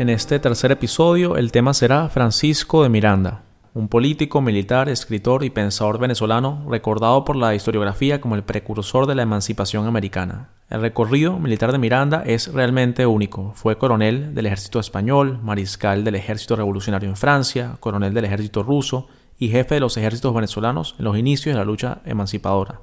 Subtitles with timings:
[0.00, 3.42] En este tercer episodio el tema será Francisco de Miranda,
[3.74, 9.14] un político, militar, escritor y pensador venezolano recordado por la historiografía como el precursor de
[9.14, 10.52] la emancipación americana.
[10.70, 13.52] El recorrido militar de Miranda es realmente único.
[13.54, 19.08] Fue coronel del ejército español, mariscal del ejército revolucionario en Francia, coronel del ejército ruso
[19.38, 22.80] y jefe de los ejércitos venezolanos en los inicios de la lucha emancipadora.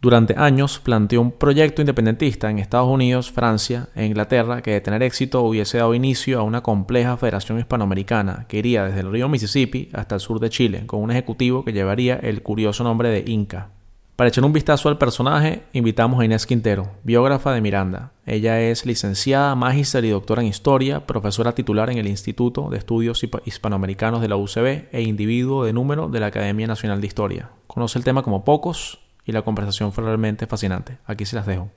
[0.00, 5.02] Durante años planteó un proyecto independentista en Estados Unidos, Francia e Inglaterra que de tener
[5.02, 9.88] éxito hubiese dado inicio a una compleja federación hispanoamericana que iría desde el río Mississippi
[9.92, 13.70] hasta el sur de Chile, con un ejecutivo que llevaría el curioso nombre de Inca.
[14.14, 18.12] Para echar un vistazo al personaje, invitamos a Inés Quintero, biógrafa de Miranda.
[18.24, 23.24] Ella es licenciada, magíster y doctora en historia, profesora titular en el Instituto de Estudios
[23.44, 27.50] Hispanoamericanos de la UCB e individuo de número de la Academia Nacional de Historia.
[27.66, 30.98] Conoce el tema como pocos y la conversación fue realmente fascinante.
[31.04, 31.70] Aquí se las dejo.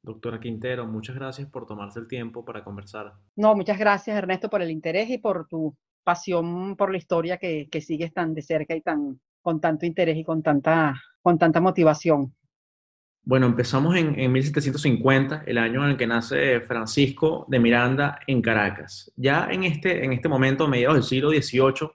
[0.00, 3.14] Doctora Quintero, muchas gracias por tomarse el tiempo para conversar.
[3.34, 7.68] No, muchas gracias Ernesto por el interés y por tu pasión por la historia que,
[7.68, 11.60] que sigues tan de cerca y tan con tanto interés y con tanta, con tanta
[11.60, 12.32] motivación.
[13.24, 18.40] Bueno, empezamos en, en 1750, el año en el que nace Francisco de Miranda en
[18.40, 19.12] Caracas.
[19.16, 21.90] Ya en este, en este momento, a mediados del siglo XVIII,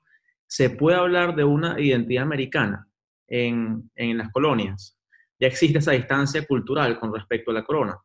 [0.45, 2.87] se puede hablar de una identidad americana
[3.27, 4.97] en, las colonias?
[5.39, 7.97] ¿Ya existe esa distancia cultural con respecto a la corona?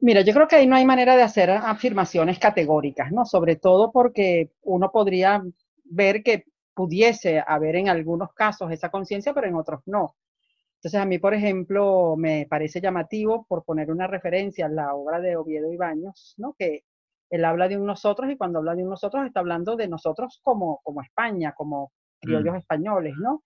[0.00, 3.24] Mira, yo creo que ahí no hay manera de hacer afirmaciones categóricas, ¿no?
[3.24, 5.42] Sobre todo porque uno podría
[5.84, 10.16] ver que pudiese haber en algunos casos esa conciencia, pero en otros no.
[10.76, 15.20] Entonces, a mí, por ejemplo, me parece llamativo, por poner una referencia, a la obra
[15.20, 16.54] de Oviedo Ibáñez, ¿no?
[16.58, 16.84] Que
[17.30, 20.40] él habla de un nosotros y cuando habla de un nosotros está hablando de nosotros
[20.42, 22.58] como, como España, como criollos mm.
[22.58, 23.42] españoles, ¿no?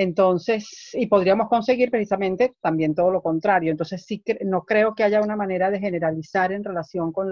[0.00, 3.72] Entonces, y podríamos conseguir precisamente también todo lo contrario.
[3.72, 7.28] Entonces, sí no creo que haya una manera de generalizar en relación con,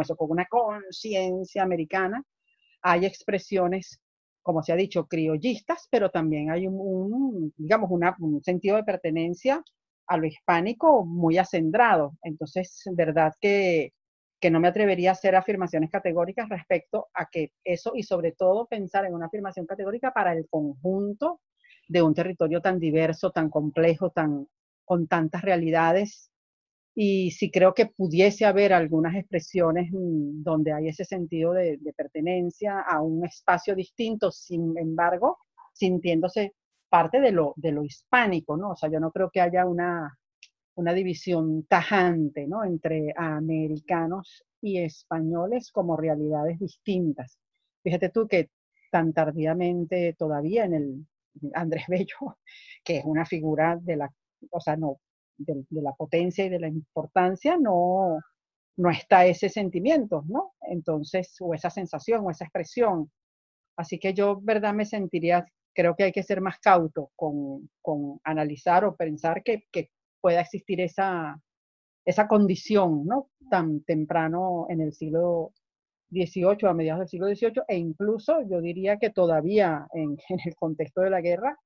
[0.00, 2.22] eso, con una conciencia americana.
[2.82, 4.00] Hay expresiones,
[4.42, 9.60] como se ha dicho, criollistas, pero también hay un, digamos, un sentido de pertenencia
[10.06, 12.12] a lo hispánico muy acendrado.
[12.22, 13.92] Entonces, verdad que,
[14.40, 18.66] que no me atrevería a hacer afirmaciones categóricas respecto a que eso y sobre todo
[18.66, 21.40] pensar en una afirmación categórica para el conjunto
[21.88, 24.48] de un territorio tan diverso, tan complejo, tan,
[24.84, 26.30] con tantas realidades.
[26.94, 32.80] Y sí creo que pudiese haber algunas expresiones mm, donde hay ese sentido de, pertenencia
[32.80, 35.38] a un espacio distinto, sin embargo,
[35.72, 36.54] sintiéndose
[36.88, 38.70] parte de lo, de lo hispánico, ¿no?
[38.70, 40.18] O sea, yo no creo que haya una,
[40.76, 42.64] una división tajante, ¿no?
[42.64, 47.38] Entre americanos y españoles como realidades distintas.
[47.82, 48.50] Fíjate tú que
[48.90, 51.06] tan tardíamente todavía en el
[51.54, 52.38] Andrés Bello,
[52.84, 54.12] que es una figura de la,
[54.50, 55.00] o sea, no,
[55.38, 58.18] de, la potencia y de la importancia, no,
[58.76, 60.54] no está ese sentimiento, ¿no?
[60.62, 63.10] Entonces, o esa sensación, o esa expresión.
[63.76, 68.20] Así que yo, verdad, me sentiría, creo que hay que ser más cauto con, con
[68.24, 71.40] analizar o pensar que, que, pueda existir esa,
[72.04, 73.30] esa condición, ¿no?
[73.48, 75.52] Tan temprano en el siglo
[76.10, 81.00] 18 a mediados del siglo XVIII e incluso yo diría que todavía en, el contexto
[81.00, 81.58] de la guerra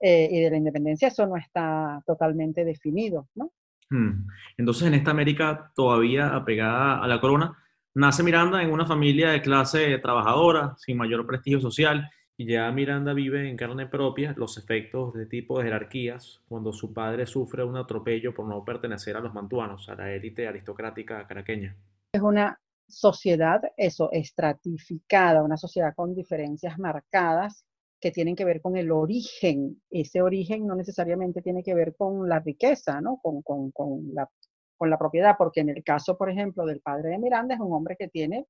[0.00, 3.52] eh, y de la independencia eso no está totalmente definido, ¿no?
[3.90, 4.26] Hmm.
[4.56, 7.56] Entonces en esta América todavía apegada a la corona,
[7.94, 13.12] nace Miranda en una familia de clase trabajadora, sin mayor prestigio social, y ya Miranda
[13.12, 17.76] vive en carne propia los efectos de tipo de jerarquías cuando su padre sufre un
[17.76, 21.76] atropello por no pertenecer a los mantuanos, a la élite aristocrática caraqueña.
[22.12, 22.58] Es una
[22.88, 27.64] sociedad, eso, estratificada, una sociedad con diferencias marcadas
[28.00, 29.80] que tienen que ver con el origen.
[29.90, 33.18] Ese origen no necesariamente tiene que ver con la riqueza, ¿no?
[33.22, 34.28] Con, con, con, la,
[34.76, 37.72] con la propiedad, porque en el caso, por ejemplo, del padre de Miranda es un
[37.72, 38.46] hombre que tiene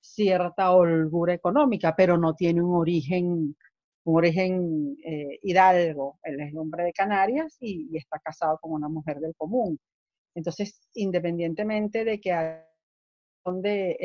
[0.00, 3.56] cierta holgura económica, pero no tiene un origen,
[4.04, 6.18] un origen eh, hidalgo.
[6.24, 9.78] Él es hombre de Canarias y, y, está casado con una mujer del común.
[10.34, 12.32] Entonces, independientemente de que
[13.56, 13.96] de,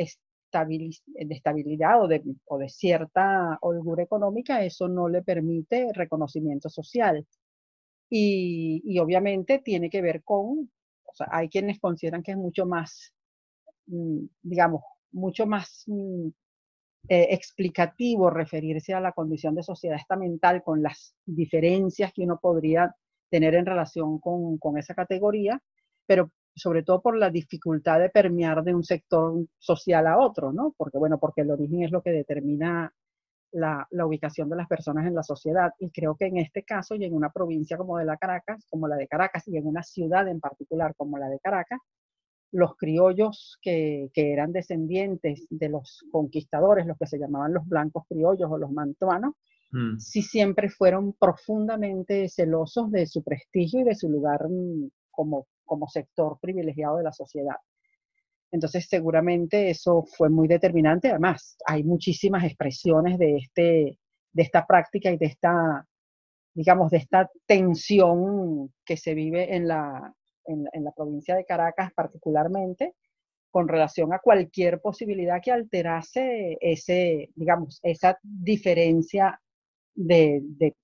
[0.46, 7.26] estabilidad o de, o de cierta holgura económica, eso no le permite reconocimiento social.
[8.10, 10.70] Y, y, obviamente tiene que ver con,
[11.30, 13.12] hay quienes consideran que es mucho más,
[13.86, 14.82] mm, digamos,
[15.12, 16.28] mucho más mm,
[17.08, 22.94] eh, explicativo referirse a la condición de sociedad estamental con las diferencias que uno podría
[23.30, 25.60] tener en relación con, con esa categoría,
[26.06, 30.74] pero sobre todo por la dificultad de permear de un sector social a otro, ¿no?
[30.76, 32.92] Porque, bueno, porque el origen es lo que determina
[33.52, 35.72] la, la, ubicación de las personas en la sociedad.
[35.78, 38.88] Y creo que en este caso, y en una provincia como de la Caracas, como
[38.88, 41.80] la de Caracas, y en una ciudad en particular como la de Caracas,
[42.54, 48.48] los criollos que, eran descendientes de los conquistadores, los que se llamaban los blancos criollos
[48.48, 49.34] o los mantuanos,
[49.72, 49.98] mm.
[49.98, 55.88] sí siempre fueron profundamente celosos de su prestigio y de su lugar mm, como, como
[55.88, 57.56] sector privilegiado de la sociedad.
[58.54, 61.10] Entonces, seguramente eso fue muy determinante.
[61.10, 63.98] Además, hay muchísimas expresiones de, este,
[64.32, 65.84] de esta práctica y de esta,
[66.54, 70.14] digamos, de esta tensión que se vive en la,
[70.46, 72.94] en, la provincia de Caracas particularmente,
[73.50, 79.40] con relación a cualquier posibilidad que alterase ese, digamos, esa diferencia
[79.94, 80.74] de, de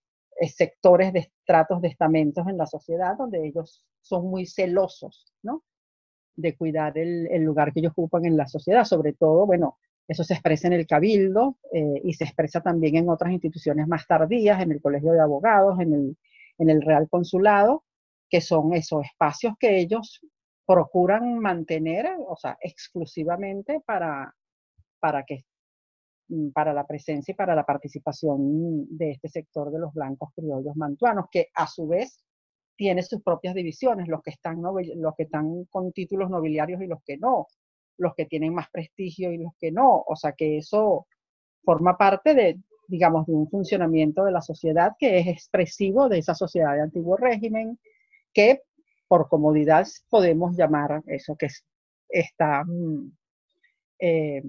[0.48, 5.62] sectores, de estratos, de estamentos en la sociedad, donde ellos son muy celosos, ¿no?
[6.36, 9.78] De cuidar el, lugar que ellos ocupan en la sociedad, sobre todo, bueno,
[10.08, 14.06] eso se expresa en el cabildo eh, y se expresa también en otras instituciones más
[14.06, 16.16] tardías, en el Colegio de Abogados, en el,
[16.58, 17.84] en el Real Consulado,
[18.28, 20.20] que son esos espacios que ellos
[20.66, 24.34] procuran mantener, o sea, exclusivamente para,
[25.00, 25.44] para, que,
[26.52, 31.26] para la presencia y para la participación de este sector de los blancos criollos mantuanos,
[31.30, 32.24] que a su vez
[32.76, 37.02] tiene sus propias divisiones, los que están, los que están con títulos nobiliarios y los
[37.04, 37.46] que no,
[37.98, 41.06] los que tienen más prestigio y los que no, o sea que eso
[41.62, 46.34] forma parte de, digamos, de un funcionamiento de la sociedad que es expresivo de esa
[46.34, 47.78] sociedad de antiguo régimen,
[48.32, 48.62] que
[49.08, 51.48] por comodidad podemos llamar eso que
[52.08, 53.12] está, mm,
[53.98, 54.42] eh,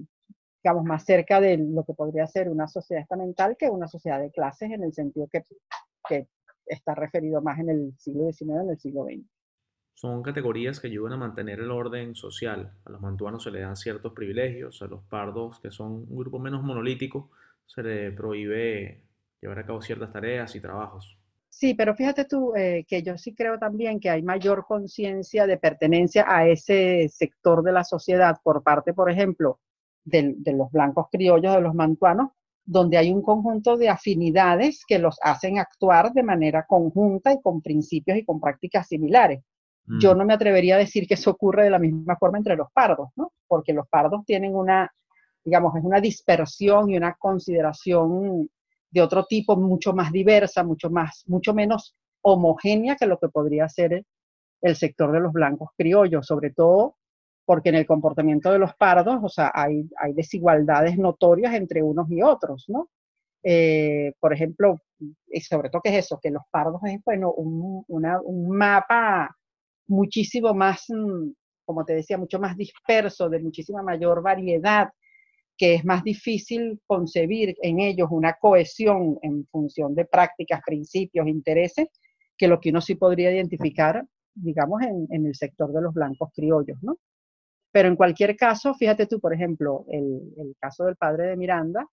[0.62, 4.30] digamos, más cerca de lo que podría ser una sociedad estamental que una sociedad de
[4.30, 5.44] clases en el sentido que,
[6.08, 6.28] que
[6.66, 9.26] está referido más en el siglo XIX en el siglo XX.
[9.94, 12.72] Son categorías que ayudan a mantener el orden social.
[12.84, 16.38] A los mantuanos se les dan ciertos privilegios, a los pardos, que son un grupo
[16.38, 17.30] menos monolítico,
[17.66, 19.04] se les prohíbe
[19.40, 21.18] llevar a cabo ciertas tareas y trabajos.
[21.48, 25.58] Sí, pero fíjate tú eh, que yo sí creo también que hay mayor conciencia de
[25.58, 29.60] pertenencia a ese sector de la sociedad por parte, por ejemplo,
[30.04, 32.30] de, los blancos criollos, de los mantuanos,
[32.64, 37.60] donde hay un conjunto de afinidades que los hacen actuar de manera conjunta y con
[37.60, 39.42] principios y con prácticas similares.
[40.00, 40.18] Yo mm.
[40.18, 43.08] no me atrevería a decir que eso ocurre de la misma forma entre los pardos,
[43.16, 43.32] ¿no?
[43.48, 44.92] Porque los pardos tienen una,
[45.44, 48.48] digamos, es una dispersión y una consideración
[48.90, 53.68] de otro tipo, mucho más diversa, mucho, más, mucho menos homogénea que lo que podría
[53.68, 54.04] ser
[54.60, 56.96] el sector de los blancos criollos, sobre todo
[57.44, 62.10] porque en el comportamiento de los pardos, o sea, hay, hay desigualdades notorias entre unos
[62.10, 62.88] y otros, ¿no?
[63.42, 64.80] Eh, por ejemplo,
[65.28, 69.36] y sobre todo que es eso, que los pardos es, bueno, un, un mapa
[69.88, 71.32] muchísimo más, mm,
[71.64, 74.88] como te decía, mucho más disperso, de muchísima mayor variedad,
[75.56, 81.88] que es más difícil concebir en ellos una cohesión en función de prácticas, principios, intereses,
[82.36, 84.04] que lo que uno sí podría identificar,
[84.34, 86.96] digamos, en, el sector de los blancos criollos, ¿no?
[87.72, 91.86] Pero en cualquier caso, fíjate tú, por ejemplo, el, caso del padre de Miranda,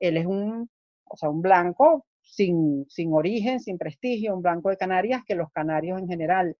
[0.00, 0.68] él es un,
[1.04, 5.50] o sea, un blanco sin, sin origen, sin prestigio, un blanco de Canarias, que los
[5.52, 6.56] canarios en general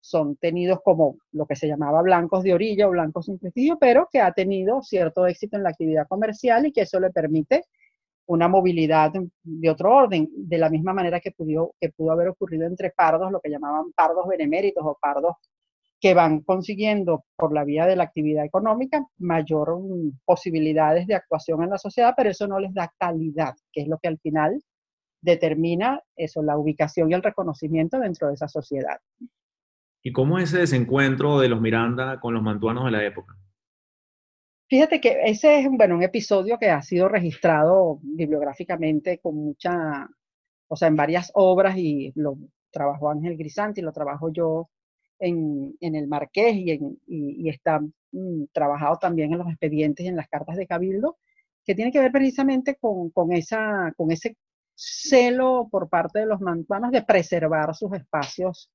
[0.00, 4.08] son tenidos como lo que se llamaba blancos de orilla o blancos sin prestigio, pero
[4.10, 7.64] que ha tenido cierto éxito en la actividad comercial y que eso le permite
[8.26, 9.12] una movilidad
[9.42, 13.30] de otro orden, de la misma manera que pudo, que pudo haber ocurrido entre pardos,
[13.30, 15.36] lo que llamaban pardos beneméritos o pardos
[16.00, 21.62] que van consiguiendo por la vía de la actividad económica mayor mm, posibilidades de actuación
[21.62, 24.62] en la sociedad, pero eso no les da calidad, que es lo que al final
[25.22, 28.98] determina eso, la ubicación y el reconocimiento dentro de esa sociedad.
[30.02, 33.34] ¿Y cómo es ese desencuentro de los Miranda con los mantuanos de la época?
[34.68, 40.08] Fíjate que ese es bueno, un episodio que ha sido registrado bibliográficamente con mucha,
[40.68, 42.36] o sea, en varias obras y lo
[42.70, 44.68] trabajó Ángel Grisanti, lo trabajo yo
[45.18, 47.80] en, el Marqués y, está
[48.12, 51.18] mm, trabajado también en los expedientes y en las cartas de Cabildo,
[51.64, 54.36] que tiene que ver precisamente con, con, esa, con ese
[54.74, 58.70] celo por parte de los mantuanos de preservar sus espacios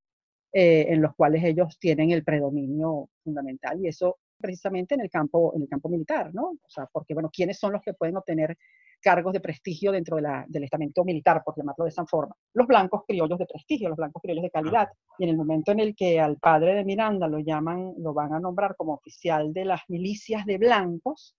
[0.54, 5.54] eh, en los cuales ellos tienen el predominio fundamental y eso precisamente en el campo,
[5.56, 6.50] en el campo militar, ¿no?
[6.62, 8.58] O sea, porque, bueno, ¿quiénes son los que pueden obtener
[9.02, 12.36] cargos de prestigio dentro de la, del estamento militar, por llamarlo de esa forma?
[12.54, 14.88] Los blancos criollos de prestigio, los blancos criollos de calidad.
[15.18, 18.34] Y en el momento en el que al padre de Miranda lo llaman, lo van
[18.34, 21.36] a nombrar como oficial de las milicias de blancos,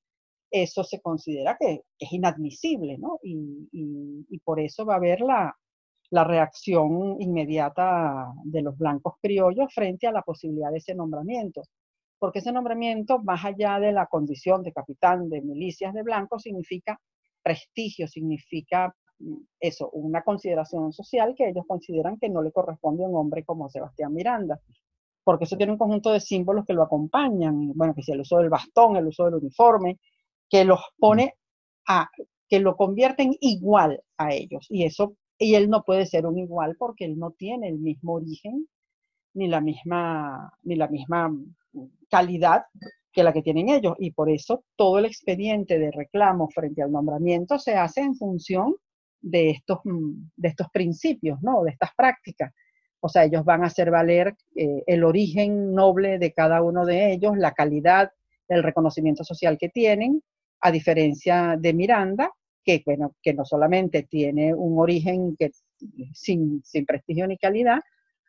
[0.50, 3.19] eso se considera que es inadmisible, ¿no?
[3.23, 5.57] Y, y, y por eso va a haber la,
[6.12, 11.62] la reacción inmediata de los blancos criollos frente a la posibilidad de ese nombramiento.
[12.19, 17.00] Porque ese nombramiento, más allá de la condición de capitán de milicias de blancos, significa
[17.43, 23.09] prestigio, significa mm, eso, una consideración social que ellos consideran que no le corresponde a
[23.09, 24.61] un hombre como Sebastián Miranda.
[25.25, 28.51] porque eso tiene un conjunto de símbolos que lo acompañan, bueno, que el uso del
[28.51, 30.01] bastón, el uso del uniforme,
[30.51, 31.35] que los pone
[31.87, 32.09] a,
[32.49, 34.67] que lo convierten igual a ellos.
[34.69, 38.15] Y eso, y él no puede ser un igual porque él no tiene el mismo
[38.15, 38.69] origen,
[39.35, 41.31] ni la misma, ni la misma
[42.11, 42.65] calidad
[43.12, 43.95] que la que tienen ellos.
[43.99, 48.76] Y por eso todo el expediente de reclamo frente al nombramiento se hace en función
[49.21, 51.62] de estos, de estos principios, ¿no?
[51.62, 52.52] De estas prácticas.
[53.00, 57.12] O sea, ellos van a hacer valer eh, el origen noble de cada uno de
[57.12, 58.12] ellos, la calidad,
[58.49, 60.23] el reconocimiento social que tienen,
[60.61, 62.31] a diferencia de Miranda,
[62.64, 65.50] que, bueno, que no solamente tiene un origen que,
[66.14, 67.81] sin, sin prestigio ni calidad,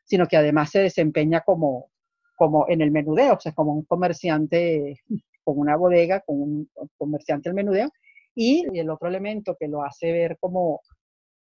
[0.06, 1.92] sino que además se desempeña como,
[2.36, 5.02] como en el menudeo, o sea, como un comerciante
[5.44, 7.90] con una bodega, con un comerciante del menudeo,
[8.36, 10.82] y el otro elemento que lo hace ver como,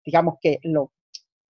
[0.05, 0.91] digamos, que lo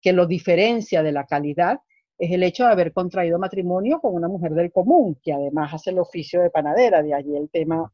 [0.01, 1.79] que lo diferencia de la calidad
[2.17, 5.91] es el hecho de haber contraído matrimonio con una mujer del común, que además hace
[5.91, 7.91] el oficio de panadera, de allí el tema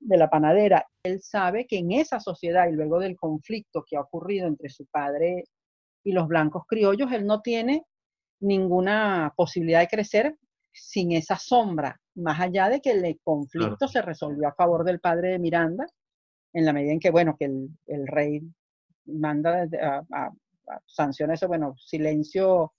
[0.00, 0.86] de la panadera.
[1.02, 4.86] Él sabe que en esa sociedad y luego del conflicto que ha ocurrido entre su
[4.86, 5.44] padre
[6.04, 7.84] y los blancos criollos, él no tiene
[8.40, 10.36] ninguna posibilidad de crecer
[10.80, 15.30] sin esa sombra, más allá de que el conflicto se resolvió a favor del padre
[15.30, 15.86] de Miranda,
[16.52, 18.40] en la medida en que, bueno, que el, rey
[19.06, 19.66] manda
[20.10, 20.30] a,
[20.86, 22.74] sanciona eso, bueno, silencio,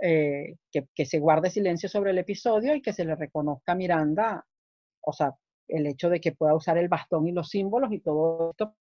[0.00, 4.46] eh, que, se guarde silencio sobre el episodio y que se le reconozca a Miranda,
[5.02, 5.34] o sea,
[5.68, 8.74] el hecho de que pueda usar el bastón y los símbolos y todo esto,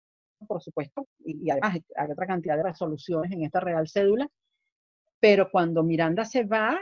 [0.48, 4.28] por supuesto, y, además hay otra cantidad de resoluciones en esta real cédula,
[5.20, 6.80] pero cuando Miranda se va,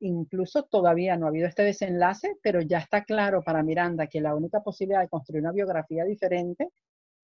[0.00, 4.34] incluso todavía no ha habido este desenlace, pero ya está claro para Miranda que la
[4.34, 6.68] única posibilidad de construir una biografía diferente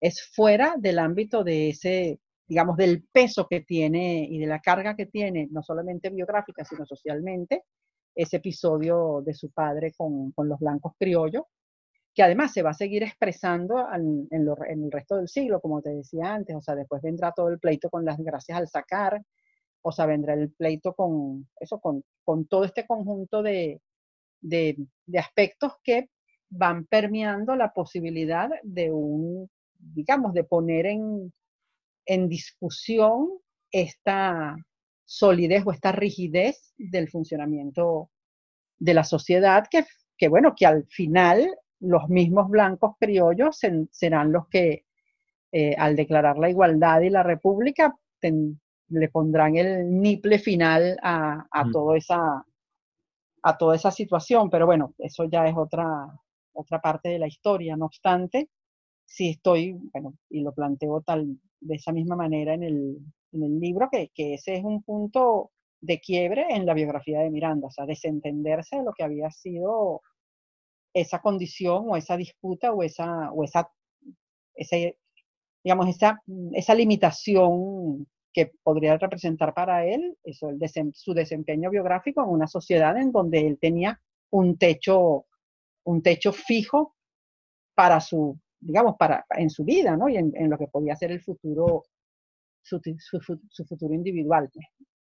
[0.01, 2.21] es fuera del ámbito de ese
[2.53, 6.85] digamos, del peso que tiene y de la carga que tiene, no solamente biográfica, sino
[6.85, 7.65] socialmente,
[8.15, 11.45] ese episodio de su padre con, los blancos criollos,
[12.15, 16.35] que además se va a seguir expresando en, el resto del siglo, como te decía
[16.35, 19.23] antes, o sea, después vendrá todo el pleito con las gracias al sacar,
[19.83, 22.05] o sea, vendrá el pleito con eso, con,
[22.49, 23.81] todo este conjunto de,
[24.41, 26.09] de, de aspectos que
[26.49, 31.33] van permeando la posibilidad de un, digamos, de poner en,
[32.07, 33.29] en discusión
[33.71, 34.57] esta
[35.05, 38.11] solidez o esta rigidez del funcionamiento
[38.79, 39.85] de la sociedad, que,
[40.17, 43.59] que bueno, que al final los mismos blancos criollos
[43.91, 44.85] serán los que
[45.53, 47.95] eh, al declarar la igualdad y la república
[48.93, 51.73] le pondrán el niple final a, a, mm.
[51.73, 52.45] todo esa,
[53.43, 54.51] a toda esa situación.
[54.51, 56.07] Pero bueno, eso ya es otra,
[56.53, 57.77] otra parte de la historia.
[57.77, 58.51] No obstante,
[59.05, 62.99] si estoy, bueno, y lo planteo tal de esa misma manera en el,
[63.33, 67.31] en el libro, que, que, ese es un punto de quiebre en la biografía de
[67.31, 70.01] Miranda, o sea, desentenderse de lo que había sido
[70.95, 73.71] esa condición o esa disputa o esa, o esa,
[74.55, 74.99] ese,
[75.65, 76.23] digamos, esa,
[76.53, 80.51] esa limitación que podría representar para él eso,
[80.95, 85.27] su desempeño biográfico en una sociedad en donde él tenía un techo,
[85.85, 86.97] un techo fijo
[87.75, 90.09] para su digamos, para, en su vida, ¿no?
[90.09, 91.83] Y en, lo que podía ser el futuro,
[92.63, 92.81] su,
[93.69, 94.49] futuro individual.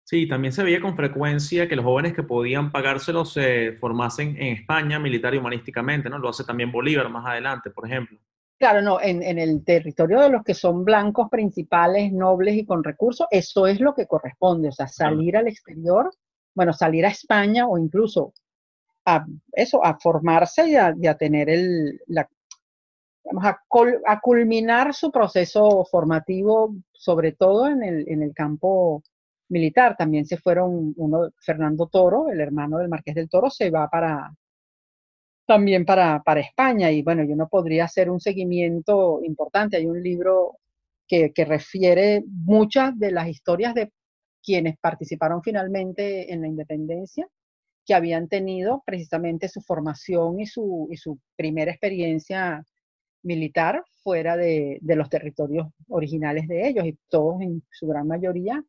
[0.03, 4.55] Sí, también se veía con frecuencia que los jóvenes que podían pagárselo se formasen en
[4.55, 6.19] España militar y humanísticamente, ¿no?
[6.19, 8.19] Lo hace también Bolívar más adelante, por ejemplo.
[8.63, 12.85] Claro, no, en, en, el territorio de los que son blancos principales, nobles y con
[12.85, 16.13] recursos, eso es lo que corresponde, o sea, salir al exterior,
[16.55, 18.33] bueno, salir a España o incluso
[19.05, 22.31] a eso, a formarse y a, y a tener el, la,
[23.25, 29.03] vamos a, culminar su proceso formativo, sobre todo en el, en el campo
[29.49, 29.97] militar.
[29.97, 34.33] También se fueron, uno, Fernando Toro, el hermano del Marqués del Toro, se va para
[35.47, 36.91] también para, para España.
[36.91, 39.77] Y bueno, yo no podría hacer un seguimiento importante.
[39.77, 40.59] Hay un libro
[41.07, 43.91] que, que refiere muchas de las historias de
[44.43, 47.29] quienes participaron finalmente en la independencia,
[47.85, 52.65] que habían tenido precisamente su formación y su, y su primera experiencia
[53.23, 58.65] militar fuera de, los territorios originales de ellos y todos en su gran mayoría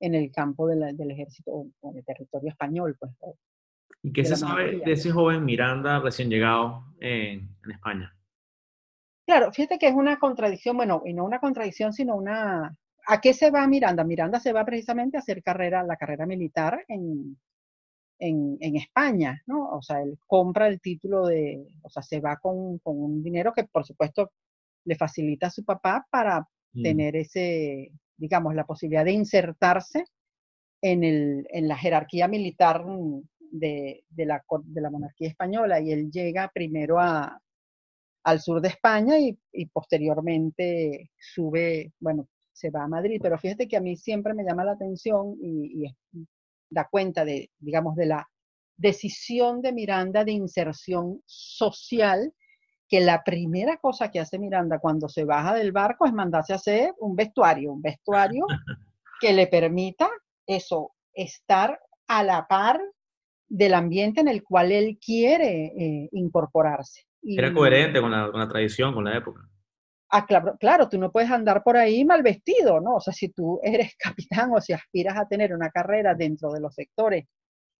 [0.00, 2.96] en el campo del ejército o del territorio español.
[2.98, 3.12] Pues,
[4.02, 8.14] ¿Y qué se sabe de ese joven Miranda recién llegado en, España?
[9.26, 12.76] Claro, fíjate que es una contradicción, bueno, y no una contradicción, sino una...
[13.08, 14.04] ¿A qué se va Miranda?
[14.04, 17.36] Miranda se va precisamente a hacer carrera, la carrera militar en,
[18.18, 19.70] en, España, ¿no?
[19.70, 23.64] O sea, él compra el título de, o sea, se va con, un dinero que
[23.64, 24.30] por supuesto
[24.84, 26.82] le facilita a su papá para mm.
[26.82, 30.04] tener ese, digamos, la posibilidad de insertarse
[30.82, 32.84] en, el, en la jerarquía militar
[33.50, 37.40] de, la, de la monarquía española y él llega primero a,
[38.26, 43.20] al sur de España y, posteriormente sube, bueno, se va a Madrid.
[43.22, 45.84] Pero fíjate que a mí siempre me llama la atención y,
[46.68, 48.28] da cuenta de, digamos, de la
[48.76, 52.34] decisión de Miranda de inserción social,
[52.88, 56.56] que la primera cosa que hace Miranda cuando se baja del barco es mandarse a
[56.56, 58.44] hacer un vestuario, un vestuario
[59.20, 60.10] que le permita
[60.46, 62.80] eso, estar a la par
[63.48, 67.02] del ambiente en el cual él quiere eh, incorporarse.
[67.22, 69.48] Era coherente con la, con la, tradición, con la época.
[70.08, 72.96] Ah, claro, claro, tú no puedes andar por ahí mal vestido, ¿no?
[72.96, 76.60] O sea, si tú eres capitán o si aspiras a tener una carrera dentro de
[76.60, 77.24] los sectores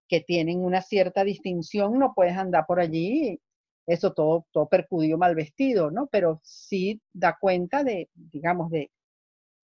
[0.09, 3.39] que tienen una cierta distinción, no puedes andar por allí,
[3.85, 6.07] eso todo, todo percudido mal vestido, ¿no?
[6.07, 8.91] Pero sí da cuenta de, digamos, de,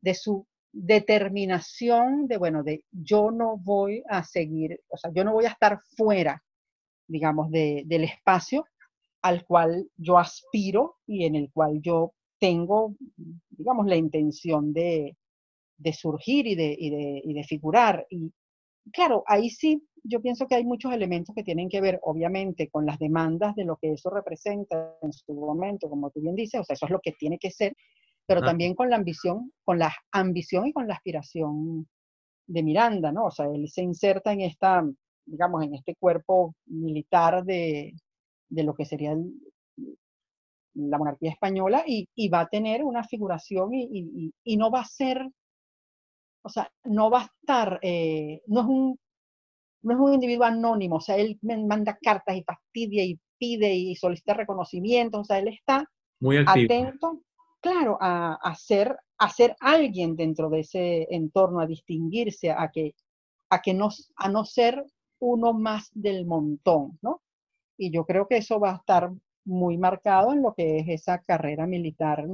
[0.01, 5.31] de su determinación de, bueno, de yo no voy a seguir, o sea, yo no
[5.31, 6.43] voy a estar fuera,
[7.07, 8.65] digamos, de, del espacio
[9.21, 12.95] al cual yo aspiro y en el cual yo tengo,
[13.49, 15.15] digamos, la intención de,
[15.93, 18.05] surgir y de, y, de, figurar.
[18.09, 18.33] Y
[18.91, 22.85] claro, ahí sí, yo pienso que hay muchos elementos que tienen que ver, obviamente, con
[22.85, 26.63] las demandas de lo que eso representa en su momento, como tú bien dices, o
[26.63, 27.75] sea, eso es lo que tiene que ser,
[28.25, 31.87] pero también con la ambición, con la ambición y con la aspiración
[32.47, 33.25] de Miranda, ¿no?
[33.25, 34.83] O sea, él se inserta en esta,
[35.25, 37.93] digamos, en este cuerpo militar de,
[38.49, 39.15] de lo que sería
[40.75, 45.27] la monarquía española y, va a tener una figuración y, no va a ser,
[46.43, 48.99] o sea, no va a estar, eh, no, es un,
[49.83, 53.95] no es un individuo anónimo, o sea, él manda cartas y fastidia y pide y
[53.95, 55.85] solicita reconocimiento, o sea, él está
[56.19, 57.21] Muy atento,
[57.63, 62.93] claro, a, a, ser, a ser alguien dentro de ese entorno, a distinguirse, a que,
[63.49, 64.85] a que no, a no ser
[65.19, 67.23] uno más del montón, ¿no?
[67.77, 69.11] y yo creo que eso va a estar
[69.45, 72.25] muy marcado en lo que es esa carrera militar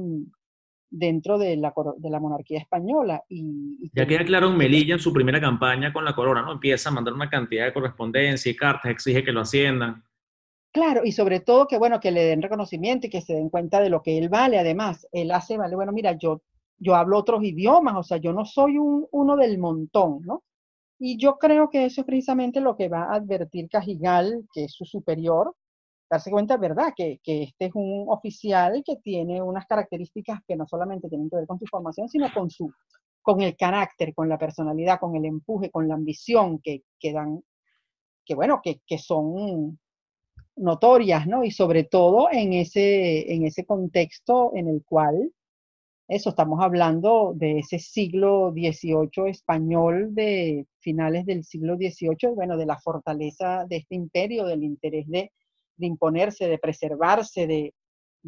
[0.90, 3.22] dentro de la, de la monarquía española.
[3.28, 6.52] Y, ya queda claro en Melilla en su primera campaña con la corona, ¿no?
[6.52, 10.04] Empieza a mandar una cantidad de correspondencia y cartas, exige que lo asciendan.
[10.72, 13.80] Claro, y sobre todo que, bueno, que le den reconocimiento y que se den cuenta
[13.80, 14.58] de lo que él vale.
[14.58, 16.42] Además, él hace, vale, bueno, mira, yo,
[16.78, 20.44] yo hablo otros idiomas, o sea, yo no soy un, uno del montón, ¿no?
[20.98, 24.72] Y yo creo que eso es precisamente lo que va a advertir Cajigal, que es
[24.72, 25.56] su superior,
[26.10, 30.66] darse cuenta, ¿verdad?, que, que, este es un oficial que tiene unas características que no
[30.68, 32.72] solamente tienen que ver con su formación, sino con, su,
[33.22, 37.42] con el carácter, con la personalidad, con el empuje, con la ambición que, que dan,
[38.24, 39.78] que bueno, que, que son
[40.60, 41.44] notorias, ¿no?
[41.44, 45.32] Y sobre todo en ese, en ese contexto en el cual
[46.10, 52.66] eso, estamos hablando de ese siglo XVIII español de finales del siglo XVIII, bueno, de
[52.66, 55.30] la fortaleza de este imperio, del interés de,
[55.78, 57.72] imponerse, de preservarse, de,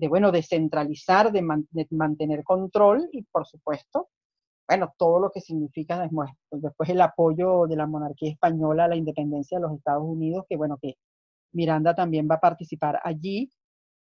[0.09, 1.43] bueno, de centralizar, de,
[1.91, 4.11] mantener control y, por supuesto,
[4.69, 8.97] bueno, todo lo que significa después, después el apoyo de la monarquía española a la
[8.97, 10.95] independencia de los Estados Unidos, que bueno, que
[11.53, 13.51] Miranda también va a participar allí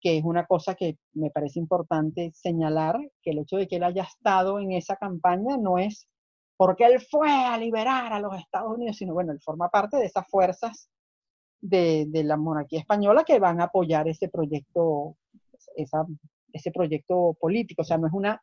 [0.01, 3.83] que es una cosa que me parece importante señalar, que el hecho de que él
[3.83, 6.07] haya estado en esa campaña no es
[6.57, 10.05] porque él fue a liberar a los Estados Unidos, sino bueno, él forma parte de
[10.05, 10.89] esas fuerzas
[11.61, 15.17] de, la monarquía española que van a apoyar ese proyecto,
[15.75, 17.83] ese proyecto político.
[17.83, 18.41] O sea, no es una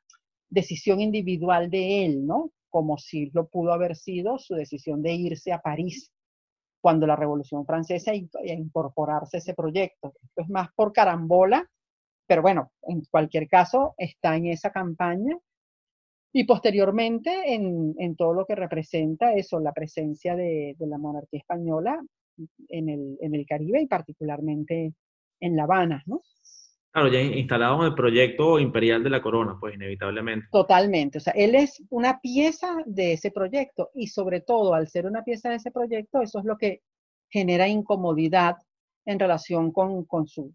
[0.49, 2.51] decisión individual de él, ¿no?
[2.71, 6.12] Como si lo pudo haber sido su decisión de irse a París
[6.81, 10.14] cuando la Revolución Francesa e incorporarse ese proyecto.
[10.23, 11.69] Esto es más por carambola,
[12.27, 15.37] pero bueno, en cualquier caso está en esa campaña
[16.33, 21.41] y posteriormente en, en todo lo que representa eso, la presencia de, de la monarquía
[21.41, 22.01] española
[22.69, 24.93] en el, en el, Caribe y particularmente
[25.41, 26.23] en La Habana, ¿no?
[26.98, 30.48] Claro, ya instalado en el proyecto imperial de la corona, pues inevitablemente.
[30.50, 35.06] Totalmente, o sea, él es una pieza de ese proyecto y sobre todo al ser
[35.06, 36.82] una pieza de ese proyecto, eso es lo que
[37.30, 38.56] genera incomodidad
[39.04, 40.52] en relación con, con su,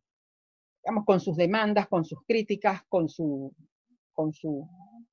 [0.83, 3.55] digamos, con sus demandas, con sus críticas, con su,
[4.11, 4.67] con su,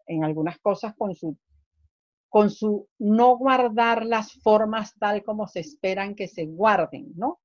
[0.07, 1.39] en algunas cosas, con su,
[2.29, 7.39] con su no guardar las formas tal como se esperan que se guarden, ¿no?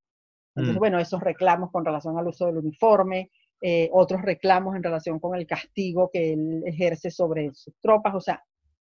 [0.56, 0.80] Entonces, mm.
[0.80, 3.30] bueno, esos reclamos con relación al uso del uniforme,
[3.62, 8.16] eh, otros reclamos en relación con el castigo que él ejerce sobre sus tropas.
[8.16, 8.44] O sea,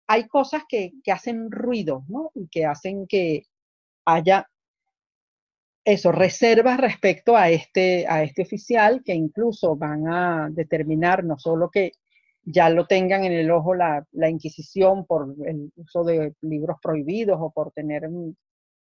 [0.07, 2.31] hay cosas que, que hacen ruido, ¿no?
[2.35, 3.43] Y que hacen que
[4.05, 4.47] haya
[5.85, 11.69] eso, reservas respecto a este, a este oficial que incluso van a determinar no solo
[11.69, 11.93] que
[12.43, 17.37] ya lo tengan en el ojo la, la Inquisición por el uso de libros prohibidos
[17.39, 18.09] o por tener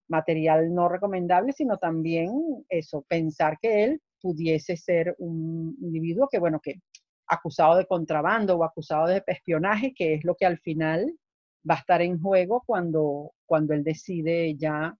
[0.08, 2.30] material no recomendable, sino también
[2.68, 6.80] eso, pensar que él pudiese ser un individuo que, bueno, que
[7.26, 11.12] acusado de contrabando o acusado de espionaje, que es lo que al final
[11.68, 14.96] va a estar en juego cuando, cuando él decide ya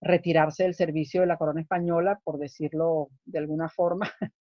[0.00, 4.10] retirarse del servicio de la corona española, por decirlo de alguna forma,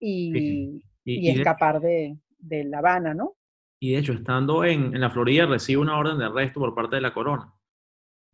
[0.00, 3.36] y, escapar de, de, La Habana, ¿no?
[3.78, 6.96] Y de hecho, estando en, en, la Florida, recibe una orden de arresto por parte
[6.96, 7.55] de la corona.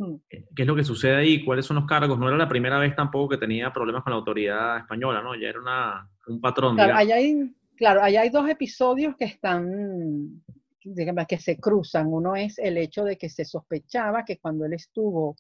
[0.03, 0.17] Hmm.
[0.29, 1.45] ¿Qué es lo que sucede ahí?
[1.45, 2.19] ¿Cuáles son los cargos?
[2.19, 5.37] No era la primera vez tampoco que tenía problemas con la autoridad española, ¿no?
[5.37, 6.75] Ya era una, un patrón.
[6.75, 10.43] Claro, allá hay, claro, allá hay dos episodios que están,
[10.83, 12.09] digamos, que se cruzan.
[12.09, 15.37] Uno es el hecho de que se sospechaba que cuando él estuvo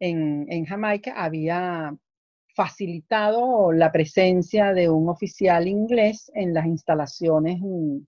[0.00, 1.94] en, Jamaica había
[2.54, 7.98] facilitado la presencia de un oficial inglés en las instalaciones mm,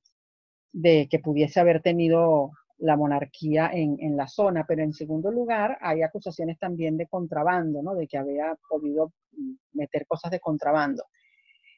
[0.73, 6.03] de que pudiese haber tenido la monarquía en, la zona, pero en segundo lugar hay
[6.03, 7.95] acusaciones también de contrabando, ¿no?
[7.95, 11.05] De que había podido mm, meter cosas de contrabando.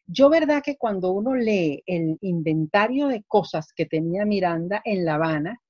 [0.06, 5.16] Yo verdad que cuando uno lee el inventario de cosas que tenía Miranda en La
[5.16, 5.60] Habana,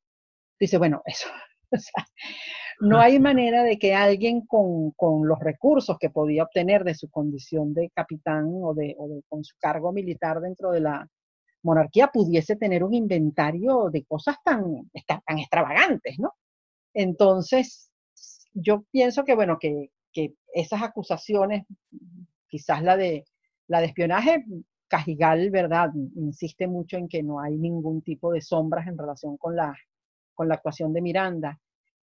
[0.61, 1.29] dice, bueno, eso,
[2.81, 4.93] no hay manera de que alguien con,
[5.27, 8.97] los recursos que podía obtener de su condición de capitán o, de,
[9.29, 11.09] con su cargo militar dentro de la
[11.67, 14.91] monarquía pudiese tener un inventario de cosas tan,
[15.27, 16.33] tan extravagantes, ¿no?
[16.95, 17.91] Entonces,
[18.55, 19.91] yo pienso que, bueno, que,
[20.55, 21.67] esas acusaciones,
[22.49, 23.27] quizás la de,
[23.67, 24.47] la de espionaje,
[24.89, 25.91] Cajigal, ¿verdad?
[26.15, 29.77] Insiste mucho en que no hay ningún tipo de sombras en relación con la,
[30.33, 31.61] con la actuación de Miranda.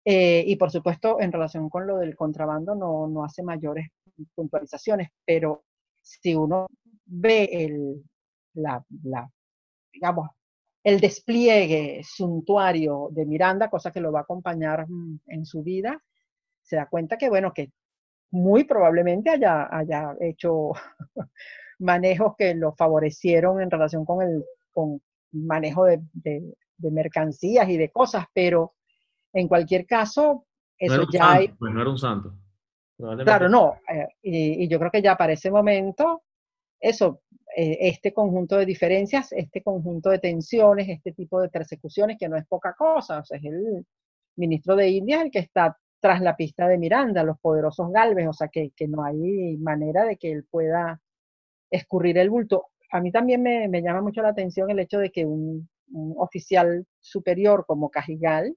[0.02, 3.88] Eh, y por supuesto, en relación con lo del contrabando, no, no hace mayores
[4.34, 5.64] puntualizaciones, pero
[6.00, 6.68] si uno
[7.04, 8.02] ve el,
[8.54, 8.82] la,
[9.92, 10.30] digamos,
[10.82, 16.02] el despliegue suntuario de Miranda, cosa que lo va a acompañar mm, en su vida,
[16.62, 17.72] se da cuenta que, bueno, que
[18.32, 20.72] muy probablemente haya, haya hecho
[21.78, 27.90] manejos que lo favorecieron en relación con el con manejo de, de mercancías y de
[27.90, 28.74] cosas, pero
[29.32, 30.46] en cualquier caso,
[30.78, 31.48] eso ya hay...
[31.48, 32.34] Pues no era un santo.
[32.96, 33.76] Claro, no.
[33.88, 36.22] Eh, y, yo creo que ya para ese momento,
[36.78, 37.22] eso,
[37.56, 42.46] este conjunto de diferencias, este conjunto de tensiones, este tipo de persecuciones, que no es
[42.46, 43.86] poca cosa, o sea, es el
[44.36, 48.32] ministro de India el que está tras la pista de Miranda, los poderosos galves, o
[48.32, 51.00] sea, que, que no hay manera de que él pueda
[51.70, 52.68] escurrir el bulto.
[52.92, 56.14] A mí también me, me llama mucho la atención el hecho de que un, un
[56.18, 58.56] oficial superior como Cajigal,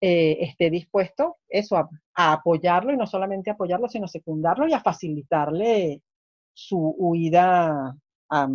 [0.00, 6.02] eh, esté dispuesto eso a, apoyarlo y no solamente apoyarlo, sino secundarlo y a facilitarle
[6.52, 7.96] su huida,
[8.30, 8.48] a,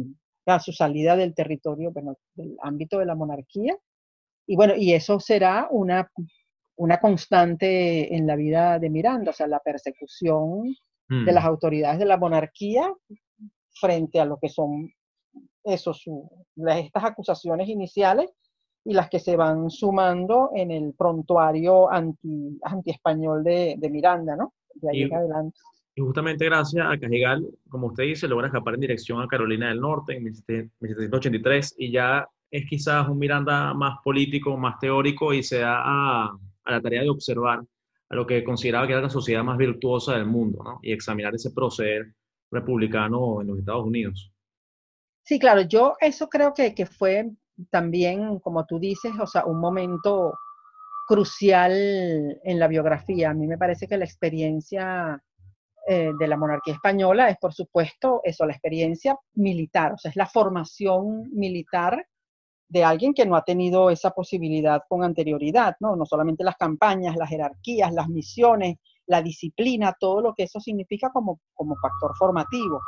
[0.59, 3.77] su salida del territorio, bueno, del ámbito de la monarquía.
[4.45, 6.09] Y bueno, y eso será una,
[6.75, 10.75] una constante en la vida de Miranda, o sea, la persecución
[11.07, 11.47] de las mm.
[11.47, 12.91] autoridades de la monarquía
[13.79, 14.91] frente a lo que son
[15.63, 16.03] esos,
[16.55, 18.29] estas acusaciones iniciales
[18.85, 24.53] y las que se van sumando en el prontuario anti, anti-español de, de, Miranda, ¿no?
[24.75, 25.57] De ahí y, adelante.
[25.95, 29.79] Y justamente gracias a Cajigal, como usted dice, logra escapar en dirección a Carolina del
[29.79, 35.59] Norte en 1783 y ya es quizás un Miranda más político, más teórico y se
[35.59, 37.61] da a, la tarea de observar
[38.09, 40.79] a lo que consideraba que era la sociedad más virtuosa del mundo.
[40.81, 42.13] Y examinar ese proceder
[42.51, 44.31] republicano en los Estados Unidos.
[45.23, 47.31] Sí, claro, yo eso creo que, que fue
[47.69, 50.33] también, como tú dices, o sea, un momento
[51.07, 51.71] crucial
[52.43, 53.29] en la biografía.
[53.29, 55.21] A mí me parece que la experiencia
[55.87, 60.15] eh, de la monarquía española es, por supuesto, eso, la experiencia militar, o sea, es
[60.15, 62.05] la formación militar
[62.69, 65.95] de alguien que no ha tenido esa posibilidad con anterioridad, ¿no?
[65.95, 71.09] No solamente las campañas, las jerarquías, las misiones, la disciplina, todo lo que eso significa
[71.11, 72.79] como, como factor formativo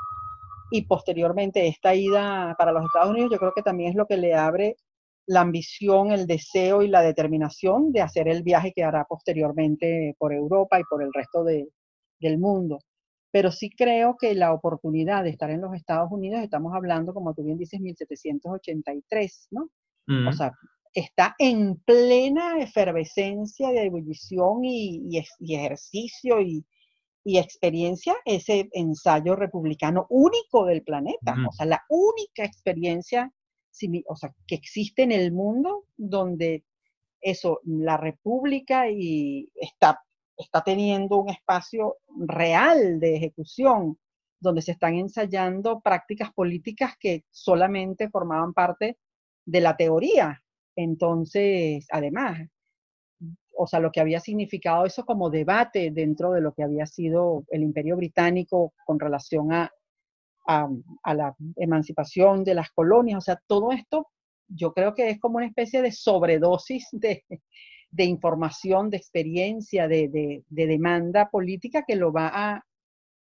[0.72, 4.18] y posteriormente esta ida para los Estados Unidos yo creo que también es lo que
[4.18, 4.76] le abre
[5.28, 10.34] la ambición, el deseo y la determinación de hacer el viaje que hará posteriormente por
[10.34, 11.68] Europa y por el resto de,
[12.26, 12.80] del mundo.
[13.32, 17.34] Pero sí creo que la oportunidad de estar en los Estados Unidos, estamos hablando, como
[17.34, 19.70] tú bien dices, 1783, ¿no?
[20.30, 20.52] O sea,
[20.94, 25.02] está en plena efervescencia de ebullición y,
[25.40, 26.64] y ejercicio y,
[27.24, 33.34] y experiencia ese ensayo republicano único del planeta, o sea, la única experiencia
[34.08, 36.64] o sea, que existe en el mundo donde
[37.22, 40.00] eso, la república y está,
[40.38, 43.98] está teniendo un espacio real de ejecución,
[44.40, 48.98] donde se están ensayando prácticas políticas que solamente formaban parte
[49.46, 50.42] de la teoría.
[50.76, 52.48] Entonces, además,
[53.58, 57.46] o sea, lo que había significado eso como debate dentro de lo que había sido
[57.50, 59.72] el imperio británico con relación a,
[60.48, 64.10] a, la emancipación de las colonias, o sea, todo esto
[64.48, 67.24] yo creo que es como una especie de sobredosis de,
[67.96, 72.66] de información, de experiencia, de, de, demanda política que lo va a,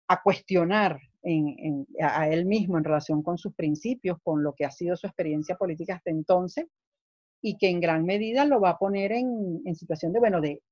[0.08, 4.71] a cuestionar en, a él mismo en relación con sus principios, con lo que ha
[4.71, 6.65] sido su experiencia política hasta entonces,
[7.41, 10.63] y que en gran medida lo va a poner en, en situación de, bueno, de,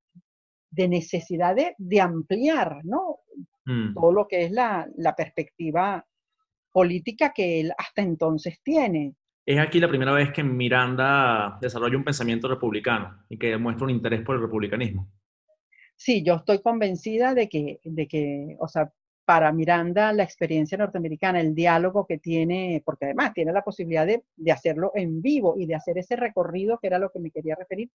[0.72, 3.20] de necesidad de, ampliar, ¿no?
[3.66, 3.94] Mm.
[3.94, 6.04] Todo lo que es la, la perspectiva
[6.72, 9.14] política que él hasta entonces tiene.
[9.46, 13.92] Es aquí la primera vez que Miranda desarrolla un pensamiento republicano y que demuestra un
[13.92, 15.10] interés por el republicanismo.
[15.96, 18.92] Sí, yo estoy convencida de que, de que, o sea,
[19.26, 24.24] para Miranda la experiencia norteamericana, el diálogo que tiene, porque además tiene la posibilidad de,
[24.36, 27.56] de, hacerlo en vivo y de hacer ese recorrido, que era lo que me quería
[27.56, 27.90] referir,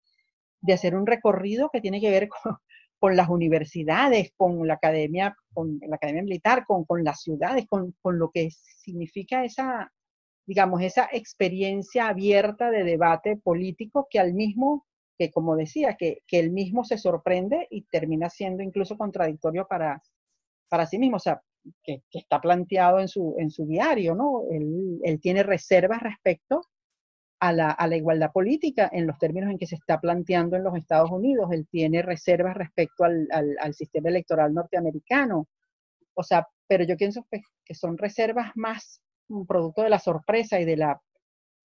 [0.61, 2.57] de hacer un recorrido que tiene que ver con,
[2.99, 7.95] con las universidades, con la academia, con la academia militar, con, con las ciudades, con,
[8.01, 9.91] con, lo que significa esa,
[10.49, 16.39] digamos, esa experiencia abierta de debate político que al mismo, que como decía, que, que
[16.39, 20.01] él mismo se sorprende y termina siendo incluso contradictorio para,
[20.67, 21.39] para sí mismo, o sea,
[21.83, 24.41] que, está planteado en su, en su diario, ¿no?
[24.49, 26.63] Él, él tiene reservas respecto
[27.39, 30.63] a la, a la, igualdad política en los términos en que se está planteando en
[30.63, 31.51] los Estados Unidos.
[31.51, 35.47] Él tiene reservas respecto al, al, sistema electoral norteamericano.
[36.15, 39.03] O sea, pero yo pienso que, que, son reservas más
[39.47, 41.01] producto de la sorpresa y de la,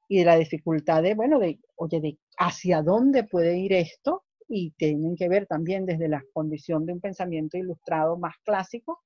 [0.08, 4.72] y de la dificultad de, bueno, de, oye, de hacia dónde puede ir esto y
[4.72, 9.02] tienen que ver también desde la condición de un pensamiento ilustrado más clásico,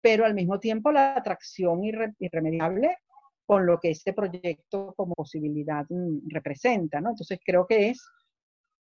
[0.00, 2.96] pero al mismo tiempo la atracción irremediable
[3.44, 7.10] con lo que este proyecto como posibilidad mm, representa, ¿no?
[7.10, 8.06] Entonces creo que es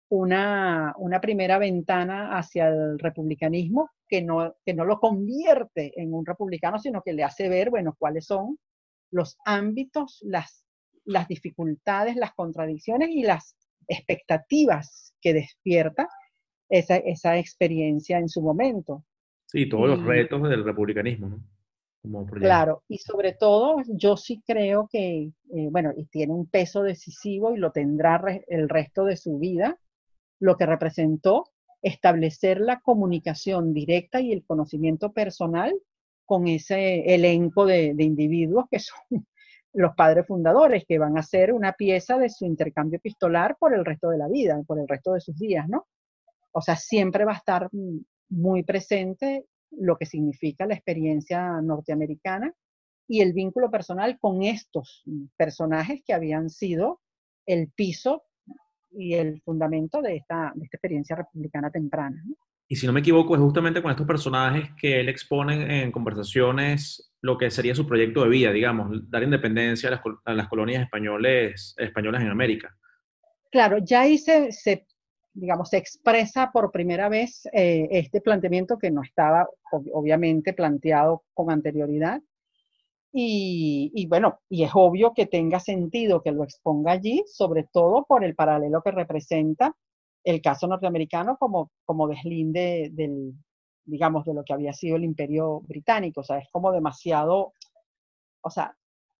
[0.09, 6.25] una, una, primera ventana hacia el republicanismo que no, que no lo convierte en un
[6.25, 8.57] republicano, sino que le hace ver, bueno, cuáles son
[9.11, 10.65] los ámbitos, las,
[11.05, 13.55] las dificultades, las contradicciones y las
[13.87, 16.09] expectativas que despierta
[16.69, 19.03] esa, esa experiencia en su momento.
[19.45, 21.43] Sí, todos los retos del republicanismo, ¿no?
[22.39, 27.53] Claro, y sobre todo yo sí creo que, eh, bueno, y tiene un peso decisivo
[27.53, 29.77] y lo tendrá el resto de su vida,
[30.39, 31.45] lo que representó
[31.81, 35.73] establecer la comunicación directa y el conocimiento personal
[36.27, 38.99] con ese elenco de, individuos que son
[39.73, 43.85] los padres fundadores, que van a ser una pieza de su intercambio epistolar por el
[43.85, 45.87] resto de la vida, por el resto de sus días, ¿no?
[46.51, 47.69] O sea, siempre va a estar
[48.29, 52.53] muy presente lo que significa la experiencia norteamericana
[53.07, 55.03] y el vínculo personal con estos
[55.37, 56.99] personajes que habían sido
[57.45, 58.23] el piso
[58.91, 62.21] y el fundamento de esta, de esta experiencia republicana temprana.
[62.67, 67.13] Y si no me equivoco, es justamente con estos personajes que él expone en conversaciones
[67.21, 69.89] lo que sería su proyecto de vida, digamos, dar independencia
[70.25, 72.75] a las, colonias españoles, españolas en América.
[73.51, 74.85] Claro, ya ahí se,
[75.33, 82.21] digamos, expresa por primera vez eh, este planteamiento que no estaba obviamente planteado con anterioridad.
[83.19, 88.23] Y, bueno, y es obvio que tenga sentido que lo exponga allí, sobre todo por
[88.23, 89.75] el paralelo que representa
[90.27, 93.33] el caso norteamericano como, como deslinde del,
[93.85, 96.21] digamos, de lo que había sido el imperio británico.
[96.21, 97.53] O sea, es como demasiado,
[98.41, 98.75] o sea,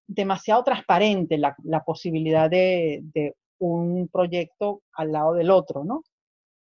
[0.05, 6.03] demasiado transparente la, posibilidad de, de, un proyecto al lado del otro, ¿no?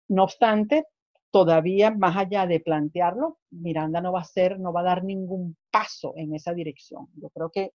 [0.10, 0.86] No obstante,
[1.32, 5.56] todavía más allá de plantearlo, Miranda no va a ser, no va a dar ningún
[5.72, 7.08] paso en esa dirección.
[7.16, 7.72] Yo creo que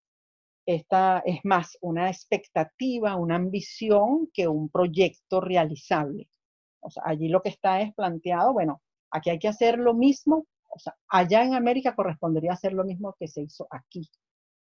[0.67, 6.29] esta es más una expectativa, una ambición que un proyecto realizable.
[7.05, 10.95] Allí lo que está es planteado, bueno, aquí hay que hacer lo mismo, o sea,
[11.09, 14.09] allá en América correspondería hacer lo mismo que se hizo aquí,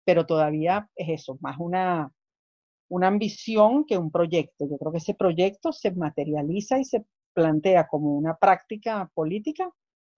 [0.03, 2.11] pero todavía es eso, más una,
[2.89, 4.67] una ambición que un proyecto.
[4.69, 9.69] Yo creo que ese proyecto se materializa y se plantea como una práctica política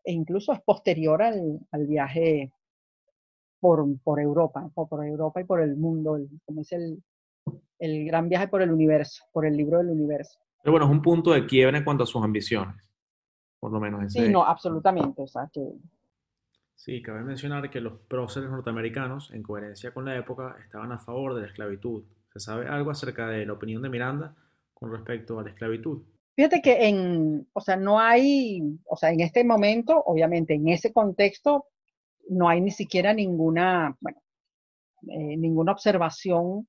[0.04, 2.52] e incluso es posterior al, al viaje
[3.60, 7.04] por, por, Europa, por Europa y por el mundo, como es el,
[7.80, 10.40] el gran viaje por el universo, por el libro del universo.
[10.62, 12.76] Pero bueno, es un punto de quiebre en cuanto a sus ambiciones,
[13.60, 14.12] por lo menos.
[14.12, 15.22] Sí, no, absolutamente.
[15.22, 15.62] O sea, que...
[16.76, 21.36] Sí, cabe mencionar que los próceres norteamericanos, en coherencia con la época, estaban a favor
[21.36, 22.04] de la esclavitud,
[22.38, 24.36] ¿Se sabe algo acerca de la opinión de Miranda
[24.74, 26.04] con respecto a la esclavitud?
[26.36, 30.93] Fíjate que en, o sea, no hay, o sea, en este momento, obviamente, en ese
[30.93, 31.65] contexto,
[32.30, 34.22] no hay ni siquiera ninguna, bueno,
[35.08, 36.67] eh, ninguna observación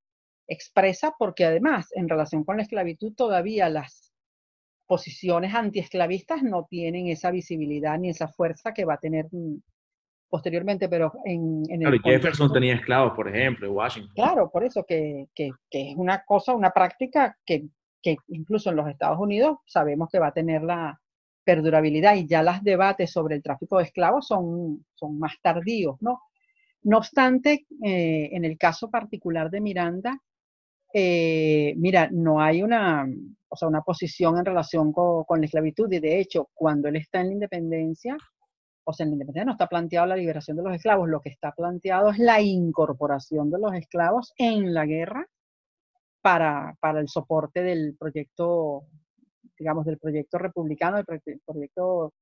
[0.49, 4.09] expresa, porque además, en relación con la esclavitud, todavía las,
[4.89, 9.61] posiciones antiesclavistas no tienen esa visibilidad ni esa fuerza que va a tener mm,
[10.31, 14.15] posteriormente, pero en, en el Jefferson tenía esclavos, por ejemplo, en Washington.
[14.15, 17.67] Claro, por eso que, que, que es una cosa, una práctica que,
[18.03, 20.99] que, incluso en los Estados Unidos sabemos que va a tener la
[21.45, 26.23] perdurabilidad y ya los debates sobre el tráfico de esclavos son, son más tardíos, ¿no?
[26.83, 30.19] No obstante, eh, en el caso particular de Miranda,
[30.95, 33.07] eh, mira, no hay una,
[33.49, 35.91] o sea, una posición en relación con, con, la esclavitud.
[35.93, 38.17] Y de hecho, cuando él está en la independencia,
[38.85, 41.31] o sea, en la independencia no está planteado la liberación de los esclavos, lo que
[41.31, 45.27] está planteado es la incorporación de los esclavos en la guerra
[46.23, 48.85] para, para el soporte del proyecto,
[49.59, 52.13] digamos, del proyecto republicano, del proyecto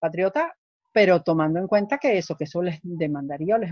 [0.00, 0.54] patriota,
[0.98, 3.70] pero tomando en cuenta que eso, que eso les demandaría o les,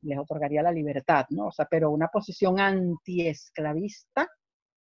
[0.00, 1.48] les otorgaría la libertad, ¿no?
[1.48, 4.26] O sea, pero una posición antiesclavista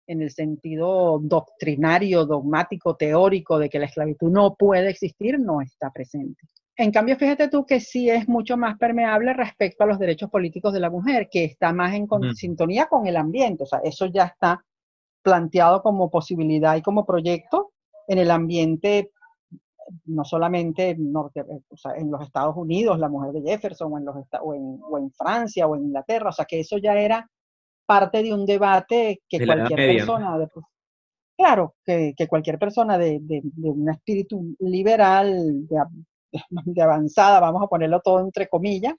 [0.07, 5.91] en el sentido doctrinario, dogmático, teórico de que la esclavitud no puede existir, no está
[5.91, 6.47] presente.
[6.77, 10.71] En cambio, fíjate tú que sí es mucho más permeable respecto a los derechos políticos
[10.71, 13.63] de la mujer, que está más en sintonía con el ambiente.
[13.63, 14.63] O sea, eso ya está
[15.21, 17.73] planteado como posibilidad y como proyecto
[18.07, 19.11] en el ambiente,
[20.05, 23.97] no solamente en, norte, o sea, en los Estados Unidos, la mujer de Jefferson, o
[23.97, 26.29] en, los, o, en, o en Francia, o en Inglaterra.
[26.29, 27.29] O sea, que eso ya era
[27.85, 30.47] parte de un debate que cualquier persona, de,
[31.37, 35.83] claro, que, que, cualquier persona de, de, un espíritu liberal, de,
[36.65, 38.95] de avanzada, vamos a ponerlo todo entre comillas,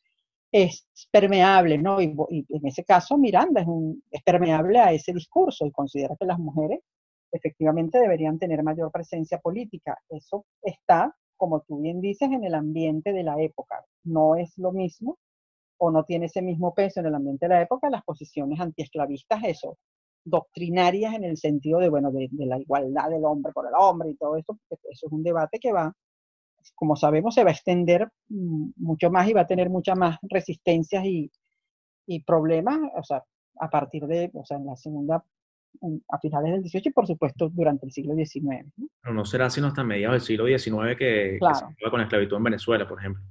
[0.52, 2.00] es permeable, ¿no?
[2.00, 2.14] Y,
[2.48, 6.38] en ese caso Miranda es, un, es permeable a ese discurso y considera que las
[6.38, 6.80] mujeres
[7.36, 9.98] efectivamente deberían tener mayor presencia política.
[10.08, 13.84] Eso está, como tú bien dices, en el ambiente de la época.
[14.04, 15.18] No es lo mismo
[15.78, 19.44] o no tiene ese mismo peso en el ambiente de la época las posiciones antiesclavistas,
[19.44, 19.76] eso,
[20.24, 24.16] doctrinarias en el sentido de, bueno, de, la igualdad del hombre por el hombre y
[24.16, 25.92] todo eso, porque eso es un debate que va
[26.74, 30.18] como sabemos, se va a extender mm, mucho más y va a tener muchas más
[30.22, 31.30] resistencias y,
[32.06, 33.22] y problemas, o sea,
[33.60, 35.24] a partir de, o sea, en la segunda,
[36.08, 38.66] a finales del 18 y por supuesto durante el siglo XIX.
[38.76, 38.88] ¿no?
[39.02, 41.74] Pero no será sino hasta mediados del siglo XIX que, claro.
[41.78, 43.22] se con la esclavitud en Venezuela, por ejemplo.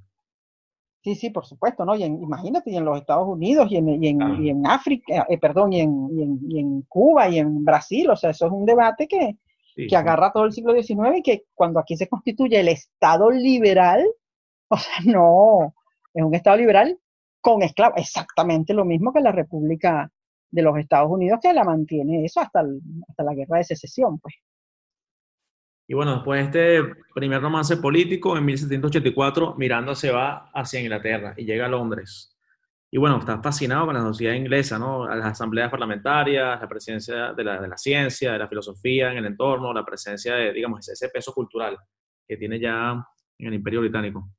[1.05, 1.95] Sí, sí, por supuesto, ¿no?
[1.95, 5.37] Y imagínate, y en los Estados Unidos, y en, y en, y en África, eh,
[5.37, 6.09] perdón, y en,
[6.49, 9.37] y en, Cuba, y en Brasil, o sea, eso es un debate que,
[9.75, 14.03] que agarra todo el siglo XIX y que cuando aquí se constituye el Estado liberal,
[14.69, 15.75] o sea, no,
[16.11, 16.97] es un Estado liberal
[17.39, 20.11] con esclavos, exactamente lo mismo que la República
[20.55, 22.63] de los Estados Unidos que la mantiene eso hasta,
[23.09, 24.35] hasta la guerra de secesión, pues.
[25.87, 31.35] Y bueno, después de este primer romance político, en 1784, Miranda se va hacia Inglaterra
[31.37, 32.35] y llega a Londres.
[32.89, 35.07] Y bueno, está fascinado con la sociedad inglesa, ¿no?
[35.07, 39.25] Las asambleas parlamentarias, la presencia de la, de la ciencia, de la filosofía en el
[39.25, 41.77] entorno, la presencia de, digamos, ese peso cultural
[42.27, 43.05] que tiene ya
[43.37, 44.29] en el Imperio Británico.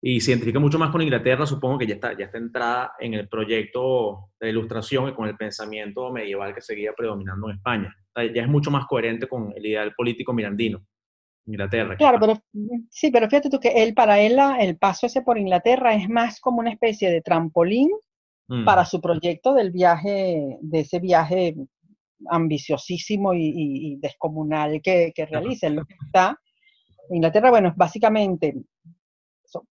[0.00, 3.14] Y se identifica mucho más con Inglaterra, supongo que ya está, ya está entrada en
[3.14, 7.96] el proyecto de ilustración y con el pensamiento medieval que seguía predominando en España.
[8.14, 10.84] Ya es mucho más coherente con el ideal político mirandino.
[11.46, 11.96] Inglaterra.
[11.96, 12.42] Claro, pero
[12.90, 16.40] sí, pero fíjate tú que él, para él, el paso ese por Inglaterra es más
[16.40, 17.88] como una especie de trampolín
[18.48, 18.64] mm.
[18.64, 21.54] para su proyecto del viaje, de ese viaje
[22.28, 25.68] ambiciosísimo y, descomunal que, que realiza.
[25.68, 26.36] Lo que está
[27.10, 28.54] Inglaterra, bueno, es básicamente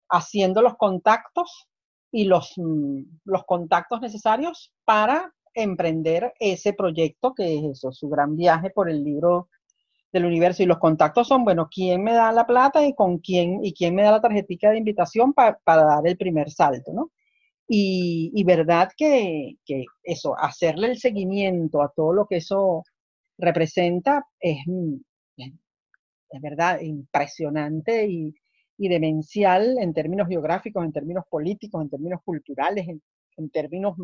[0.09, 1.67] haciendo los contactos
[2.11, 8.35] y los, mm, los contactos necesarios para emprender ese proyecto que es eso, su gran
[8.35, 9.49] viaje por el libro
[10.11, 13.63] del universo y los contactos son, bueno, quién me da la plata y con quién
[13.63, 17.11] y quién me da la tarjetita de invitación para dar el primer salto, ¿no?
[17.67, 22.83] Y, verdad que, que, eso, hacerle el seguimiento a todo lo que eso
[23.37, 24.59] representa es,
[25.37, 28.35] es verdad impresionante y,
[28.77, 33.01] y, demencial en términos geográficos, en términos políticos, en términos culturales, en,
[33.37, 33.95] en términos,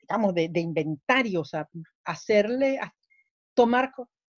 [0.00, 1.68] digamos, de, de inventario, o sea,
[2.04, 2.80] hacerle,
[3.54, 3.92] tomar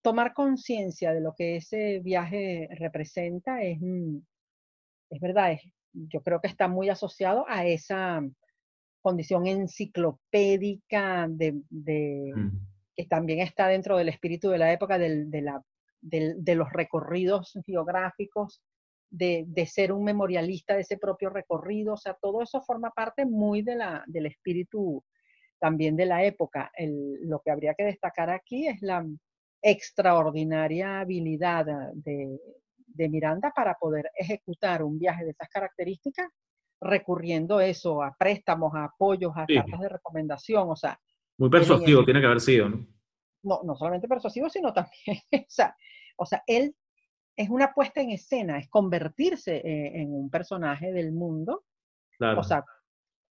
[0.04, 4.18] tomar conciencia de lo que ese viaje representa es, mm,
[5.08, 5.56] es verdad,
[5.94, 8.20] yo creo que está muy asociado a esa
[9.00, 11.58] condición enciclopédica de,
[12.94, 15.62] que también está dentro del espíritu de la época de, la,
[16.02, 18.62] de, los recorridos geográficos,
[19.16, 23.62] de, ser un memorialista de ese propio recorrido, o sea, todo eso forma parte muy
[23.62, 25.02] de la, del espíritu
[25.58, 26.70] también de la época.
[26.78, 29.04] lo que habría que destacar aquí es la,
[29.64, 32.38] extraordinaria habilidad de,
[32.96, 36.28] Miranda para poder ejecutar un viaje de esas características,
[36.80, 40.96] recurriendo eso a préstamos, a apoyos, a cartas de recomendación, o sea.
[41.38, 42.86] Muy persuasivo tiene que haber sido, ¿no?
[43.42, 45.76] No, no solamente persuasivo, sino también, o sea,
[46.16, 46.76] o sea, él
[47.36, 51.64] es una puesta en escena, es convertirse eh, en, un personaje del mundo.
[52.16, 52.40] Claro.
[52.40, 52.64] O sea,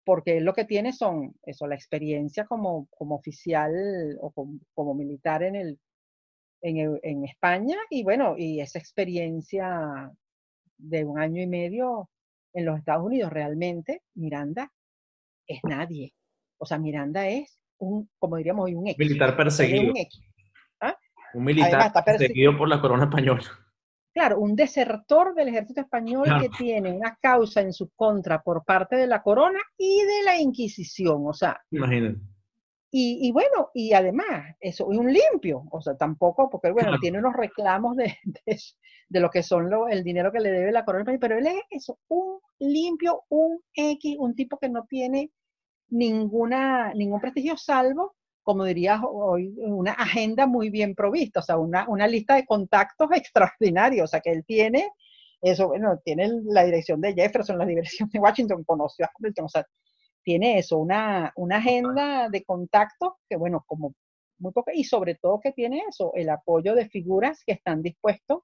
[0.04, 3.72] porque lo que tiene son eso, la experiencia como, como oficial
[4.20, 4.34] o
[4.74, 5.80] como, militar en, el,
[6.62, 10.12] en, en, España y bueno, y esa experiencia
[10.78, 12.10] de un año y medio
[12.54, 14.72] en los Estados Unidos, realmente Miranda
[15.47, 16.14] es nadie.
[16.58, 18.99] O sea, Miranda es un, como diríamos hoy, un ex.
[18.99, 19.93] Militar perseguido.
[19.93, 20.08] Un,
[20.82, 20.97] ¿ah?
[21.34, 23.62] un militar perseguido por la corona española.
[24.14, 28.95] Claro, un desertor del ejército español que tiene una causa en su contra por parte
[28.95, 31.59] de la corona y de la Inquisición, o sea.
[31.72, 32.20] Imagínate.
[32.95, 37.34] Y, bueno, y además, eso, y un limpio, o sea, tampoco, porque bueno, tiene unos
[37.34, 38.16] reclamos de,
[39.09, 41.64] de, lo que son lo, el dinero que le debe la corona, pero él es
[41.72, 45.32] eso, un limpio, un X, un tipo que no tiene
[45.89, 51.88] ninguna, ningún prestigio salvo como dirías hoy, una agenda muy bien provista, o sea, una,
[51.88, 54.91] una lista de contactos extraordinarios, o sea, que él tiene,
[55.41, 59.50] eso, bueno, tiene la dirección de Jefferson, la dirección de Washington, conoció a Hamilton, o
[59.50, 59.66] sea,
[60.24, 63.94] tiene eso, una, una agenda de contactos que, bueno, como
[64.39, 68.39] muy poca, y sobre todo que tiene eso, el apoyo de figuras que están dispuestos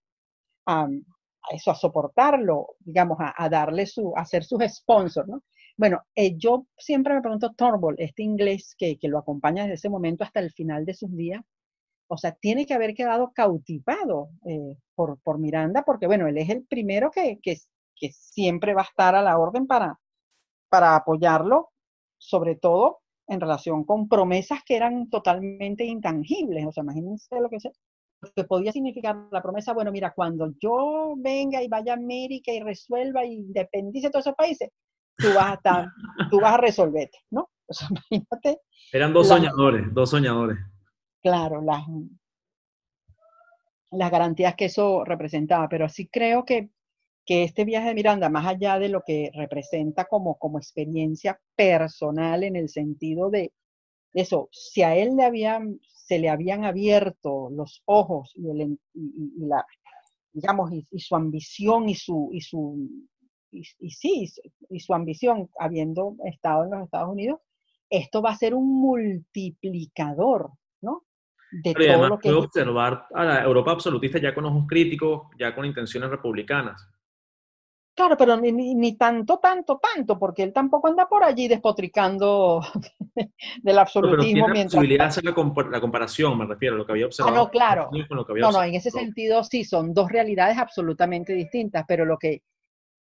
[0.66, 5.44] a, a eso, a soportarlo, digamos, a, a darle su, a ser sus sponsors, ¿no?
[5.80, 10.26] Bueno, eh, yo siempre me pregunto, Turnbull, este inglés que, lo acompaña desde ese momento
[10.26, 11.42] hasta el final de sus días,
[12.10, 16.50] o sea, tiene que haber quedado cautivado eh, por, por, Miranda, porque bueno, él es
[16.50, 17.56] el primero que, que,
[17.96, 19.98] que, siempre va a estar a la orden para,
[20.70, 21.70] para apoyarlo,
[22.18, 26.66] sobre todo en relación con promesas que eran totalmente intangibles.
[26.66, 27.72] O sea, imagínense lo que, se,
[28.36, 32.60] que podía significar la promesa, bueno, mira, cuando yo venga y vaya a América y
[32.60, 34.70] resuelva y independice todos esos países,
[35.20, 35.88] tú vas a estar,
[36.30, 37.50] tú vas a resolverte, ¿no?
[38.10, 38.62] Imagínate.
[38.92, 40.58] Eran dos soñadores, dos soñadores.
[41.22, 41.84] Claro, las,
[43.92, 46.70] las garantías que eso representaba, pero sí creo que,
[47.26, 52.44] que este viaje de Miranda, más allá de lo que representa como, como experiencia personal
[52.44, 53.52] en el sentido de
[54.14, 59.46] eso, si a él le habían, se le habían abierto los ojos y, el, y,
[59.46, 59.64] la,
[60.34, 62.90] digamos, y, y, su ambición y su, y su
[63.52, 64.32] y, sí,
[64.70, 67.40] y su ambición, habiendo estado en los Estados Unidos,
[67.90, 71.06] esto va a ser un multiplicador, ¿no?
[71.52, 75.56] De todo lo que puede observar a la Europa absolutista ya con ojos críticos, ya
[75.56, 76.88] con intenciones republicanas.
[77.96, 82.62] Claro, pero ni, ni, tanto, tanto, tanto, porque él tampoco anda por allí despotricando
[83.62, 84.46] del absolutismo.
[84.46, 85.34] Pero, tiene posibilidad de hacer la,
[85.82, 87.36] comparación, me refiero a lo que había observado.
[87.36, 87.90] Ah, no, claro.
[87.92, 92.44] no, no, en ese sentido sí, son dos realidades absolutamente distintas, pero lo que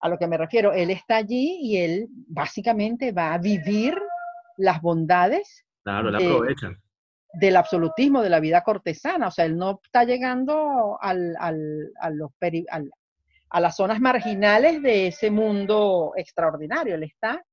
[0.01, 3.95] a lo que me refiero, él está allí y él básicamente va a vivir
[4.57, 5.65] las bondades
[7.33, 9.27] del absolutismo de la vida cortesana.
[9.27, 12.31] O sea, él no está llegando al, al, a, los
[13.49, 16.95] a las zonas marginales de ese mundo extraordinario.
[16.95, 17.43] Él está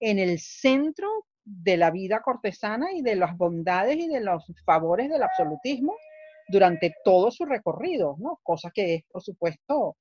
[0.00, 1.08] en el centro
[1.44, 5.94] de la vida cortesana y de las bondades y de los favores del absolutismo
[6.48, 8.40] durante todo su recorrido, ¿no?
[8.42, 9.96] Cosa que es, por supuesto,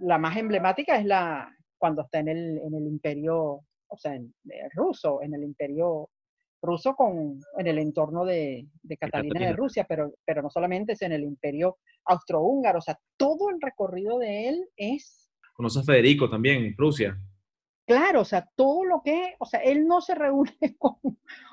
[0.00, 4.34] la más emblemática es la cuando está en el, en el imperio, o sea, en,
[4.50, 6.08] eh, ruso, en el imperio
[6.62, 11.02] ruso con, en el entorno de, de Catalina de Rusia, pero, pero no solamente es
[11.02, 11.76] en el imperio
[12.06, 15.30] austrohúngaro, o sea, todo el recorrido de él es...
[15.52, 17.18] Conoce a Federico también, en Rusia.
[17.86, 20.96] Claro, o sea, todo lo que, o sea, él no se reúne con,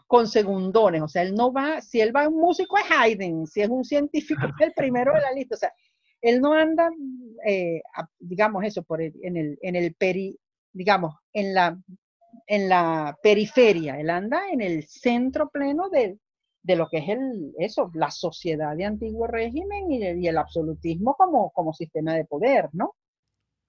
[0.07, 3.45] con segundones, o sea, él no va, si él va a un músico es Haydn,
[3.47, 5.73] si es un científico es el primero de la lista, o sea,
[6.21, 6.89] él no anda,
[7.45, 7.81] eh,
[8.19, 10.37] digamos eso, por en el, en el peri,
[10.71, 11.77] digamos, en la,
[12.47, 16.19] en la periferia, él anda en el centro pleno de,
[16.63, 21.15] de lo que es el, eso, la sociedad de antiguo régimen y, y, el absolutismo
[21.15, 22.95] como, como sistema de poder, ¿no?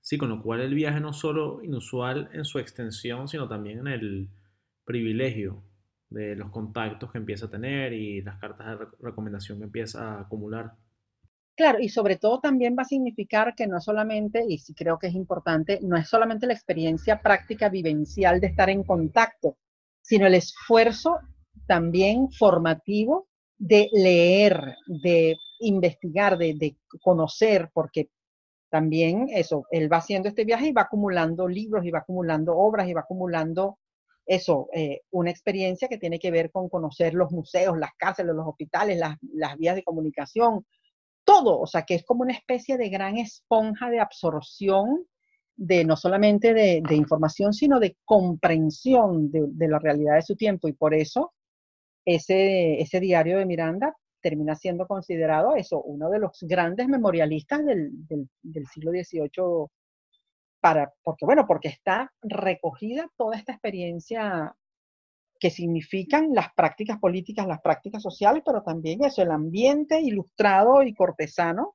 [0.01, 3.87] Sí, con lo cual el viaje no solo inusual en su extensión, sino también en
[3.87, 4.31] el
[4.85, 5.63] privilegio
[6.11, 10.21] de los contactos que empieza a tener y las cartas de recomendación que empieza a
[10.23, 10.73] acumular.
[11.55, 15.09] Claro, y sobre todo también va a significar que no solamente, y sí creo que
[15.09, 19.59] es importante, no es solamente la experiencia práctica vivencial de estar en contacto,
[20.01, 21.19] sino el esfuerzo
[21.67, 23.29] también formativo
[23.59, 28.09] de leer, de investigar, de, conocer, porque
[28.71, 32.89] también eso, él va haciendo este viaje y va acumulando libros y va acumulando obras
[32.89, 33.79] y va acumulando
[34.25, 38.47] eso, eh, una experiencia que tiene que ver con conocer los museos, las cárceles, los
[38.47, 40.65] hospitales, las vías de comunicación,
[41.33, 45.07] todo, o sea, que es como una especie de gran esponja de absorción
[45.57, 50.68] de no solamente de, información, sino de comprensión de, la realidad de su tiempo.
[50.68, 51.33] Y por eso
[52.05, 57.91] ese, ese diario de Miranda termina siendo considerado eso, uno de los grandes memorialistas del,
[58.43, 59.66] del, siglo XVIII,
[60.61, 64.55] para, porque bueno, porque está recogida toda esta experiencia
[65.43, 70.95] que significan las prácticas políticas, las prácticas sociales, pero también eso, el ambiente ilustrado y
[70.95, 71.74] cortesano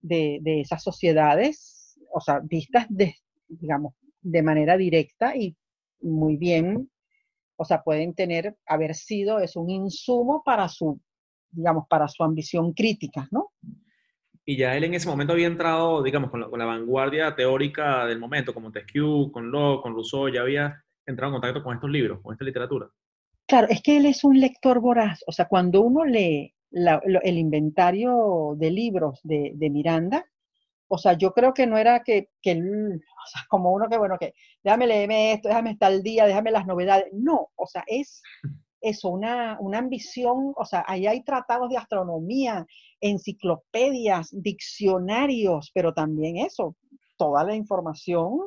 [0.00, 3.14] de, de esas sociedades, o sea, vistas de,
[3.46, 5.56] digamos, de manera directa y
[6.00, 6.90] muy bien,
[7.54, 11.00] o sea, pueden tener, haber sido, es un insumo para su,
[11.52, 13.52] digamos, para su ambición crítica, ¿no?
[14.44, 18.52] Y ya él en ese momento había entrado, digamos, con la, vanguardia teórica del momento,
[18.52, 22.32] como Montesquieu, con Locke, con Rousseau, ya había entrado en contacto con estos libros, con
[22.32, 22.88] esta literatura.
[23.46, 28.54] Claro, es que él es un lector voraz, o sea, cuando uno lee el inventario
[28.58, 30.24] de libros de, Miranda,
[30.86, 34.18] o sea, yo creo que no era que, que o sea, como uno que, bueno,
[34.18, 37.06] que déjame leerme esto, déjame estar al día, déjame las novedades.
[37.12, 38.22] No, o sea, es
[38.80, 42.66] eso, una, una ambición, o sea, ahí hay tratados de astronomía,
[43.00, 46.76] enciclopedias, diccionarios, pero también eso,
[47.16, 48.40] toda la información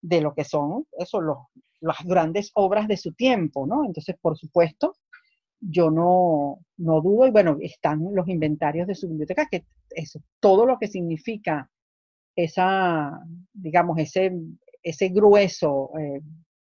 [0.00, 1.38] de lo que son, eso, los,
[1.80, 3.84] las grandes obras de su tiempo, ¿no?
[3.84, 4.94] Entonces, por supuesto,
[5.60, 10.66] yo no, no dudo, y bueno, están los inventarios de su biblioteca, que eso, todo
[10.66, 11.70] lo que significa
[12.34, 13.20] esa,
[13.52, 14.32] digamos, ese,
[14.82, 16.20] ese grueso eh,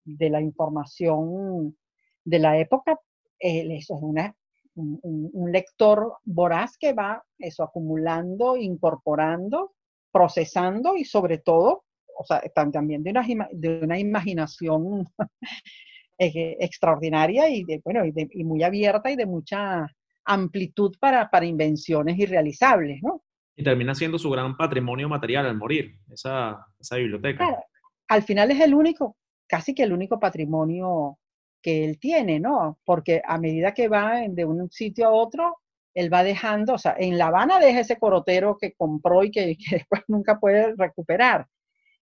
[0.04, 1.76] de la información
[2.24, 2.98] de la época,
[3.38, 4.36] eso es una,
[4.74, 9.72] un, lector voraz que va eso acumulando, incorporando,
[10.12, 11.84] procesando y sobre todo,
[12.20, 15.06] o sea, también de una, de una imaginación
[16.18, 19.86] extraordinaria y, de, bueno, y, de, y, muy abierta y de mucha
[20.24, 23.22] amplitud para, para invenciones irrealizables, ¿no?
[23.56, 27.46] y termina siendo su gran patrimonio material al morir, esa, esa biblioteca.
[27.46, 27.62] Claro,
[28.08, 29.16] al final es el único,
[29.46, 31.18] casi que el único patrimonio
[31.62, 32.78] que él tiene, ¿no?
[32.84, 35.58] Porque a medida que va de un sitio a otro,
[35.92, 39.56] él va dejando, o sea, en La Habana deja ese corotero que compró y que,
[39.58, 41.46] que después nunca puede recuperar.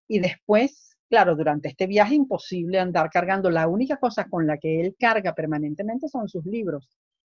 [0.08, 3.50] Y después, claro, durante este viaje imposible andar cargando.
[3.50, 6.88] La única cosa con la que él carga permanentemente son sus libros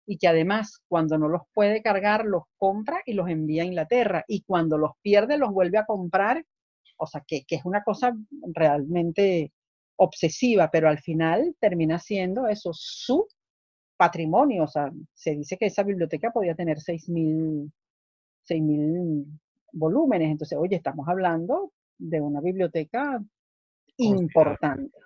[0.06, 4.24] y que además cuando no los puede cargar los compra y los envía a Inglaterra
[4.28, 6.44] y cuando los pierde los vuelve a comprar,
[6.98, 8.16] o sea, que, es una cosa
[8.54, 9.52] realmente
[9.98, 13.28] obsesiva, pero al final termina siendo eso su
[13.98, 17.72] patrimonio, o sea, se dice que esa biblioteca podía tener 6.000
[18.62, 19.26] mil
[19.74, 23.22] volúmenes, entonces, oye, estamos hablando de una biblioteca
[23.98, 24.98] importante.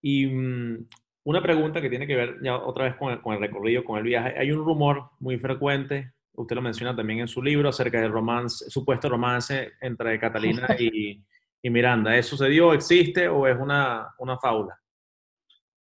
[0.00, 0.86] Y mm,
[1.24, 4.38] una pregunta que tiene que ver ya otra vez con el, recorrido, con el viaje.
[4.38, 8.70] Hay un rumor muy frecuente, usted lo menciona también en su libro, acerca del romance,
[8.70, 11.22] supuesto romance entre Catalina y,
[11.68, 12.16] Miranda.
[12.16, 14.80] ¿Eso sucedió, existe o es una, una fábula?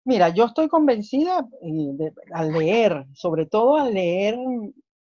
[0.05, 4.37] Mira, yo estoy convencida eh, al leer, sobre todo al leer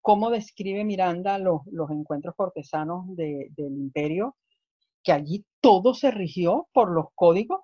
[0.02, 4.36] cómo describe Miranda los, encuentros cortesanos del imperio,
[5.08, 7.62] que allí todo se rigió por los códigos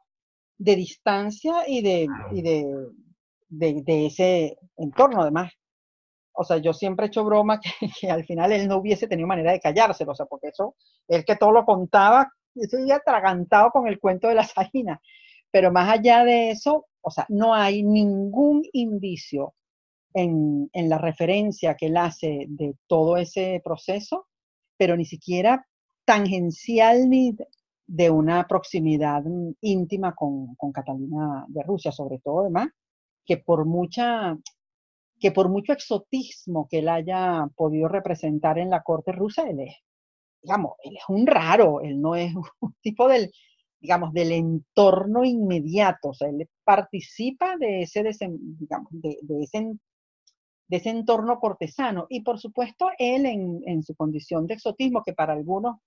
[0.58, 5.52] de distancia y de, y de, de, ese entorno, además.
[6.32, 7.60] O sea, yo siempre he hecho broma
[8.00, 10.78] que, al final él no hubiese tenido manera de callárselo, o sea, porque eso,
[11.10, 15.02] él que todo lo contaba, eso ya atragantado con el cuento de la salina.
[15.52, 19.54] Pero más allá de eso, o sea, no hay ningún indicio
[20.14, 24.28] en, en la referencia que él hace de todo ese proceso,
[24.78, 25.68] pero ni siquiera
[26.06, 27.36] tangencial ni
[27.86, 29.24] de una proximidad
[29.62, 32.70] íntima con, Catalina de Rusia, sobre todo además,
[33.26, 34.38] que por mucha
[35.20, 39.76] que por mucho exotismo que él haya podido representar en la corte rusa, él es,
[40.42, 43.32] digamos, él es un raro, él no es un tipo del,
[43.80, 48.04] digamos, del entorno inmediato, o sea, él participa de ese,
[48.60, 49.78] digamos, de, ese,
[50.68, 52.06] de ese entorno cortesano.
[52.10, 55.78] Y por supuesto, él en su condición de exotismo, que para algunos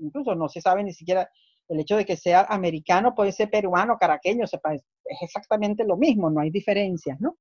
[0.00, 1.28] incluso no se sabe ni siquiera
[1.68, 4.84] el hecho de que sea americano, puede ser peruano, caraqueño, sepa, es,
[5.20, 7.36] exactamente lo mismo, no hay diferencias, ¿no?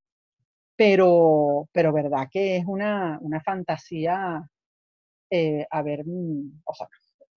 [0.75, 4.49] Pero, pero verdad que es una, una fantasía,
[5.29, 6.87] eh, a ver, mm, o sea,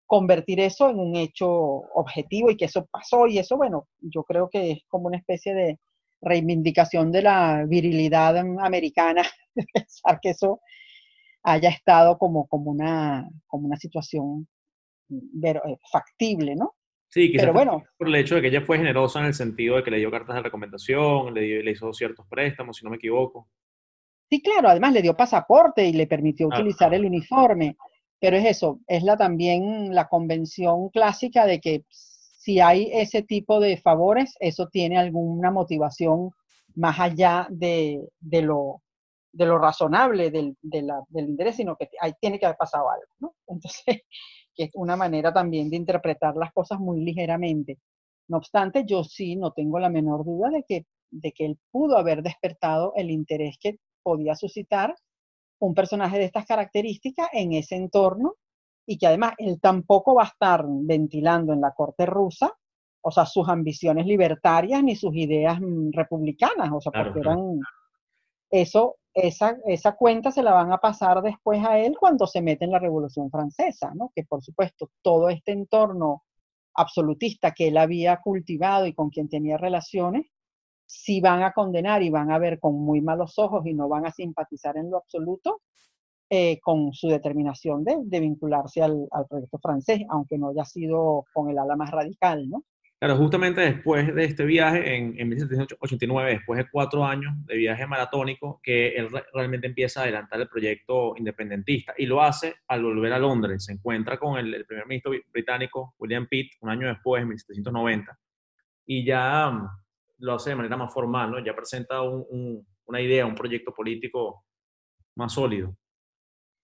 [0.06, 4.48] convertir eso en un hecho objetivo y que eso pasó y eso, bueno, yo creo
[4.48, 5.78] que es como una especie de
[6.22, 9.22] reivindicación de la virilidad americana,
[9.74, 10.60] pensar que eso
[11.42, 14.48] haya estado como, como, una, como una situación
[15.08, 16.74] ver, eh, factible, ¿no?
[17.10, 19.76] Sí, quizás Pero bueno, por el hecho de que ella fue generosa en el sentido
[19.76, 22.96] de que le dio cartas de recomendación, le, le hizo ciertos préstamos, si no me
[22.96, 23.48] equivoco.
[24.28, 27.76] Sí, claro, además le dio pasaporte y le permitió utilizar el uniforme.
[28.20, 33.60] Pero es eso, es la también la convención clásica de que si hay ese tipo
[33.60, 36.30] de favores, eso tiene alguna motivación
[36.74, 38.82] más allá de, de lo
[39.30, 43.34] de lo razonable del, del interés, sino que ahí tiene que haber pasado algo, ¿no?
[43.46, 44.02] Entonces,
[44.58, 47.78] que es una manera también de interpretar las cosas muy ligeramente.
[48.26, 51.96] No obstante, yo sí no tengo la menor duda de que, de que él pudo
[51.96, 54.96] haber despertado el interés que podía suscitar
[55.60, 58.34] un personaje de estas características en ese entorno
[58.84, 62.52] y que además él tampoco va a estar ventilando en la corte rusa,
[63.00, 67.60] o sea, sus ambiciones libertarias ni sus ideas mm, republicanas, o sea, porque eran
[68.50, 72.64] eso, esa, esa cuenta se la van a pasar después a él cuando se mete
[72.64, 74.12] en la Revolución Francesa, ¿no?
[74.14, 76.24] Que por supuesto todo este entorno
[76.74, 80.26] absolutista que él había cultivado y con quien tenía relaciones,
[80.86, 84.06] si van a condenar y van a ver con muy malos ojos y no van
[84.06, 85.60] a simpatizar en lo absoluto
[86.30, 91.50] eh, con su determinación de, vincularse al, al, proyecto francés, aunque no haya sido con
[91.50, 92.64] el ala más radical, ¿no?
[93.00, 97.86] Claro, justamente después de este viaje, en, en 1789, después de cuatro años de viaje
[97.86, 103.12] maratónico, que él realmente empieza a adelantar el proyecto independentista y lo hace al volver
[103.12, 103.66] a Londres.
[103.66, 108.18] Se encuentra con el, primer ministro británico, William Pitt, un año después, en 1790,
[108.86, 109.68] y ya mm,
[110.18, 111.38] lo hace de manera más formal, ¿no?
[111.38, 114.44] Ya presenta una idea, un proyecto político
[115.14, 115.76] más sólido.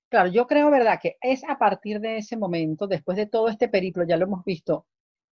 [0.09, 3.69] Claro, yo creo, ¿verdad?, que es a partir de ese momento, después de todo este
[3.69, 4.87] periplo, ya lo hemos visto,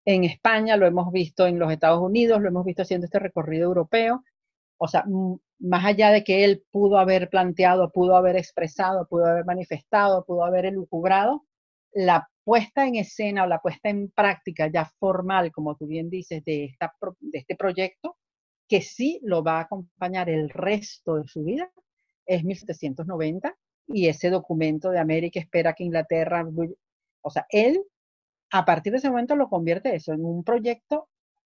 [0.04, 3.64] en España, lo hemos visto en los Estados Unidos, lo hemos visto haciendo este recorrido
[3.64, 4.24] europeo.
[4.78, 5.04] O sea,
[5.60, 10.44] más allá de que él pudo haber planteado, pudo haber expresado, pudo haber manifestado, pudo
[10.44, 11.44] haber elucubrado,
[11.92, 16.44] la puesta en escena o la puesta en práctica ya formal, como tú bien dices,
[16.44, 16.74] de,
[17.32, 18.16] este proyecto,
[18.68, 21.70] que sí lo va a acompañar el resto de su vida,
[22.26, 23.54] es 1790
[23.88, 26.44] y ese documento de América espera que Inglaterra,
[27.20, 27.84] o sea, él
[28.52, 31.08] a partir de ese momento lo convierte eso en un proyecto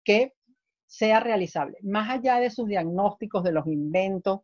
[0.03, 0.33] que
[0.85, 4.41] sea realizable, más allá de sus diagnósticos, de los inventos,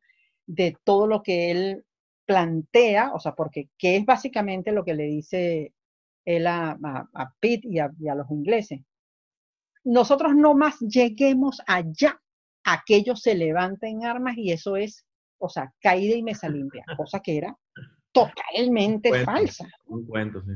[0.47, 1.85] de todo lo que él
[2.25, 5.73] plantea, o sea, porque qué es básicamente lo que le dice
[6.25, 6.71] él a,
[7.13, 8.81] a, Pitt y a, los ingleses.
[9.83, 12.19] Nosotros no más lleguemos allá,
[12.63, 15.05] aquellos se levanten armas y eso es,
[15.37, 17.55] o sea, caída y mesa limpia, cosa que era
[18.11, 19.67] totalmente falsa.
[19.85, 20.53] Un cuento, sí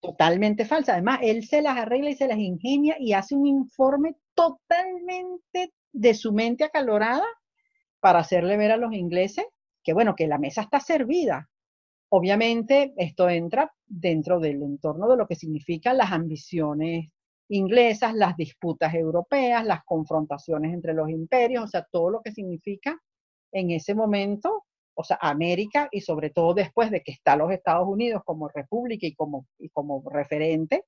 [0.00, 0.92] totalmente falsa.
[0.92, 6.14] Además, él se las arregla y se las ingenia y hace un informe totalmente de
[6.14, 7.26] su mente acalorada
[8.00, 9.44] para hacerle ver a los ingleses
[9.82, 11.48] que, bueno, que la mesa está servida.
[12.10, 17.08] Obviamente, esto entra dentro del entorno de lo que significan las ambiciones
[17.48, 22.98] inglesas, las disputas europeas, las confrontaciones entre los imperios, o sea, todo lo que significa
[23.52, 24.64] en ese momento
[24.98, 29.06] o sea, América y sobre todo después de que está los Estados Unidos como república
[29.06, 30.86] y como, y como referente,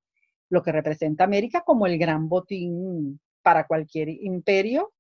[0.49, 4.91] lo que representa América como el gran botín para cualquier imperio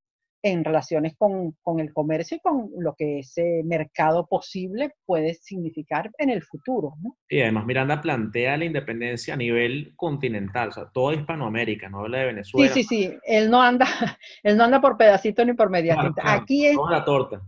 [0.43, 6.13] en relaciones con, con, el comercio y con lo que ese mercado posible puede significar
[6.17, 6.95] en el futuro.
[7.03, 7.17] ¿no?
[7.29, 12.19] Y además Miranda plantea la independencia a nivel continental, o sea, toda Hispanoamérica, no habla
[12.19, 12.73] de Venezuela.
[12.73, 13.87] Sí, sí, sí, él no anda,
[14.45, 16.25] él no anda por pedacitos ni por medianitos.
[16.25, 16.77] Aquí es...
[16.77, 17.43] Toda la torta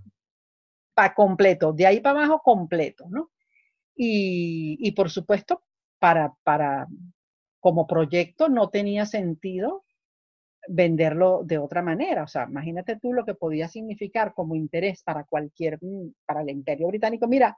[0.94, 3.30] para completo, de ahí para abajo completo, ¿no?
[3.96, 5.62] Y, y por supuesto,
[5.98, 6.88] para, para,
[7.60, 9.84] como proyecto no tenía sentido
[10.68, 12.24] venderlo de otra manera.
[12.24, 16.50] O sea, imagínate tú lo que podía significar como interés para cualquier, mm, para el
[16.50, 17.26] imperio británico.
[17.28, 17.56] Mira,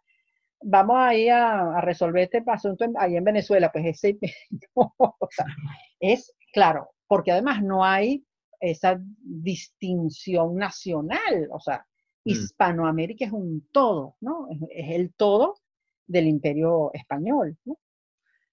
[0.61, 3.71] vamos ahí a, a resolver este asunto ahí en Venezuela.
[3.73, 4.19] Pues ese,
[6.01, 8.25] es claro, porque además no hay
[8.61, 11.49] esa distinción nacional.
[11.51, 11.87] O sea.
[12.25, 14.49] Hispanoamérica es un todo, ¿no?
[14.71, 15.57] Es, el todo
[16.07, 17.79] del imperio español, ¿no?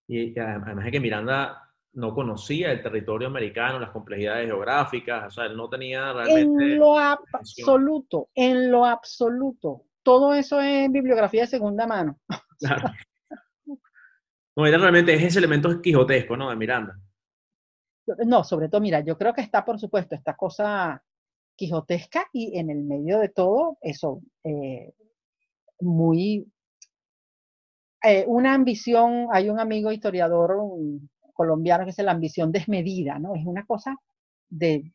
[0.08, 5.46] Y, además de que Miranda no conocía el territorio americano, las complejidades geográficas, o sea,
[5.46, 6.74] él no tenía realmente...
[6.74, 9.86] En lo absoluto, en lo absoluto.
[10.04, 12.20] Todo eso es bibliografía de segunda mano.
[12.62, 12.92] Claro.
[14.56, 16.52] No, era realmente es ese elemento quijotesco, ¿no?
[16.52, 16.96] De Miranda.
[18.26, 21.02] No, sobre todo, mira, yo creo que está, por supuesto, esta cosa
[21.56, 24.94] quijotesca y en el medio de todo eso, eh,
[25.80, 26.48] muy...
[28.04, 30.58] Eh, una ambición, hay un amigo historiador
[31.34, 33.36] colombiano que es la ambición desmedida, ¿no?
[33.36, 33.96] Es una cosa
[34.50, 34.92] de,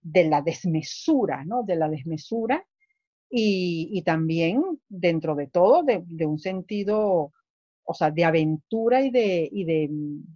[0.00, 1.64] de la desmesura, ¿no?
[1.64, 2.64] De la desmesura
[3.30, 7.32] y, y también dentro de todo de, de, un sentido,
[7.84, 9.90] o sea, de aventura y de, y de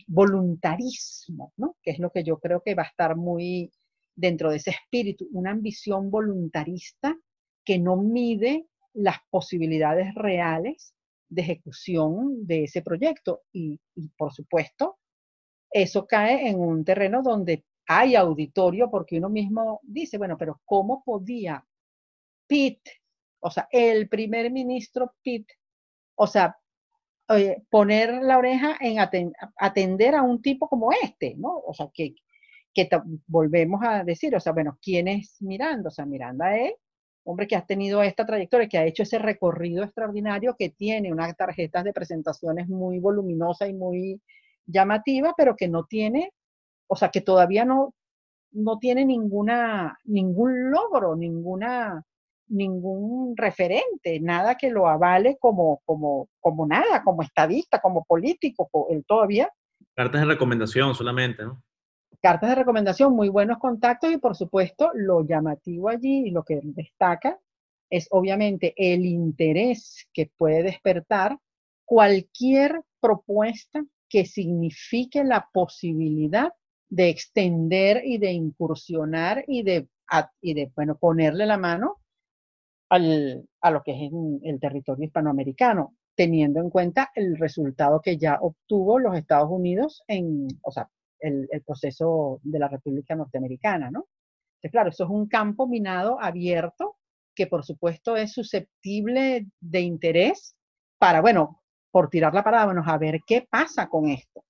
[0.06, 1.76] voluntarismo, ¿no?
[1.82, 3.70] Que es lo que yo creo que va a estar muy,
[4.20, 7.16] dentro de ese espíritu, una ambición voluntarista
[7.64, 10.94] que no mide las posibilidades reales
[11.28, 13.42] de ejecución de ese proyecto.
[13.52, 13.80] Y,
[14.16, 14.98] por supuesto,
[15.70, 21.02] eso cae en un terreno donde hay auditorio porque uno mismo dice, bueno, pero ¿cómo
[21.04, 21.64] podía
[22.46, 22.80] Pitt
[23.40, 25.48] O sea, el primer ministro Pitt,
[26.16, 26.56] o sea,
[27.70, 28.96] poner la oreja en
[29.56, 31.58] atender a un tipo como este, ¿no?
[31.64, 32.14] O sea, que,
[32.74, 32.88] que
[33.26, 35.88] volvemos a decir, o sea, bueno, ¿quién es Miranda?
[35.88, 36.74] O sea, Miranda es
[37.24, 41.36] hombre que ha tenido esta trayectoria, que ha hecho ese recorrido extraordinario, que tiene unas
[41.36, 44.20] tarjetas de presentaciones muy voluminosas y muy
[44.66, 46.32] llamativa, pero que no tiene,
[46.86, 47.94] o sea, que todavía no,
[48.52, 52.04] no tiene ninguna, ningún logro, ninguna,
[52.48, 59.04] ningún referente, nada que lo avale como, como, como nada, como estadista, como político, él
[59.06, 59.50] todavía.
[59.94, 61.62] Cartas de recomendación solamente, ¿no?
[62.20, 66.60] Cartas de recomendación, muy buenos contactos y por supuesto lo llamativo allí y lo que
[66.62, 67.38] destaca
[67.88, 71.38] es obviamente el interés que puede despertar
[71.84, 76.52] cualquier propuesta que signifique la posibilidad
[76.88, 79.88] de extender y de incursionar y de,
[80.40, 82.00] y de bueno, ponerle la mano
[82.90, 88.38] al, a lo que es el territorio hispanoamericano, teniendo en cuenta el resultado que ya
[88.40, 90.90] obtuvo los Estados Unidos en, o sea,
[91.20, 94.06] el, proceso de la República Norteamericana, ¿no?
[94.56, 96.96] Entonces, claro, eso es un campo minado abierto
[97.34, 100.56] que por supuesto es susceptible de interés
[100.98, 104.44] para, bueno, por tirar la parada, bueno, a ver qué pasa con esto.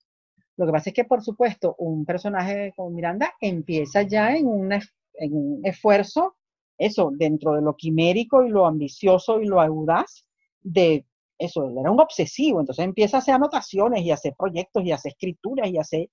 [0.57, 5.61] Lo que pasa es que, por supuesto, un personaje como Miranda empieza ya en un
[5.63, 6.35] esfuerzo,
[6.77, 10.25] eso, dentro de lo quimérico y lo ambicioso y lo audaz,
[10.61, 11.05] de
[11.37, 14.95] eso, era un obsesivo, entonces empieza a hacer anotaciones y a hacer proyectos y a
[14.95, 16.09] hacer escrituras y a hacer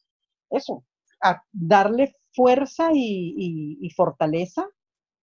[0.50, 0.84] eso,
[1.22, 4.66] a darle fuerza y, fortaleza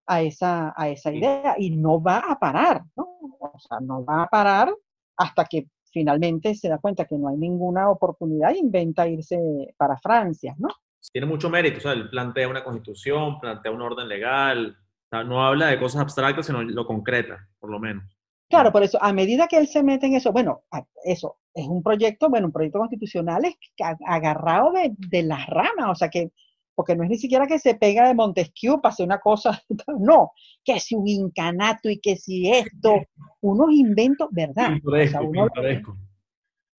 [0.08, 3.20] a esa, a esa idea y no va a parar, ¿no?
[3.40, 4.74] O sea, no va a parar
[5.18, 9.40] hasta que finalmente se da cuenta que no hay ninguna oportunidad e inventa irse
[9.78, 10.70] para Francia, ¿no?
[11.12, 14.76] Tiene mucho mérito, o sea, él plantea una constitución, plantea un orden legal,
[15.12, 18.04] no habla de cosas abstractas, sino lo concreta, por lo menos.
[18.50, 20.64] Claro, por eso, a medida que él se mete en eso, bueno,
[21.04, 23.56] eso es un proyecto, bueno, un proyecto constitucional es
[24.06, 26.32] agarrado de, de las ramas, o sea que
[26.76, 29.64] porque no es ni siquiera que se pega de Montesquieu para hacer una cosa,
[30.00, 30.34] no,
[30.64, 33.02] que si un incanato y que si esto,
[33.42, 34.72] unos inventos, ¿verdad?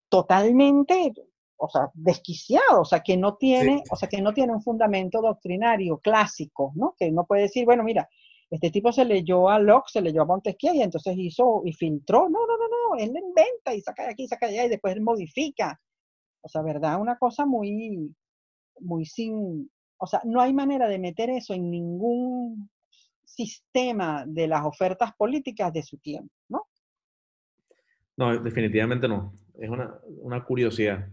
[0.09, 1.13] totalmente,
[1.57, 5.23] o sea, desquiciado, o sea, que no tiene, o sea, que no tiene un fundamento
[5.23, 6.95] doctrinario clásico, ¿no?
[6.99, 8.09] Que no puede decir, bueno, mira,
[8.51, 12.29] este tipo se leyó a Locke, se leyó a Montesquieu y entonces hizo y filtró,
[12.29, 14.95] no, no, no, no, él inventa y saca de aquí, saca de allá y después
[14.95, 15.81] él modifica.
[16.43, 17.01] O sea, ¿verdad?
[17.01, 18.15] Una cosa muy,
[18.81, 19.69] muy sin,
[19.99, 22.71] o sea, no hay manera de meter eso en ningún
[23.25, 26.63] sistema de las ofertas políticas de su tiempo, ¿no?
[28.17, 29.35] No, definitivamente no.
[29.59, 31.09] Es una, curiosidad.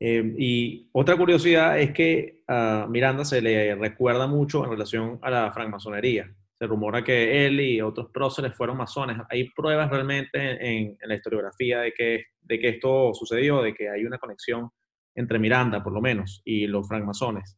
[0.00, 5.30] Eh, y otra curiosidad es que a Miranda se le recuerda mucho en relación a
[5.30, 6.32] la francmasonería.
[6.58, 9.16] Se rumora que él y otros próceres fueron masones.
[9.30, 13.88] ¿Hay pruebas realmente en, en, la historiografía de que, de que esto sucedió, de que
[13.88, 14.70] hay una conexión
[15.14, 17.56] entre Miranda, por lo menos, y los francmasones?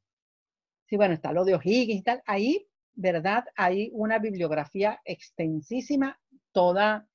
[0.86, 2.22] Sí, bueno, está lo de O'Higgins y tal.
[2.26, 3.44] Ahí, ¿verdad?
[3.56, 6.18] Hay una bibliografía extensísima,
[6.52, 7.06] toda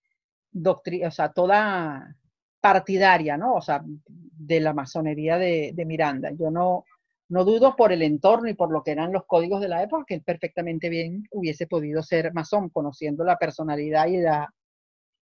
[0.52, 2.16] doctrina, o sea, toda
[2.62, 3.56] partidaria, ¿no?
[3.56, 6.32] O sea, de la masonería de, Miranda.
[6.32, 6.86] Yo no,
[7.30, 10.06] no dudo por el entorno y por lo que eran los códigos de la época
[10.08, 14.54] que él perfectamente bien hubiese podido ser masón, conociendo la personalidad y, la,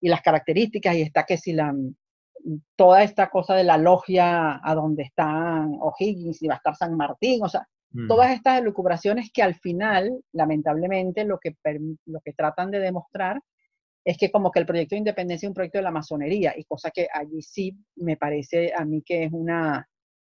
[0.00, 1.74] y las características, y está que si la,
[2.76, 6.96] toda esta cosa de la logia a donde están O'Higgins y va a estar San
[6.96, 8.06] Martín, o sea, Mm.
[8.06, 11.56] Todas estas elucubraciones que al final, lamentablemente, lo que,
[12.06, 13.40] lo que tratan de demostrar
[14.04, 16.64] es que como que el proyecto de independencia es un proyecto de la masonería, y
[16.64, 19.86] cosa que allí sí me parece a mí que es una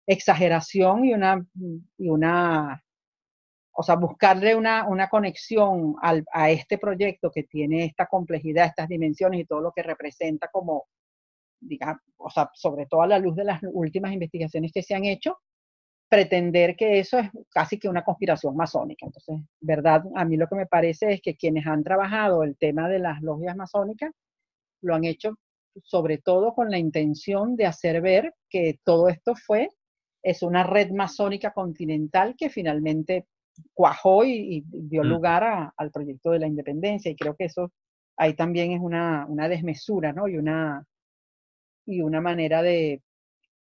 [0.07, 1.45] exageración y una,
[1.97, 2.81] y una
[3.77, 8.87] o sea, buscarle una, una conexión al, a este proyecto que tiene esta complejidad, estas
[8.87, 10.85] dimensiones y todo lo que representa como,
[11.59, 15.03] digamos, o sea, sobre todo a la luz de las últimas investigaciones que se han
[15.03, 15.39] hecho,
[16.07, 19.05] pretender que eso es casi que una conspiración masónica.
[19.05, 22.87] Entonces, verdad, a mí lo que me parece es que quienes han trabajado el tema
[22.87, 24.11] de las logias masónicas
[24.81, 25.35] lo han hecho
[25.83, 29.69] sobre todo con la intención de hacer ver que todo esto fue,
[30.25, 33.27] es una red masónica continental que finalmente
[33.73, 35.07] cuajó y, dio mm.
[35.07, 37.11] lugar al proyecto de la independencia.
[37.11, 37.71] Y creo que eso
[38.17, 40.27] ahí también es una, una desmesura, ¿no?
[40.27, 40.83] Y una,
[41.85, 43.03] y una manera de,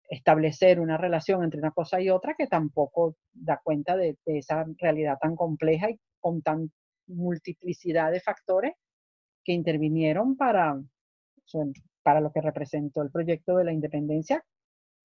[0.09, 5.19] establecer una relación entre una cosa y otra que tampoco da cuenta de, esa realidad
[5.21, 6.71] tan compleja y con tan
[7.07, 8.73] multiplicidad de factores
[9.45, 10.81] que intervinieron para,
[12.03, 14.43] para lo que representó el proyecto de la independencia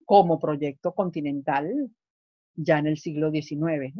[0.09, 1.87] como proyecto continental
[2.55, 3.93] ya en el siglo XIX.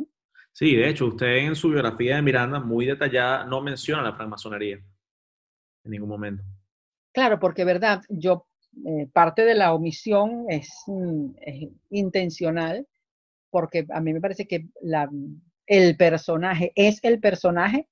[0.51, 4.77] Sí, de hecho, usted en su biografía de Miranda, muy detallada, no menciona la francmasonería.
[5.83, 6.43] en ningún momento.
[7.13, 8.47] Claro, porque verdad, yo
[8.87, 12.87] eh, parte de la omisión es, mm, es, intencional,
[13.51, 15.11] porque a mí me parece que la,
[15.67, 17.87] el personaje es el personaje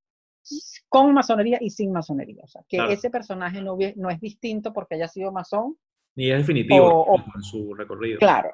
[0.90, 2.42] con masonería y sin masonería.
[2.44, 5.78] O sea, que ese personaje no, no es distinto porque haya sido masón.
[6.18, 8.18] Ni es definitivo en su recorrido.
[8.18, 8.50] Claro.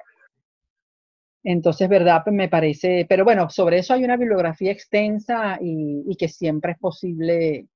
[1.46, 6.74] Entonces, verdad, me parece, pero bueno, sobre eso hay una bibliografía extensa y, que siempre
[6.74, 7.68] es posible,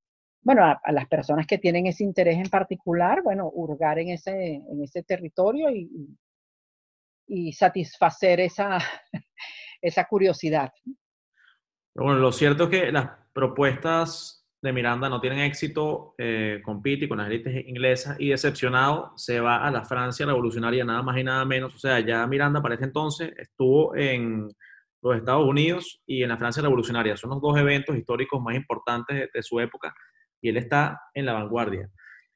[0.41, 4.83] bueno, a, las personas que tienen ese interés en particular, bueno, hurgar en ese, en
[4.83, 5.89] ese territorio y,
[7.25, 8.77] y satisfacer esa,
[9.81, 10.71] esa curiosidad.
[11.95, 17.03] bueno, lo cierto es que las propuestas de Miranda no tienen éxito eh, con Pitt
[17.03, 21.17] y con las élites inglesas y decepcionado se va a la Francia revolucionaria nada más
[21.17, 21.75] y nada menos.
[21.75, 24.47] O sea, ya Miranda para ese entonces estuvo en
[25.01, 27.15] los Estados Unidos y en la Francia revolucionaria.
[27.15, 29.93] Son los dos eventos históricos más importantes de, su época
[30.41, 31.89] y él está en la vanguardia.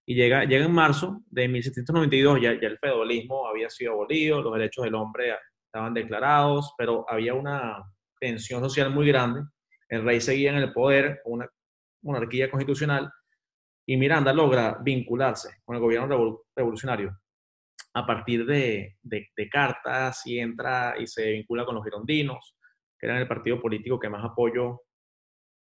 [0.05, 4.53] Y llega, llega en marzo de 1792, ya, ya el feudalismo había sido abolido, los
[4.53, 7.83] derechos del hombre estaban declarados, pero había una
[8.19, 9.41] tensión social muy grande
[9.91, 11.49] el rey seguía en el poder, una
[12.01, 13.11] monarquía constitucional,
[13.85, 17.17] y Miranda logra vincularse con el gobierno revolucionario
[17.93, 18.97] a partir de,
[19.51, 22.55] cartas y entra y se vincula con los girondinos,
[22.97, 24.81] que eran el partido político que más apoyo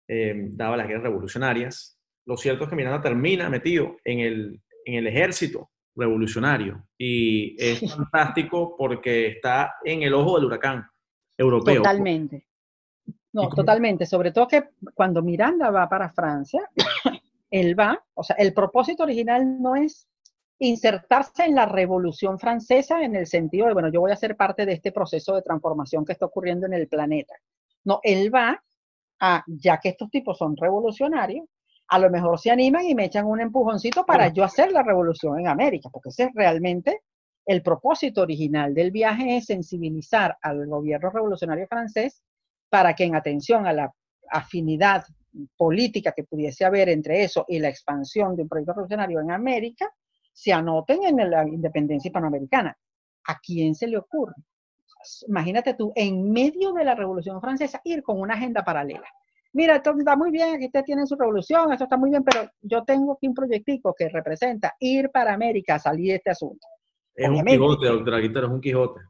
[0.08, 2.00] eh, daba a las guerras revolucionarias.
[2.26, 7.80] Lo cierto es que Miranda termina metido en el, en el ejército revolucionario y es
[7.94, 10.86] fantástico porque está en el ojo del huracán
[11.36, 11.76] europeo.
[11.76, 12.47] Totalmente.
[13.32, 14.06] No, totalmente.
[14.06, 16.68] Sobre todo que cuando Miranda va para Francia,
[17.50, 20.08] él va, o sea, el propósito original no es
[20.58, 24.66] insertarse en la revolución francesa en el sentido de, bueno, yo voy a ser parte
[24.66, 27.34] de este proceso de transformación que está ocurriendo en el planeta.
[27.84, 28.60] No, él va
[29.20, 31.46] a, ya que estos tipos son revolucionarios,
[31.88, 35.38] a lo mejor se animan y me echan un empujoncito para yo hacer la revolución
[35.40, 37.02] en América, porque ese es realmente
[37.46, 42.22] el propósito original del viaje, es sensibilizar al gobierno revolucionario francés
[42.68, 43.92] para que en atención a la
[44.30, 45.04] afinidad
[45.56, 49.90] política que pudiese haber entre eso y la expansión de un proyecto revolucionario en América,
[50.32, 52.76] se anoten en la independencia hispanoamericana.
[53.26, 54.34] ¿A quién se le ocurre?
[55.26, 59.06] Imagínate tú, en medio de la Revolución Francesa, ir con una agenda paralela.
[59.52, 62.50] Mira, esto está muy bien, aquí usted tiene su revolución, esto está muy bien, pero
[62.60, 66.66] yo tengo aquí un proyectico que representa ir para América a salir de este asunto.
[67.14, 69.00] Es un Quijote, doctora Quintero, es un Quijote.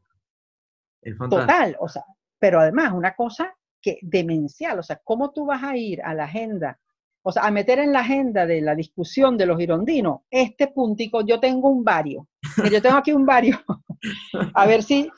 [1.02, 2.04] Es Total, o sea,
[2.38, 6.24] pero además una cosa que demencial, o sea, ¿cómo tú vas a ir a la
[6.24, 6.78] agenda,
[7.22, 11.24] o sea, a meter en la agenda de la discusión de los girondinos este puntico,
[11.24, 12.28] yo tengo un vario,
[12.70, 13.58] yo tengo aquí un vario,
[14.54, 15.08] a ver si,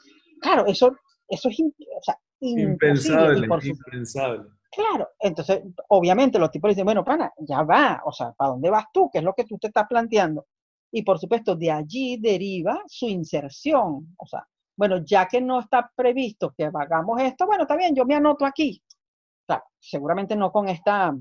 [0.40, 0.96] claro, eso,
[1.28, 1.58] eso es
[2.40, 4.44] impensable, impensable.
[4.72, 8.84] Claro, entonces, obviamente los tipos dicen, bueno, pana, ya va, o sea, ¿para dónde vas
[8.92, 9.10] tú?
[9.12, 10.46] ¿Qué es lo que tú te estás planteando?
[10.92, 14.46] Y por supuesto, de allí deriva su inserción, o sea,
[14.80, 18.46] bueno, ya que no está previsto que hagamos esto, bueno, está bien, yo me anoto
[18.46, 18.82] aquí.
[19.46, 21.14] Claro, seguramente no con esta,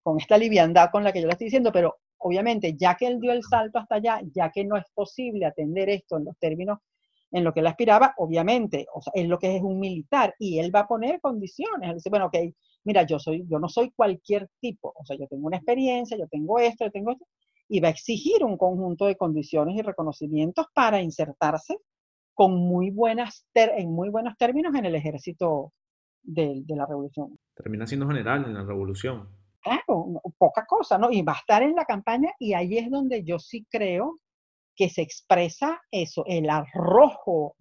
[0.00, 3.18] con esta liviandad con la que yo le estoy diciendo, pero obviamente, ya que él
[3.18, 6.78] dio el salto hasta allá, ya que no es posible atender esto en los términos
[7.32, 10.60] en lo que él aspiraba, obviamente, o sea, es lo que es un militar y
[10.60, 11.88] él va a poner condiciones.
[11.90, 12.36] Él dice, bueno, ok,
[12.84, 16.28] mira, yo, soy, yo no soy cualquier tipo, o sea, yo tengo una experiencia, yo
[16.28, 17.26] tengo esto, yo tengo esto,
[17.68, 21.76] y va a exigir un conjunto de condiciones y reconocimientos para insertarse
[22.40, 25.74] con muy buenas en muy buenos términos en el ejército
[26.22, 27.38] de, la revolución.
[27.54, 29.28] Termina siendo general en la revolución.
[29.60, 31.10] Claro, poca cosa, ¿no?
[31.10, 34.16] Y va a estar en la campaña y ahí es donde yo sí creo
[34.74, 37.56] que se expresa eso, el arrojo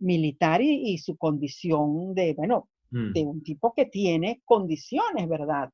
[0.00, 3.12] militar y, su condición de, bueno, mm.
[3.12, 5.70] de un tipo que tiene condiciones, ¿verdad?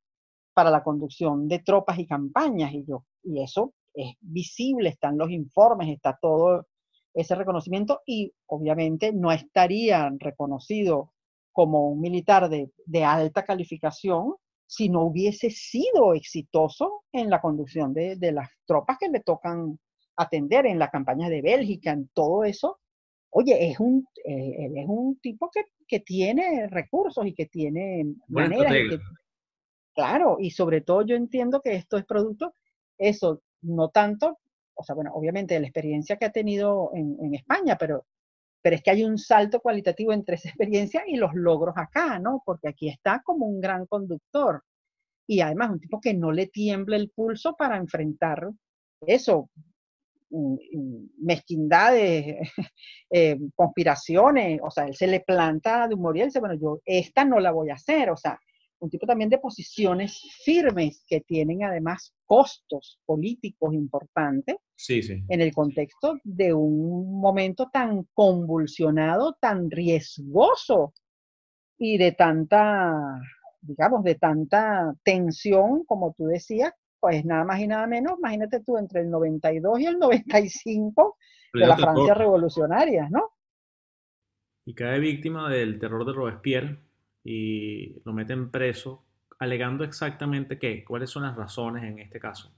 [0.52, 5.30] Para la conducción de tropas y campañas y yo, y eso es visible, están los
[5.30, 6.66] informes, está todo
[7.14, 11.12] ese reconocimiento y obviamente no estaría reconocido
[11.52, 14.34] como un militar de, alta calificación
[14.66, 19.78] si no hubiese sido exitoso en la conducción de, las tropas que le tocan
[20.16, 22.78] atender en la campaña de Bélgica, en todo eso.
[23.30, 25.64] Oye, es un, eh, es un tipo que,
[26.00, 29.00] tiene recursos y que tiene maneras.
[29.92, 32.54] claro, y sobre todo yo entiendo que esto es producto,
[32.96, 34.38] eso, no tanto
[34.80, 38.06] o sea, bueno, obviamente la experiencia que ha tenido en, España, pero,
[38.62, 42.42] pero es que hay un salto cualitativo entre esa experiencia y los logros acá, ¿no?
[42.44, 44.62] Porque aquí está como un gran conductor
[45.26, 48.48] y además un tipo que no le tiembla el pulso para enfrentar
[49.06, 49.50] eso,
[50.30, 52.36] mm, mm, mezquindades,
[53.10, 56.80] eh, conspiraciones, o sea, él se le planta de humor y él dice, bueno, yo
[56.86, 58.40] esta no la voy a hacer, o sea,
[58.80, 65.22] un tipo también de posiciones firmes que tienen además costos políticos importantes sí, sí.
[65.28, 70.94] en el contexto de un momento tan convulsionado, tan riesgoso
[71.78, 73.20] y de tanta,
[73.60, 78.76] digamos, de tanta tensión, como tú decías, pues nada más y nada menos, imagínate tú,
[78.76, 81.16] entre el 92 y el 95
[81.52, 83.30] de la Francia revolucionaria, ¿no?
[84.66, 86.89] Y cae víctima del terror de Robespierre
[87.24, 89.04] y lo meten preso,
[89.38, 92.52] alegando exactamente qué, cuáles son las razones en este caso.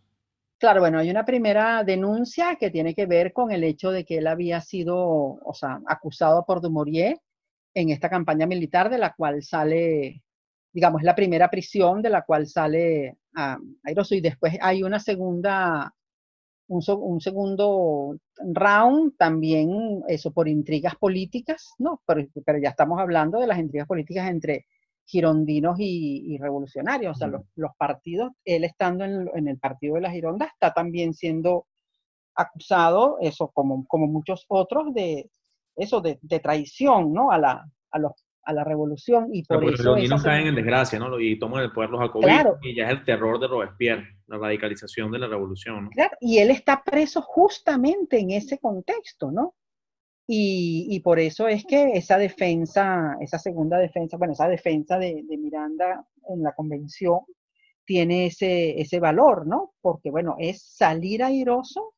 [0.59, 4.19] Claro, bueno, hay una primera denuncia que tiene que ver con el hecho de que
[4.19, 7.19] él había sido, o sea, acusado por Dumouriez
[7.75, 10.23] en esta campaña militar de la cual sale,
[10.73, 15.93] digamos, la primera prisión de la cual sale a Airoso y después hay una segunda,
[16.69, 22.01] un, un, segundo round también, eso por intrigas políticas, ¿no?
[22.07, 24.67] Pero, pero ya estamos hablando de las intrigas políticas entre
[25.05, 30.47] girondinos y, revolucionarios, o sea, los, partidos, él estando en, el partido de la Gironda,
[30.47, 31.67] está también siendo
[32.35, 35.31] acusado, eso como, como muchos otros, de
[35.77, 37.31] eso, de, traición, ¿no?
[37.31, 38.13] A la, a, los,
[38.45, 41.18] a la revolución y por Los girondinos caen en desgracia, ¿no?
[41.20, 45.11] Y toman el poder los jacobinos y ya es el terror de Robespierre, la radicalización
[45.12, 45.90] de la revolución, ¿no?
[45.90, 49.55] Claro, y él está preso justamente en ese contexto, ¿no?
[50.26, 56.07] Y, por eso es que esa defensa, esa segunda defensa, bueno, esa defensa de, Miranda
[56.28, 57.20] en la convención
[57.84, 59.74] tiene ese, ese valor, ¿no?
[59.82, 61.95] Porque, bueno, es salir airoso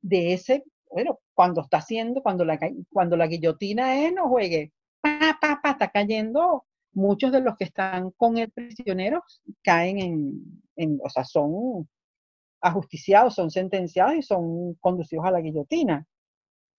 [0.00, 2.58] de ese, bueno, cuando está haciendo, cuando la,
[2.90, 6.64] cuando la guillotina es, no juegue, pa, pa, está cayendo,
[6.94, 9.22] muchos de los que están con el prisionero
[9.62, 11.88] caen en, en, o sea, son
[12.60, 16.06] ajusticiados, son sentenciados y son conducidos a la guillotina.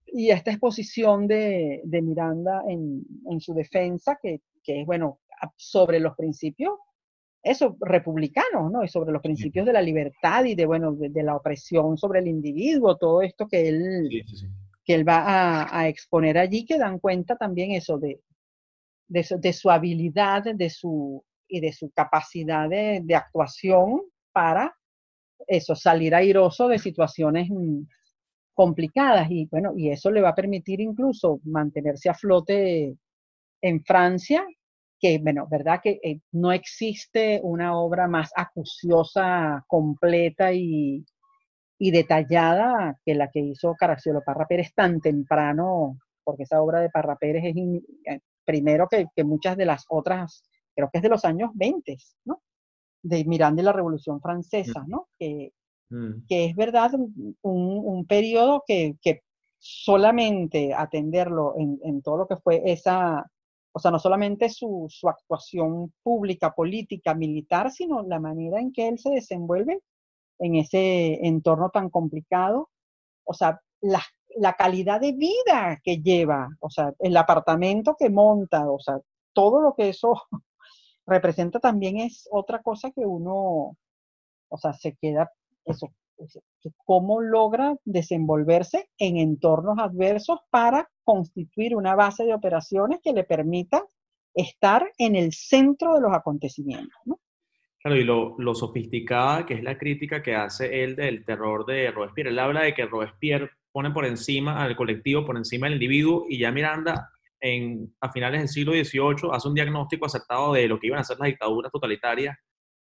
[0.06, 5.20] Y esta exposición de, de Miranda en, en, su defensa, que, que, es, bueno,
[5.58, 6.74] sobre los principios,
[7.42, 8.84] eso, republicanos, ¿no?
[8.84, 12.28] Y sobre los principios de la libertad y de, bueno, de, la opresión sobre el
[12.28, 14.24] individuo, todo esto que él,
[14.86, 18.22] Que él va a, a, exponer allí, que dan cuenta también eso de,
[19.08, 24.02] de, su, de su habilidad de su, y de su capacidad de, actuación
[24.32, 24.76] para
[25.48, 27.84] eso, salir airoso de situaciones mm,
[28.54, 29.30] complicadas.
[29.30, 32.96] Y bueno, y eso le va a permitir incluso mantenerse a flote
[33.62, 34.46] en Francia,
[35.00, 41.06] que bueno, verdad que eh, no existe una obra más acuciosa, completa y,
[41.78, 46.90] y, detallada que la que hizo Caracciolo Parra Pérez tan temprano, porque esa obra de
[46.90, 50.44] Parra Pérez es eh, primero que, que, muchas de las otras,
[50.76, 52.42] creo que es de los años 20, ¿no?
[53.02, 55.08] De Miranda y la Revolución Francesa, ¿no?
[55.18, 55.52] Que,
[55.94, 56.26] Mm.
[56.28, 59.22] que es verdad un, un periodo que, que,
[59.60, 63.26] solamente atenderlo en, en, todo lo que fue esa,
[63.72, 68.90] o sea, no solamente su, su, actuación pública, política, militar, sino la manera en que
[68.90, 69.80] él se desenvuelve
[70.40, 72.72] en ese entorno tan complicado,
[73.24, 74.02] o sea, la,
[74.38, 79.00] la calidad de vida que lleva, o sea, el apartamento que monta, o sea,
[79.34, 80.14] todo lo que eso
[81.06, 83.76] representa también es otra cosa que uno,
[84.50, 85.32] o sea, se queda
[85.66, 85.92] eso,
[86.86, 93.84] cómo logra desenvolverse en entornos adversos para constituir una base de operaciones que le permita
[94.34, 96.98] estar en el centro de los acontecimientos.
[97.06, 97.20] ¿no?
[97.80, 101.92] Claro, y lo, lo, sofisticada que es la crítica que hace él del terror de
[101.92, 102.30] Robespierre.
[102.30, 106.38] Él habla de que Robespierre pone por encima al colectivo, por encima del individuo, y
[106.38, 107.10] ya Miranda
[107.42, 111.04] en, a finales del siglo XVIII hace un diagnóstico acertado de lo que iban a
[111.04, 112.38] ser las dictaduras totalitarias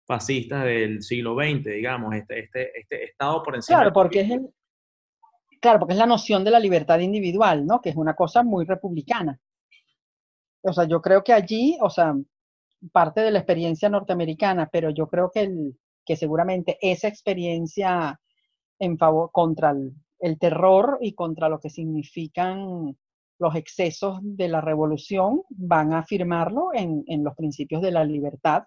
[0.05, 3.79] fascistas del siglo XX, digamos, este, este, este Estado por encima.
[3.79, 4.41] Claro, porque es
[5.61, 7.81] claro, porque es la noción de la libertad individual, ¿no?
[7.81, 9.39] Que es una cosa muy republicana.
[10.63, 12.15] O sea, yo creo que allí, o sea,
[12.93, 18.19] parte de la experiencia norteamericana, pero yo creo que, el, que seguramente esa experiencia
[18.79, 22.97] en favor contra el, el terror y contra lo que significan
[23.39, 28.65] los excesos de la revolución van a afirmarlo en, en los principios de la libertad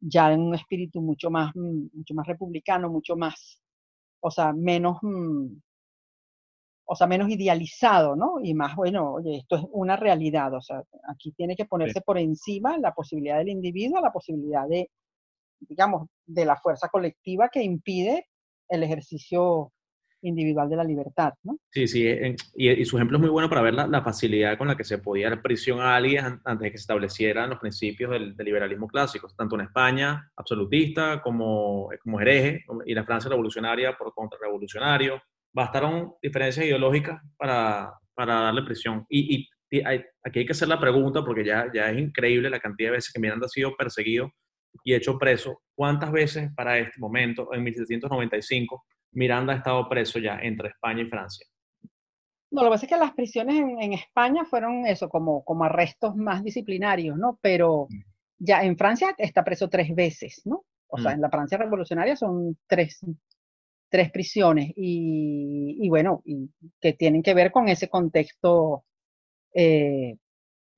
[0.00, 3.60] ya en un espíritu mucho más, mm, mucho más republicano, mucho más,
[4.20, 5.46] o sea, menos, mm,
[6.88, 8.36] o sea, menos idealizado, ¿no?
[8.42, 12.18] Y más, bueno, oye, esto es una realidad, o sea, aquí tiene que ponerse por
[12.18, 14.90] encima la posibilidad del individuo, la posibilidad de,
[15.60, 18.28] digamos, de la fuerza colectiva que impide
[18.68, 19.72] el ejercicio
[20.22, 21.58] individual de la libertad, ¿no?
[21.70, 22.08] Sí, sí,
[22.54, 25.28] y, su ejemplo es muy bueno para ver la, facilidad con la que se podía
[25.28, 29.54] dar prisión a alguien antes de que se establecieran los principios del, liberalismo clásico, tanto
[29.56, 35.20] en España, absolutista, como, como hereje, y la Francia revolucionaria por contrarrevolucionario.
[35.52, 39.04] Bastaron diferencias ideológicas para, para darle prisión.
[39.08, 39.48] Y,
[40.24, 43.12] aquí hay que hacer la pregunta, porque ya, ya es increíble la cantidad de veces
[43.12, 44.30] que Miranda ha sido perseguido
[44.84, 45.62] y hecho preso.
[45.74, 48.84] ¿Cuántas veces para este momento, en 1795,
[49.16, 51.46] Miranda ha estado preso ya entre España y Francia?
[52.50, 56.14] No, lo que pasa es que las prisiones en, España fueron eso, como, como arrestos
[56.14, 57.38] más disciplinarios, ¿no?
[57.40, 58.00] Pero mm.
[58.38, 60.64] ya en Francia está preso tres veces, ¿no?
[60.88, 61.14] O sea, mm.
[61.14, 63.00] en la Francia revolucionaria son tres,
[63.88, 66.50] tres prisiones y, y, bueno, y
[66.80, 68.84] que tienen que ver con ese contexto
[69.54, 70.16] eh,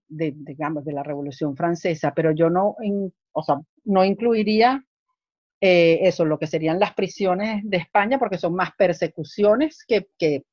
[0.09, 2.77] de, digamos, de la Revolución Francesa, pero yo no,
[3.33, 4.85] o sea, no incluiría
[5.61, 10.45] eh, eso, lo que serían las prisiones de España, porque son más persecuciones que, que,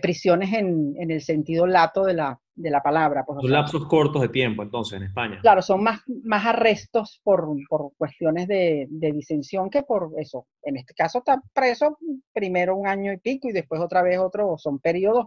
[0.00, 3.24] prisiones en, en, el sentido lato de la, de la palabra.
[3.24, 5.38] Pues, son lapsos cortos de tiempo, entonces, en España.
[5.40, 10.46] Claro, son más, más arrestos por, por cuestiones de, de, disensión que por eso.
[10.62, 11.98] En este caso está preso
[12.34, 15.26] primero un año y pico y después otra vez otro, son periodos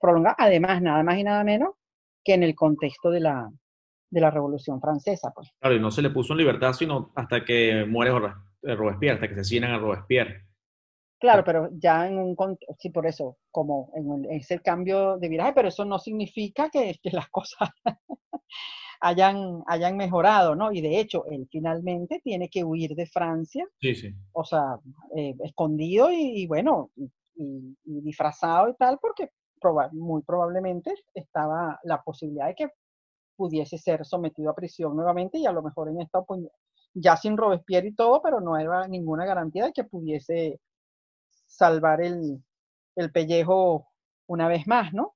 [0.00, 0.36] prolongados.
[0.38, 1.74] Además, nada más y nada menos
[2.24, 3.50] que en el contexto de la,
[4.12, 5.32] de la Revolución Francesa.
[5.34, 5.50] Pues.
[5.58, 8.12] Claro, y no se le puso en libertad sino hasta que muere
[8.62, 10.46] eh, Robespierre, hasta que se asesinan a Robespierre.
[11.18, 12.36] Claro, pero ya en un
[12.78, 17.10] sí, por eso, como en ese cambio de viraje, pero eso no significa que, que
[17.10, 17.70] las cosas
[19.00, 20.72] hayan, hayan mejorado, ¿no?
[20.72, 24.12] Y de hecho, él finalmente tiene que huir de Francia, sí, sí.
[24.32, 24.78] o sea,
[25.16, 27.08] eh, escondido y, bueno, y,
[27.84, 29.30] disfrazado y tal, porque
[29.92, 32.68] muy probablemente estaba la posibilidad de que
[33.36, 36.20] pudiese ser sometido a prisión nuevamente y a lo mejor en esta
[36.94, 40.60] ya sin Robespierre y todo, pero no era ninguna garantía de que pudiese
[41.46, 42.42] salvar el,
[42.96, 43.88] el pellejo
[44.26, 45.14] una vez más, ¿no?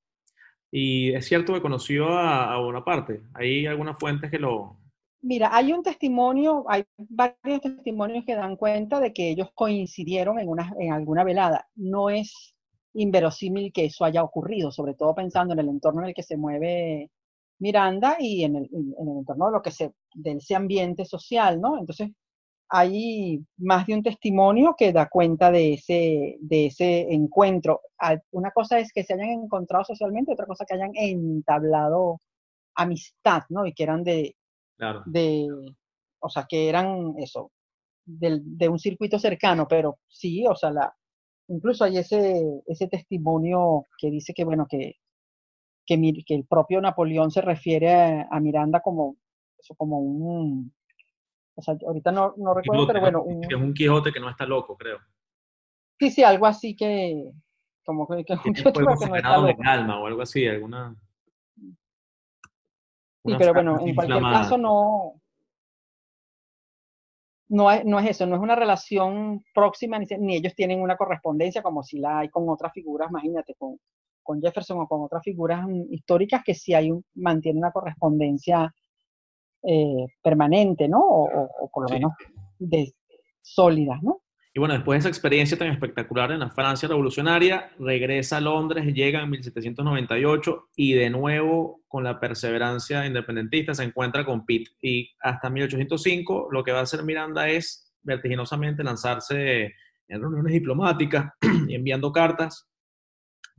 [0.71, 3.23] Y es cierto que conoció a, a Bonaparte.
[3.35, 4.79] ¿Hay algunas fuentes que lo...?
[5.23, 10.49] Mira, hay un testimonio, hay varios testimonios que dan cuenta de que ellos coincidieron en,
[10.49, 11.69] una, en alguna velada.
[11.75, 12.55] No es
[12.95, 16.37] inverosímil que eso haya ocurrido, sobre todo pensando en el entorno en el que se
[16.37, 17.11] mueve
[17.59, 21.61] Miranda y en el, en el entorno de, lo que se, de ese ambiente social,
[21.61, 21.79] ¿no?
[21.79, 22.11] Entonces,
[22.69, 27.81] hay más de un testimonio que da cuenta de ese, de ese encuentro.
[28.33, 32.21] Una cosa es que se hayan encontrado socialmente, otra cosa que hayan entablado
[32.75, 33.67] amistad, ¿no?
[33.67, 34.37] Y que eran de,
[35.07, 35.49] de
[36.21, 37.53] o sea, que eran eso,
[38.05, 40.95] de, de, un circuito cercano, pero sí, o sea, la,
[41.49, 44.97] incluso hay ese, ese testimonio que dice que, bueno, que,
[45.87, 49.16] que, que el propio Napoleón se refiere a, Miranda como,
[49.59, 50.74] eso, como un,
[51.55, 53.22] o sea, ahorita no, no recuerdo, pero bueno.
[53.22, 54.99] Un, es un Quijote que no está loco, creo.
[55.99, 57.30] Sí, sí, algo así que,
[57.84, 59.62] como que, que un Quijote que no está loco.
[59.62, 60.95] calma o algo así, alguna...
[63.24, 65.20] Sí, pero bueno, en cualquier caso no,
[67.49, 70.97] no es, no es eso, no es una relación próxima, ni, ni, ellos tienen una
[70.97, 73.80] correspondencia como si la hay con otras figuras, imagínate, con,
[74.27, 78.74] con Jefferson o con otras figuras históricas que sí hay un, mantiene una correspondencia
[79.62, 81.01] eh, permanente, ¿no?
[81.01, 82.12] O, por lo menos
[82.59, 82.93] de,
[83.41, 84.22] sólida, ¿no?
[84.53, 88.87] Y bueno, después de esa experiencia tan espectacular en la Francia revolucionaria, regresa a Londres,
[88.87, 94.68] llega en 1798 y de nuevo con la perseverancia independentista se encuentra con Pitt.
[94.81, 99.74] Y hasta 1805 lo que va a hacer Miranda es vertiginosamente lanzarse
[100.09, 101.33] en reuniones diplomáticas
[101.68, 102.66] y enviando cartas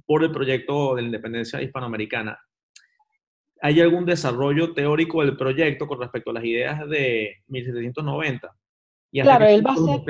[0.08, 2.40] por el proyecto de la independencia hispanoamericana.
[3.62, 8.56] ¿Hay algún desarrollo teórico del proyecto con respecto a las ideas de 1790?
[9.12, 10.02] Y claro, él va a ser...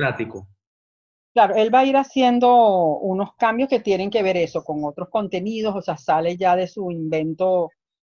[1.34, 5.10] Claro, él va a ir haciendo unos cambios que tienen que ver eso con otros
[5.10, 7.70] contenidos, o sea, sale ya de su invento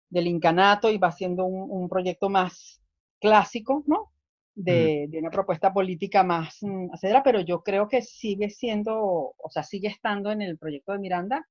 [0.10, 2.82] del incanato y va haciendo un, proyecto más
[3.20, 4.14] clásico, ¿no?
[4.56, 8.98] De, una propuesta política más mm, acedera, pero yo creo que sigue siendo,
[9.38, 11.45] o sea, sigue estando en el proyecto de Miranda,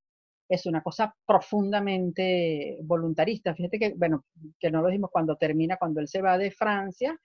[0.49, 3.55] es una cosa profundamente voluntarista.
[3.55, 4.25] Fíjate que, bueno,
[4.59, 7.19] que no lo dijimos cuando termina, cuando él se va de Francia,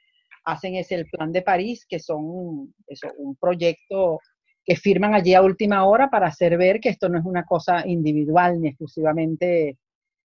[0.45, 4.19] hacen ese el plan de París, que son eso, un proyecto
[4.63, 7.87] que firman allí a última hora para hacer ver que esto no es una cosa
[7.87, 9.77] individual ni exclusivamente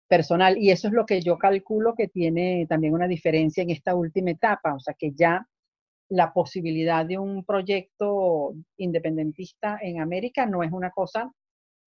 [0.08, 0.56] personal.
[0.58, 4.30] Y eso es lo que yo calculo que tiene también una diferencia en esta última
[4.30, 5.46] etapa, o sea que ya
[6.10, 11.32] la posibilidad de un proyecto independentista en América no es una cosa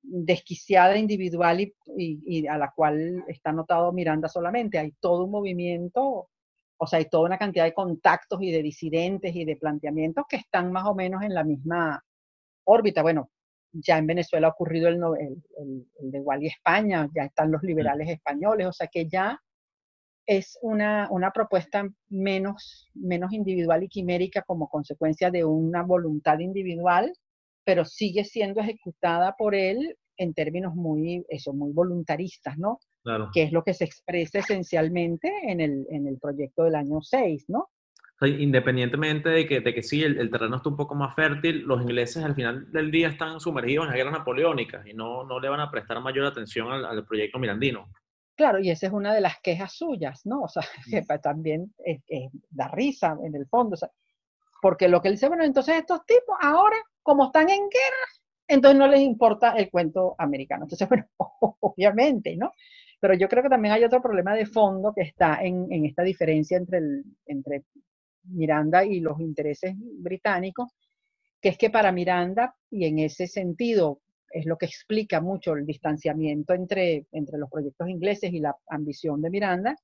[0.09, 4.79] desquiciada, individual y, y, a la cual está notado Miranda solamente.
[4.79, 6.29] Hay todo un movimiento,
[6.77, 10.37] o sea, hay toda una cantidad de contactos y de disidentes y de planteamientos que
[10.37, 12.03] están más o menos en la misma
[12.65, 13.03] órbita.
[13.03, 13.31] Bueno,
[13.73, 18.09] ya en Venezuela ha ocurrido el, el, el, de Wally España, ya están los liberales
[18.09, 19.41] españoles, o sea que ya
[20.27, 27.13] es una, una, propuesta menos, menos individual y quimérica como consecuencia de una voluntad individual,
[27.67, 32.79] pero sigue siendo ejecutada por él en términos muy, eso, muy voluntaristas, ¿no?
[33.03, 33.29] Claro.
[33.35, 37.47] Que es lo que se expresa esencialmente en el, en el proyecto del año 6,
[37.49, 37.69] ¿no?
[38.23, 42.25] independientemente de que, de que sí, el, terreno está un poco más fértil, los ingleses
[42.25, 45.61] al final del día están sumergidos en la guerra napoleónica y no, no le van
[45.61, 47.91] a prestar mayor atención al, proyecto mirandino.
[48.35, 50.43] Claro, y esa es una de las quejas suyas, ¿no?
[50.43, 51.75] O sea, que también
[52.49, 53.77] da risa en el fondo,
[54.63, 56.77] porque lo que él dice, bueno, entonces estos tipos ahora,
[57.07, 58.07] como están en guerra,
[58.49, 60.65] entonces no les importa el cuento americano.
[60.65, 61.07] Entonces, bueno,
[61.61, 62.51] obviamente, ¿no?
[63.01, 66.59] Pero yo creo que también hay otro problema de fondo que está en, esta diferencia
[66.59, 66.81] entre,
[67.27, 67.63] entre
[68.25, 70.73] Miranda y los intereses británicos,
[71.41, 74.01] que es que para Miranda, y en ese sentido
[74.31, 79.23] es lo que explica mucho el distanciamiento entre, entre los proyectos ingleses y la ambición
[79.23, 79.77] de Miranda,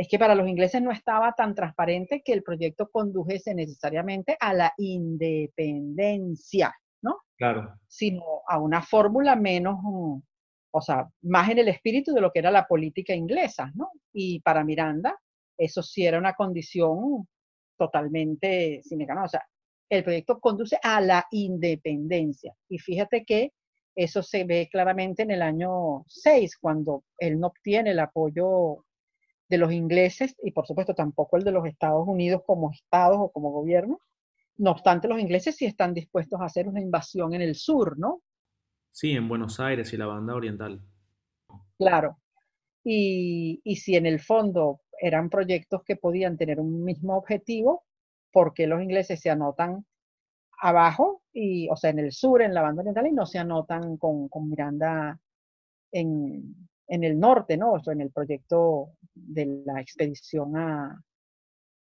[0.00, 4.54] es que para los ingleses no estaba tan transparente que el proyecto condujese necesariamente a
[4.54, 7.18] la independencia, ¿no?
[7.36, 7.74] Claro.
[7.86, 12.50] Sino a una fórmula menos, o sea, más en el espíritu de lo que era
[12.50, 13.90] la política inglesa, ¿no?
[14.10, 15.18] Y para Miranda,
[15.58, 17.28] eso sí era una condición
[17.76, 19.46] totalmente sin O sea,
[19.90, 22.54] el proyecto conduce a la independencia.
[22.70, 23.52] Y fíjate que
[23.94, 28.86] eso se ve claramente en el año 6, cuando él no obtiene el apoyo
[29.50, 33.30] de los ingleses y por supuesto tampoco el de los Estados Unidos como estados o
[33.30, 34.00] como gobierno.
[34.56, 38.22] No obstante, los ingleses sí están dispuestos a hacer una invasión en el sur, ¿no?
[38.92, 40.80] Sí, en Buenos Aires y la banda oriental.
[41.78, 42.18] Claro.
[42.84, 47.84] Y, y si en el fondo eran proyectos que podían tener un mismo objetivo,
[48.32, 49.84] porque los ingleses se anotan
[50.60, 53.96] abajo, y, o sea, en el sur, en la banda oriental, y no se anotan
[53.96, 55.18] con, Miranda
[55.90, 56.68] en,
[57.04, 57.72] el norte, ¿no?
[57.72, 61.00] O sea, en el proyecto de la expedición a,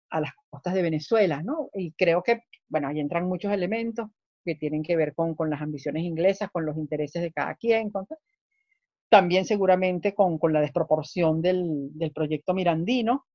[0.10, 1.69] a las costas de Venezuela, ¿no?
[1.73, 4.10] Y creo que, bueno, ahí entran muchos elementos
[4.44, 7.90] que tienen que ver con, con las ambiciones inglesas, con los intereses de cada quien,
[7.90, 8.06] con,
[9.10, 13.26] también seguramente con, la desproporción del, proyecto mirandino,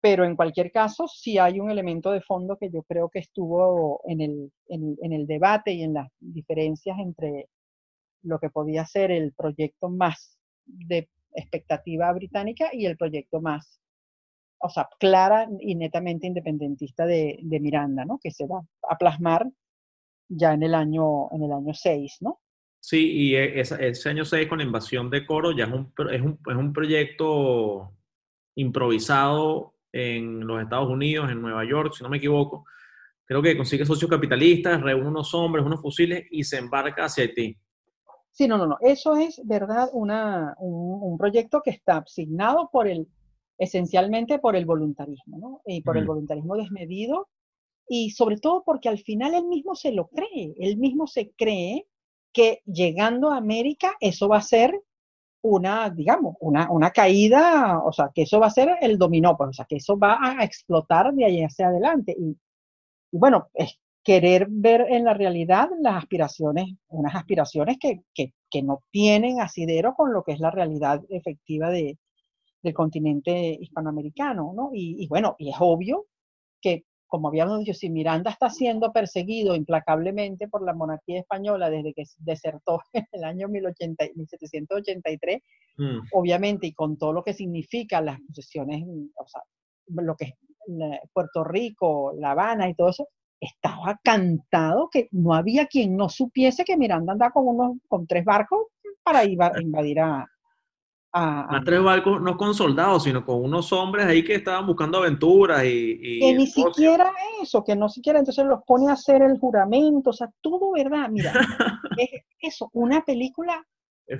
[0.00, 4.00] pero en cualquier caso sí hay un elemento de fondo que yo creo que estuvo
[4.06, 7.48] en el, en, el debate y en las diferencias entre
[8.22, 13.80] lo que podía ser el proyecto más de expectativa británica y el proyecto más,
[14.60, 18.18] o sea, clara y netamente independentista de, de Miranda, ¿no?
[18.22, 19.46] Que se va a plasmar
[20.28, 22.40] ya en el año, en el año 6, ¿no?
[22.80, 26.20] Sí, y e, ese año 6 con la invasión de Coro ya es un, es
[26.20, 27.92] un, es un proyecto
[28.54, 32.64] improvisado en los Estados Unidos, en Nueva York, si no me equivoco.
[33.24, 37.56] Creo que consigue socios capitalistas, reúne unos hombres, unos fusiles y se embarca hacia Haití.
[38.38, 38.76] Sí, no, no, no.
[38.80, 39.90] Eso es, ¿verdad?
[39.92, 43.08] Una, un, proyecto que está asignado por el,
[43.58, 45.60] esencialmente por el voluntarismo, ¿no?
[45.66, 47.28] Y por el voluntarismo desmedido
[47.88, 51.88] y sobre todo porque al final él mismo se lo cree, él mismo se cree
[52.32, 54.72] que llegando a América eso va a ser
[55.42, 59.50] una, digamos, una, una, caída, o sea, que eso va a ser el dominó, pues,
[59.50, 62.14] o sea, que eso va a explotar de ahí hacia adelante.
[62.16, 62.36] Y,
[63.10, 68.82] bueno, es querer ver en la realidad las aspiraciones, unas aspiraciones que, que, que no
[68.90, 71.98] tienen asidero con lo que es la realidad efectiva de,
[72.62, 74.70] del continente hispanoamericano, ¿no?
[74.72, 76.06] Y, y, bueno, y es obvio
[76.62, 81.92] que como habíamos dicho, si Miranda está siendo perseguido implacablemente por la monarquía española desde
[81.92, 85.42] que desertó en el año 1783,
[85.76, 85.98] mm.
[86.12, 88.84] obviamente, y con todo lo que significa las posesiones,
[89.16, 89.42] o sea,
[89.86, 90.32] lo que es
[91.12, 93.08] Puerto Rico, La Habana y todo eso,
[93.40, 98.24] estaba cantado que no había quien no supiese que Miranda andaba con, unos, con tres
[98.24, 98.66] barcos
[99.02, 100.26] para ir a invadir a,
[101.12, 105.64] a, tres barcos, no con soldados, sino con unos hombres ahí que estaban buscando aventuras
[105.64, 106.20] y...
[106.20, 107.12] que ni siquiera
[107.42, 111.08] eso, que no siquiera, entonces los pone a hacer el juramento, o sea, todo verdad,
[111.08, 111.32] mira,
[111.98, 113.64] es eso, una película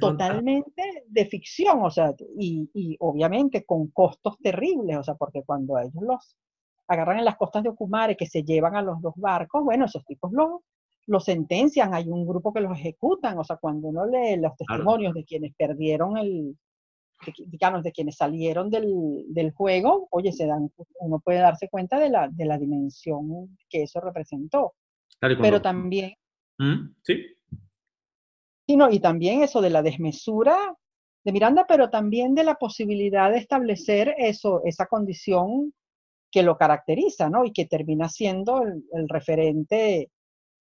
[0.01, 5.79] totalmente de ficción, o sea, y, y, obviamente con costos terribles, o sea, porque cuando
[5.79, 6.37] ellos los
[6.89, 10.05] agarran en las costas de Ocumare, que se llevan a los dos barcos, bueno, esos
[10.05, 10.61] tipos los,
[11.07, 15.15] los sentencian, hay un grupo que los ejecutan, o sea, cuando uno lee los testimonios
[15.15, 16.57] de quienes perdieron el,
[17.47, 20.71] digamos, de quienes salieron del, del, juego, oye, se dan,
[21.01, 24.75] uno puede darse cuenta de la, de la dimensión que eso representó.
[25.21, 26.15] Pero también...
[26.59, 26.95] ¿Mm?
[27.03, 27.25] Sí.
[28.67, 30.77] Y, no, y también eso de la desmesura
[31.25, 35.73] de Miranda, pero también de la posibilidad de establecer eso, esa condición
[36.31, 37.45] que lo caracteriza, ¿no?
[37.45, 40.11] Y que termina siendo el, el referente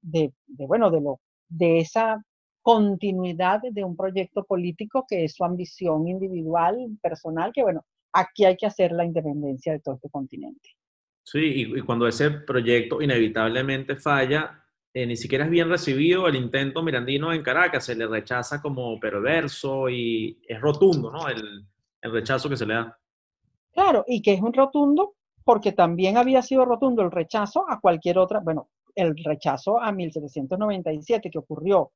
[0.01, 1.19] de, de, bueno, de, lo,
[1.49, 2.23] de esa
[2.61, 8.57] continuidad de un proyecto político que es su ambición individual, personal, que bueno, aquí hay
[8.57, 10.69] que hacer la independencia de todo este continente.
[11.23, 14.63] Sí, y, cuando ese proyecto inevitablemente falla,
[14.93, 18.97] eh, ni siquiera es bien recibido el intento mirandino en Caracas, se le rechaza como
[18.99, 21.27] perverso y es rotundo, ¿no?
[21.27, 21.65] El,
[22.01, 22.97] el rechazo que se le da.
[23.73, 25.16] Claro, y que es un rotundo
[25.47, 31.31] porque también había sido rotundo el rechazo a cualquier otra, bueno, el rechazo a 1797
[31.31, 31.93] que ocurrió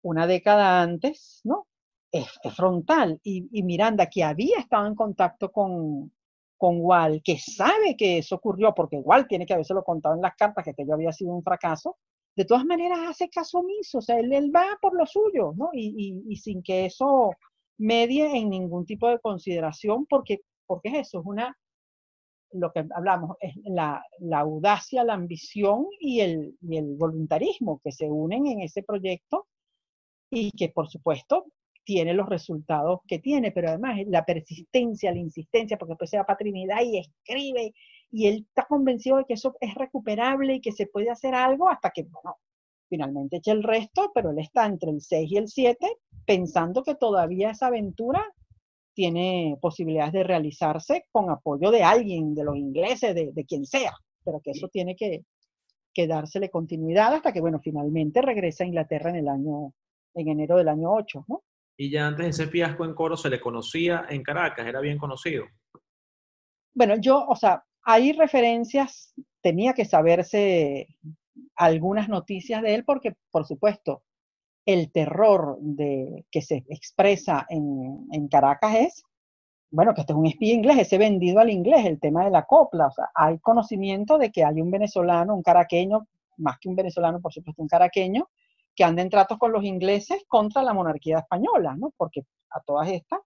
[0.00, 1.66] una década antes, ¿no?
[2.10, 2.26] Es,
[2.56, 3.20] frontal.
[3.22, 6.14] Y, Miranda, que había estado en contacto con,
[6.56, 10.34] con Wall, que sabe que eso ocurrió, porque Wall tiene que lo contado en las
[10.34, 11.98] cartas que aquello había sido un fracaso,
[12.34, 15.68] de todas maneras hace caso omiso, o sea, él, va por lo suyo, ¿no?
[15.74, 17.32] Y, y, sin que eso
[17.76, 21.54] medie en ningún tipo de consideración, porque, porque es eso, es una,
[22.54, 24.02] lo que hablamos, es la,
[24.32, 29.46] audacia, la ambición y el, y el voluntarismo que se unen en ese proyecto
[30.30, 31.46] y que por supuesto
[31.84, 36.24] tiene los resultados que tiene, pero además la persistencia, la insistencia, porque después se va
[36.24, 37.74] para Trinidad y escribe,
[38.10, 41.68] y él está convencido de que eso es recuperable y que se puede hacer algo
[41.68, 42.38] hasta que, bueno,
[42.88, 45.86] finalmente echa el resto, pero él está entre el 6 y el 7
[46.24, 48.24] pensando que todavía esa aventura
[48.94, 53.92] tiene posibilidades de realizarse con apoyo de alguien, de los ingleses, de, de quien sea,
[54.24, 55.24] pero que eso tiene que,
[55.94, 59.72] que dársele continuidad hasta que, bueno, finalmente regresa a Inglaterra en el año,
[60.14, 61.42] en enero del año 8, ¿no?
[61.76, 64.98] Y ya antes de ese fiasco en Coro se le conocía en Caracas, era bien
[64.98, 65.44] conocido.
[66.72, 70.88] Bueno, yo, o sea, hay referencias, tenía que saberse
[71.56, 74.02] algunas noticias de él porque, por supuesto,
[74.66, 79.04] el terror de, que se expresa en, en Caracas es,
[79.70, 82.44] bueno, que este es un espía inglés, ese vendido al inglés, el tema de la
[82.44, 86.06] copla, o sea, hay conocimiento de que hay un venezolano, un caraqueño,
[86.38, 88.28] más que un venezolano, por supuesto, un caraqueño,
[88.74, 91.92] que anda en tratos con los ingleses contra la monarquía española, ¿no?
[91.96, 93.20] Porque a todas estas,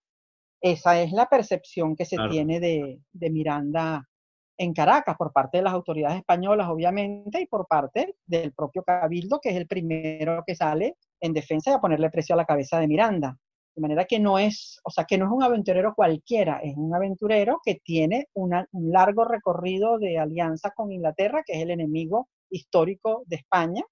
[0.61, 4.09] esa es la percepción que se tiene de, de, Miranda
[4.57, 9.39] en Caracas por parte de las autoridades españolas, obviamente, y por parte del propio Cabildo,
[9.41, 12.89] que es el primero que sale en defensa de ponerle precio a la cabeza de
[12.89, 13.37] Miranda.
[13.75, 16.95] De manera que no es, o sea, que no es un aventurero cualquiera, es un
[16.95, 23.23] aventurero que tiene un largo recorrido de alianza con Inglaterra, que es el enemigo histórico
[23.27, 23.83] de España,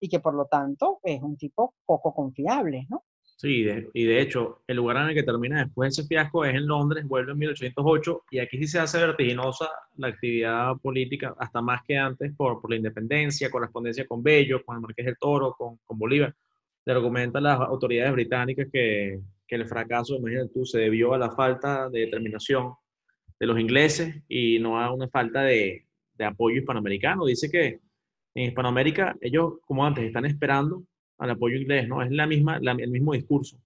[0.00, 3.04] y que por lo tanto es un tipo poco confiable, ¿no?
[3.40, 3.64] Sí,
[3.94, 7.06] y de hecho, el lugar en el que termina después ese fiasco es en Londres,
[7.06, 11.96] vuelve en 1808, y aquí sí se hace vertiginosa la actividad política, hasta más que
[11.96, 15.96] antes, por, por la independencia, correspondencia con Bello, con el Marqués del Toro, con, con
[15.96, 16.34] Bolívar.
[16.88, 21.30] Le argumentan las autoridades británicas que, que el fracaso, imagínate tú, se debió a la
[21.30, 22.72] falta de determinación
[23.38, 25.84] de los ingleses y no a una falta de,
[26.14, 27.26] de apoyo hispanoamericano.
[27.26, 27.80] Dice que
[28.34, 30.82] en Hispanoamérica, ellos, como antes, están esperando
[31.18, 32.02] al apoyo inglés, ¿no?
[32.02, 33.58] Es la misma, el mismo discurso.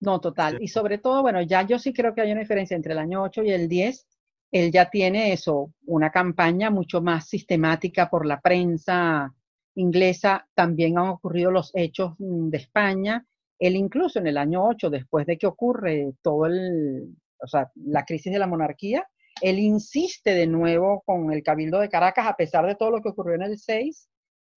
[0.00, 0.56] No, total.
[0.62, 3.22] Y sobre todo, bueno, ya yo sí creo que hay una diferencia entre el año
[3.22, 4.06] 8 y el 10.
[4.50, 9.30] Él ya tiene eso, una campaña mucho más sistemática por la prensa
[9.74, 10.46] inglesa.
[10.54, 13.26] También han ocurrido los hechos mm, de España.
[13.58, 18.04] Él incluso en el año 8, después de que ocurre todo el, o sea, la
[18.04, 19.06] crisis de la monarquía,
[19.40, 23.10] él insiste de nuevo con el Cabildo de Caracas, a pesar de todo lo que
[23.10, 24.08] ocurrió en el 6,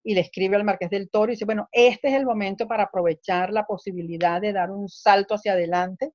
[0.04, 2.84] y le escribe al Marqués del Toro y dice, bueno, este es el momento para
[2.84, 6.12] aprovechar la posibilidad de dar un salto hacia adelante,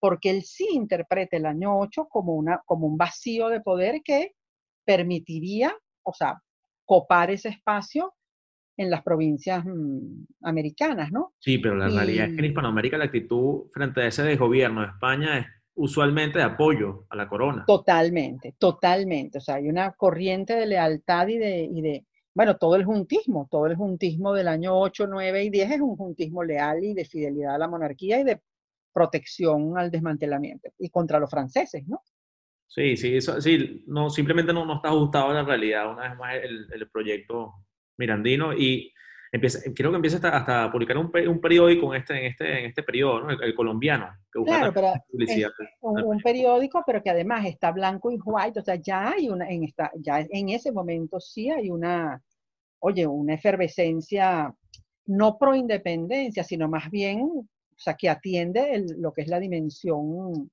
[0.00, 4.32] porque él sí interpreta el año 8 como, una, como un vacío de poder que
[4.84, 6.42] permitiría, o sea,
[6.84, 8.15] copar ese espacio
[8.76, 11.32] en las provincias mm, americanas, ¿no?
[11.38, 14.88] Sí, pero la realidad es que en Hispanoamérica la actitud frente a ese desgobierno de
[14.88, 17.64] España es usualmente de apoyo a la corona.
[17.66, 19.38] Totalmente, totalmente.
[19.38, 23.48] O sea, hay una corriente de lealtad y de, y de, bueno, todo el juntismo,
[23.50, 27.04] todo el juntismo del año 8, 9 y 10 es un juntismo leal y de
[27.04, 28.40] fidelidad a la monarquía y de
[28.92, 32.00] protección al desmantelamiento y contra los franceses, ¿no?
[32.68, 36.18] Sí, sí, eso, sí, no, simplemente no, no está ajustado a la realidad, una vez
[36.18, 37.54] más, el, el proyecto
[37.98, 38.92] mirandino y
[39.32, 42.64] empieza, creo que empieza hasta, a publicar un, un, periódico en este, en este, en
[42.66, 43.30] este periodo, ¿no?
[43.30, 44.08] el, colombiano.
[44.32, 45.50] Que claro, pero publicidad.
[45.80, 49.64] un, periódico, pero que además está blanco y white, o sea, ya hay una, en
[49.64, 52.20] esta, ya en ese momento sí hay una,
[52.80, 54.52] oye, una efervescencia,
[55.06, 60.50] no pro independencia, sino más bien, o sea, que atiende lo que es la dimensión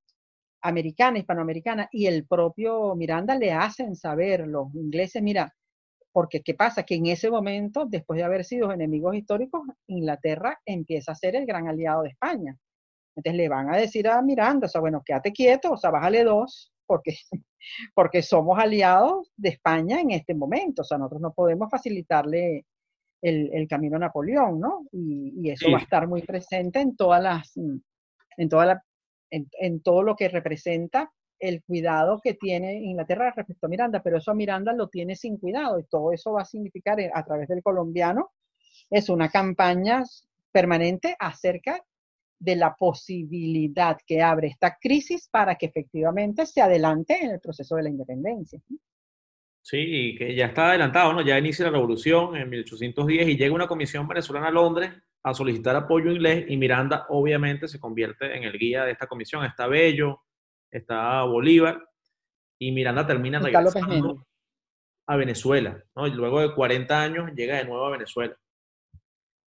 [0.62, 5.54] americana, hispanoamericana, y el propio Miranda le hacen saber los ingleses, mira,
[6.14, 6.84] porque ¿qué pasa?
[6.84, 11.46] Que en ese momento, después de haber sido enemigos históricos, Inglaterra empieza a ser el
[11.46, 12.58] gran aliado de España.
[13.16, 16.24] Entonces le van a decir a Miranda, o sea, bueno, quédate quieto, o sea, bájale
[16.24, 17.16] dos, porque,
[17.96, 22.66] porque somos aliados de España en este momento, o sea, nosotros no podemos facilitarle
[23.22, 24.86] el, el camino a Napoleón, ¿no?
[24.92, 28.84] Y, y eso va a estar muy presente en todas las, en toda la,
[29.32, 31.12] en, en todo lo que representa
[31.44, 35.38] el cuidado que tiene Inglaterra respecto a Miranda, pero eso a Miranda lo tiene sin
[35.38, 38.32] cuidado y todo eso va a significar eh, a través del colombiano
[38.90, 40.04] es una campaña
[40.52, 41.84] permanente acerca
[42.40, 47.76] de la posibilidad que abre esta crisis para que efectivamente se adelante en el proceso
[47.76, 48.60] de la independencia.
[49.62, 51.22] Sí, que ya está adelantado, ¿no?
[51.22, 54.92] Ya inicia la revolución en 1810 y llega una comisión venezolana a Londres
[55.24, 59.46] a solicitar apoyo inglés y Miranda obviamente se convierte en el guía de esta comisión.
[59.46, 60.22] Está Bello,
[60.78, 61.84] está Bolívar
[62.60, 64.26] y Miranda termina regresando
[65.08, 66.08] a Venezuela, ¿no?
[66.08, 68.36] Y luego de 40 años llega de nuevo a Venezuela.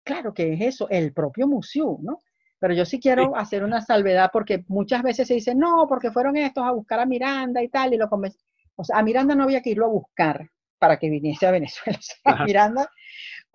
[0.04, 2.20] Claro que es eso, el propio museo, ¿no?
[2.60, 6.38] Pero yo sí quiero hacer una salvedad porque muchas veces se dice, no, porque fueron
[6.38, 8.08] estos a buscar a Miranda y tal, y lo
[8.76, 10.50] O sea, a Miranda no había que irlo a buscar
[10.80, 12.00] para que viniese a Venezuela.
[12.28, 12.90] O sea, Miranda,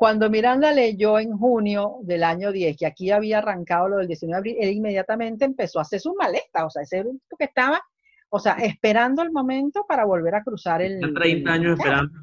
[0.01, 4.33] cuando Miranda leyó en junio del año 10 que aquí había arrancado lo del 19
[4.33, 7.83] de abril, él inmediatamente empezó a hacer sus maletas, o sea, ese grupo que estaba,
[8.31, 11.01] o sea, esperando el momento para volver a cruzar el...
[11.13, 12.19] 30 años esperando,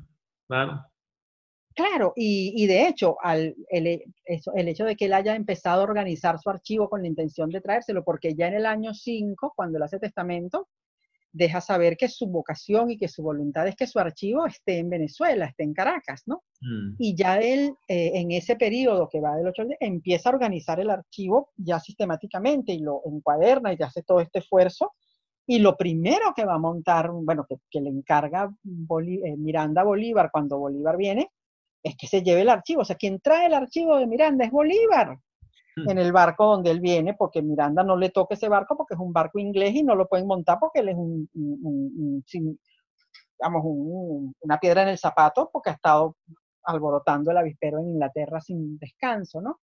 [0.47, 0.85] claro.
[1.75, 6.39] Claro, y, de hecho, al, el, el, hecho de que él haya empezado a organizar
[6.39, 9.83] su archivo con la intención de traérselo, porque ya en el año 5, cuando él
[9.83, 10.67] hace testamento,
[11.37, 14.89] deja saber que su vocación y que su voluntad es que su archivo esté en
[14.89, 16.43] Venezuela, esté en Caracas, ¿no?
[16.61, 16.95] Mm.
[16.97, 20.79] Y ya él, eh, en ese periodo que va del 8 al empieza a organizar
[20.79, 24.93] el archivo ya sistemáticamente y lo encuaderna y hace todo este esfuerzo.
[25.45, 30.57] Y lo primero que va a montar, bueno, que, le encarga eh, Miranda Bolívar cuando
[30.57, 31.29] Bolívar viene,
[31.83, 32.81] es que se lleve el archivo.
[32.81, 35.19] O sea, quien trae el archivo de Miranda es Bolívar.
[35.85, 38.99] En el barco donde él viene, porque Miranda no le toca ese barco porque es
[38.99, 41.29] un barco inglés y no lo pueden montar porque él es un,
[43.39, 43.61] digamos,
[44.39, 46.17] una piedra en el zapato porque ha estado
[46.63, 49.59] alborotando el avispero en Inglaterra sin descanso, ¿no?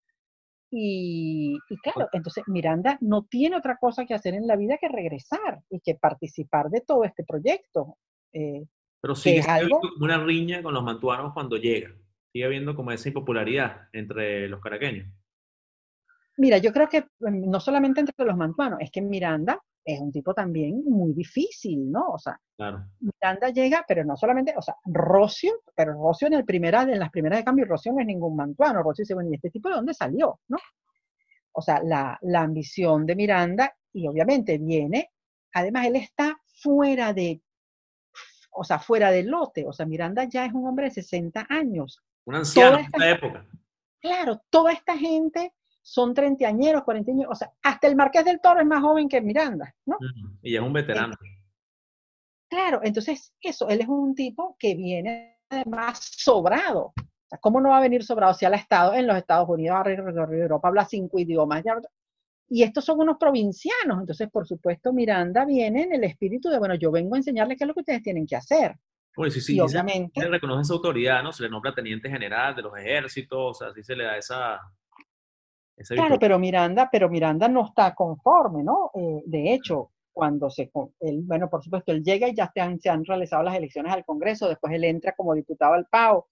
[0.71, 5.63] Y, claro, entonces Miranda no tiene otra cosa que hacer en la vida que regresar
[5.71, 7.99] y que participar de todo este proyecto.
[8.33, 8.67] Eh,
[9.01, 9.81] Pero sigue algo...
[10.01, 11.95] una riña con los mantuanos cuando llega
[12.35, 15.07] sigue habiendo como esa impopularidad entre los caraqueños?
[16.37, 20.11] Mira, yo creo que em, no solamente entre los mantuanos, es que Miranda es un
[20.11, 22.09] tipo también muy difícil, ¿no?
[22.09, 22.41] O sea,
[23.01, 27.11] Miranda llega, pero no solamente, o sea, Rocio, pero Rocio en, el primera, en las
[27.11, 29.75] primeras de cambio, Rocio no es ningún mantuano, Rocio dice, bueno, ¿y este tipo de
[29.75, 30.57] dónde salió, no?
[31.53, 35.11] O sea, la, la ambición de Miranda, y obviamente viene,
[35.53, 37.43] además él está fuera de,
[38.53, 42.03] o sea, fuera del lote, o sea, Miranda ya es un hombre de 60 años,
[42.25, 43.47] un anciano en esta época.
[44.01, 45.53] Claro, toda esta gente
[45.85, 49.75] son treintañeros, cuarentañeros, o sea, hasta el Marqués del Toro es más joven que Miranda,
[49.85, 49.99] ¿no?
[50.43, 51.15] Y ya es un veterano.
[52.49, 56.95] claro, entonces eso, él es un tipo que viene además sobrado.
[56.97, 59.49] O sea, ¿Cómo no va a venir sobrado si él ha estado en los Estados
[59.49, 61.63] Unidos, a Europa, habla cinco idiomas?
[62.49, 66.75] y estos son unos provincianos, entonces por supuesto Miranda viene en el espíritu de, bueno,
[66.77, 68.77] yo vengo a enseñarles qué es lo que ustedes tienen que hacer.
[69.17, 70.21] Bueno, sí, sí, y obviamente.
[70.21, 71.33] Se reconoce esa autoridad, ¿no?
[71.33, 74.61] Se le nombra teniente general de los ejércitos, o sea, así se le da esa.
[75.89, 78.91] Claro, pero Miranda, pero Miranda no está conforme, ¿no?
[78.95, 80.71] Eh, de hecho, cuando se.
[81.01, 83.93] Él, bueno, por supuesto, él llega y ya se han, se han realizado las elecciones
[83.93, 86.29] al Congreso, después él entra como diputado al PAO,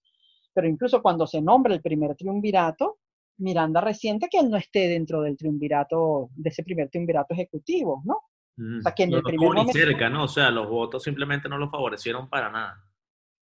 [0.53, 2.99] pero incluso cuando se nombra el primer triunvirato,
[3.37, 8.21] Miranda resiente que él no esté dentro del triunvirato, de ese primer triunvirato ejecutivo, ¿no?
[8.55, 9.73] O sea, que en el primer momento...
[9.73, 10.25] cerca, ¿no?
[10.25, 12.83] O sea, los votos simplemente no lo favorecieron para nada.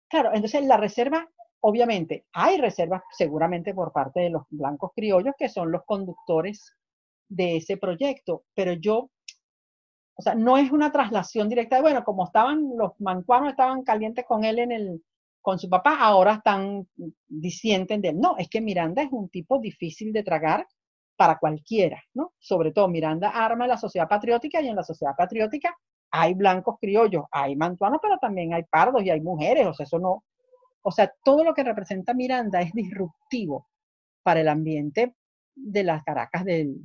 [0.09, 1.29] Claro, entonces la reserva,
[1.61, 6.73] obviamente, hay reservas seguramente por parte de los blancos criollos que son los conductores
[7.29, 9.11] de ese proyecto, pero yo,
[10.15, 14.25] o sea, no es una traslación directa de, bueno, como estaban, los mancuanos estaban calientes
[14.27, 15.05] con él en el,
[15.43, 16.89] con su papá, ahora están,
[17.27, 18.21] disienten de él.
[18.21, 20.67] No, es que Miranda es un tipo difícil de tragar
[21.17, 22.33] para cualquiera, ¿no?
[22.39, 25.75] Sobre todo Miranda arma la sociedad patriótica y en la sociedad patriótica
[26.11, 29.99] hay blancos criollos, hay mantuanos, pero también hay pardos y hay mujeres, o sea, eso
[29.99, 30.25] no,
[30.89, 33.67] o sea, todo lo que representa Miranda es disruptivo
[34.23, 35.17] para el ambiente
[35.57, 36.77] de las Caracas del,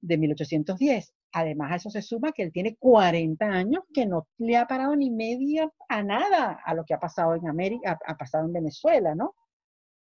[0.00, 1.14] de 1810.
[1.32, 4.96] Además, a eso se suma que él tiene 40 años que no le ha parado
[4.96, 9.14] ni media a nada a lo que ha pasado en América, ha pasado en Venezuela,
[9.14, 9.36] ¿no?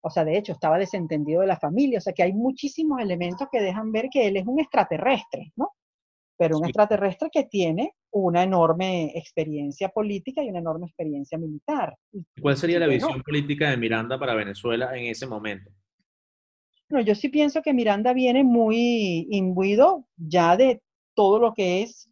[0.03, 1.99] O sea, de hecho, estaba desentendido de la familia.
[1.99, 5.71] O sea, que hay muchísimos elementos que dejan ver que él es un extraterrestre, ¿no?
[6.37, 11.97] Pero un extraterrestre que tiene una enorme experiencia política y una enorme experiencia militar.
[12.41, 15.71] ¿Cuál sería la visión política de Miranda para Venezuela en ese momento?
[16.89, 20.81] Bueno, yo sí pienso que Miranda viene muy imbuido ya de
[21.15, 22.11] todo lo que es,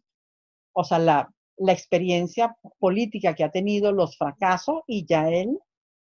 [0.72, 5.58] o sea, la, la experiencia política que ha tenido, los fracasos, y ya él,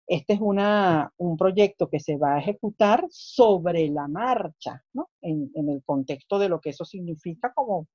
[0.06, 5.08] este es una, un proyecto que se va a ejecutar sobre la marcha, ¿no?
[5.22, 7.88] En, en el contexto de lo que eso significa como,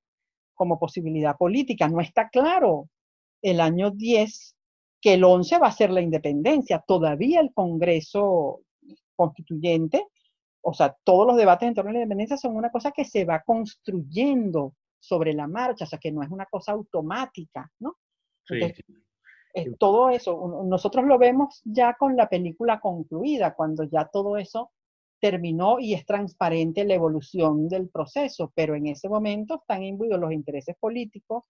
[0.55, 1.87] como posibilidad política.
[1.87, 2.89] No está claro
[3.43, 4.56] el año 10
[5.07, 6.83] que el 11 va a ser la independencia.
[6.85, 8.59] Todavía el Congreso
[9.15, 10.07] constituyente
[10.69, 13.23] o sea, todos los debates en torno a la independencia son una cosa que se
[13.23, 17.95] va construyendo sobre la marcha, o sea, que no es una cosa automática, ¿no?
[19.79, 24.71] todo eso, nosotros lo vemos ya con la película concluida, cuando ya todo eso
[25.21, 30.33] terminó y es transparente la evolución del proceso, pero en ese momento están imbuidos los
[30.33, 31.45] intereses políticos,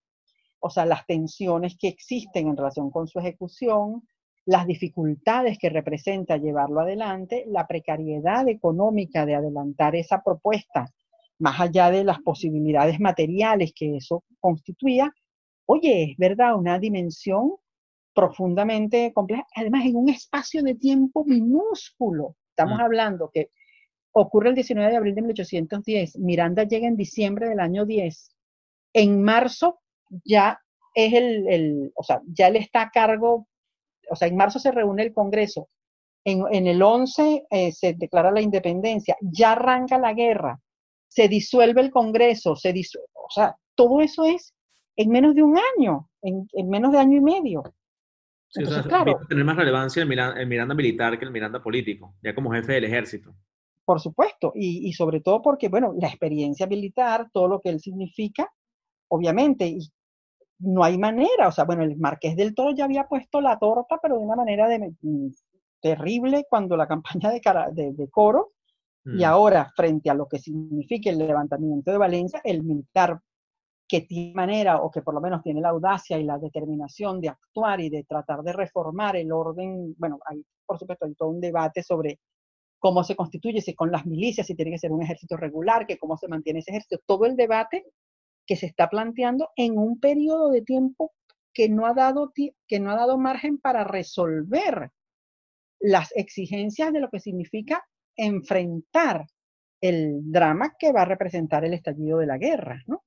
[0.59, 4.07] o sea, las tensiones que existen en relación con su ejecución,
[4.45, 10.85] las dificultades que representa llevarlo adelante, la precariedad económica de adelantar esa propuesta,
[11.39, 15.13] más allá de las posibilidades materiales que eso constituía,
[15.65, 17.55] oye, es verdad, una dimensión
[18.13, 22.35] profundamente compleja, además en un espacio de tiempo minúsculo.
[22.49, 22.81] Estamos mm.
[22.81, 23.51] hablando que
[24.11, 28.35] ocurre el 19 de abril de 1810, Miranda llega en diciembre del año 10,
[28.93, 29.81] en marzo
[30.23, 30.59] ya
[30.93, 33.47] es el, el o sea, ya le está a cargo
[34.09, 35.69] o sea, en marzo se reúne el Congreso,
[36.23, 40.59] en, el 11 eh, se declara la independencia, ya arranca la guerra,
[41.07, 44.53] se disuelve el Congreso, se disuelve, o sea, todo eso es
[44.97, 47.63] en menos de un año, en, menos de año y medio.
[48.49, 52.35] Sí, o sea, claro, tener más relevancia el Miranda, militar que el Miranda político, ya
[52.35, 53.33] como jefe del ejército.
[53.85, 57.79] Por supuesto, y, y, sobre todo porque, bueno, la experiencia militar, todo lo que él
[57.79, 58.51] significa,
[59.09, 59.79] obviamente, y
[60.59, 63.99] no hay manera, o sea, bueno, el Marqués del Toro ya había puesto la torta,
[64.01, 65.29] pero de una manera de, mm,
[65.81, 68.53] terrible cuando la campaña de, de, Coro,
[69.05, 69.23] y mm.
[69.23, 73.19] ahora frente a lo que significa el levantamiento de Valencia, el militar
[73.87, 77.29] que tiene manera o que por lo menos tiene la audacia y la determinación de
[77.29, 81.39] actuar y de tratar de reformar el orden, bueno, hay por supuesto hay todo un
[81.39, 82.19] debate sobre
[82.79, 85.97] cómo se constituye, si con las milicias, si tiene que ser un ejército regular, que
[85.97, 87.85] cómo se mantiene ese ejército, todo el debate
[88.47, 91.13] que se está planteando en un periodo de tiempo
[91.53, 94.91] que no ha dado, que no ha dado margen para resolver
[95.79, 97.83] las exigencias de lo que significa
[98.15, 99.25] enfrentar
[99.81, 103.03] el drama que va a representar el estallido de la guerra, ¿no?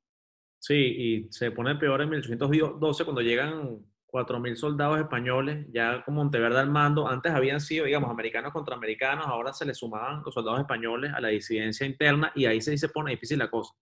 [0.59, 6.59] Sí, y se pone peor en 1812 cuando llegan 4.000 soldados españoles, ya con Monteverde
[6.59, 7.09] al mando.
[7.09, 11.21] Antes habían sido, digamos, americanos contra americanos, ahora se le sumaban los soldados españoles a
[11.21, 13.75] la disidencia interna y ahí se, se pone difícil la cosa.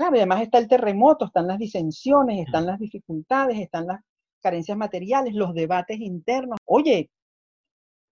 [0.00, 4.00] Claro, además está el terremoto, están las disensiones, están las dificultades, están las
[4.40, 6.58] carencias materiales, los debates internos.
[6.64, 7.10] Oye,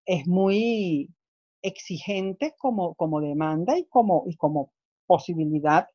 [0.05, 1.09] es muy
[1.62, 4.70] exigente como, como demanda y como, y como
[5.06, 5.89] posibilidad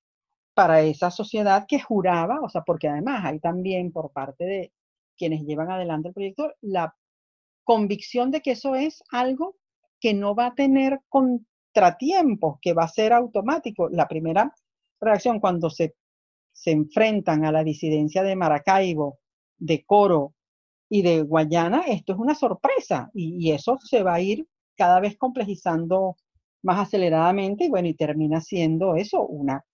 [0.55, 4.73] para esa sociedad que juraba, o sea, porque además hay también por parte de
[5.15, 6.95] quienes llevan adelante el proyecto la
[7.63, 9.57] convicción de que eso es algo
[9.99, 13.89] que no va a tener contratiempos, que va a ser automático.
[13.89, 14.51] La primera
[15.03, 15.95] reacción cuando se,
[16.53, 19.19] se enfrentan a la disidencia de Maracaibo,
[19.57, 20.33] de Coro
[20.89, 25.17] y de Guayana, esto es una sorpresa y, eso se va a ir cada vez
[25.17, 26.17] complejizando
[26.61, 29.65] más aceleradamente y bueno, y termina siendo eso, una,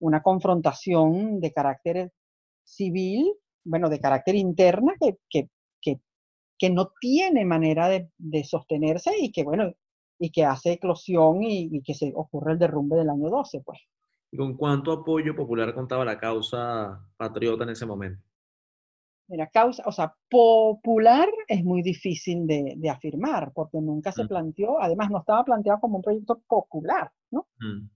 [0.00, 2.12] una confrontación de carácter
[2.64, 3.32] civil,
[3.64, 5.48] bueno, de carácter interna que, que,
[5.80, 6.00] que,
[6.58, 9.72] que no tiene manera de, sostenerse y que, bueno,
[10.18, 13.80] y que hace eclosión y, y, que se ocurre el derrumbe del año 12, pues.
[14.34, 18.20] ¿Y con cuánto apoyo popular contaba la causa patriota en ese momento?
[19.28, 24.26] Mira, causa, o sea, popular es muy difícil de, afirmar, porque nunca se mm.
[24.26, 27.46] planteó, además no estaba planteado como un proyecto popular, ¿no?
[27.60, 27.88] Mm.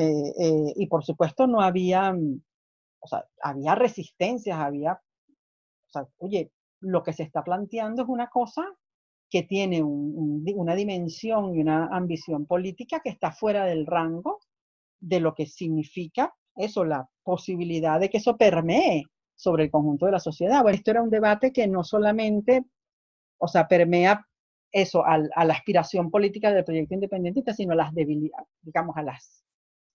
[0.00, 2.42] Eh, eh, y por supuesto no había, mm,
[2.98, 6.50] o sea, había resistencias, había, o sea, oye,
[6.80, 8.64] lo que se está planteando es una cosa
[9.30, 14.40] que tiene una dimensión y una ambición política que está fuera del rango
[15.00, 19.04] de lo que significa eso, la posibilidad de que eso permee
[19.34, 20.62] sobre el conjunto de la sociedad.
[20.62, 22.64] Bueno, esto era un debate que no solamente,
[23.38, 24.26] o sea, permea
[24.72, 29.44] eso, a la aspiración política del proyecto independentista, sino a las debilidades, digamos, a las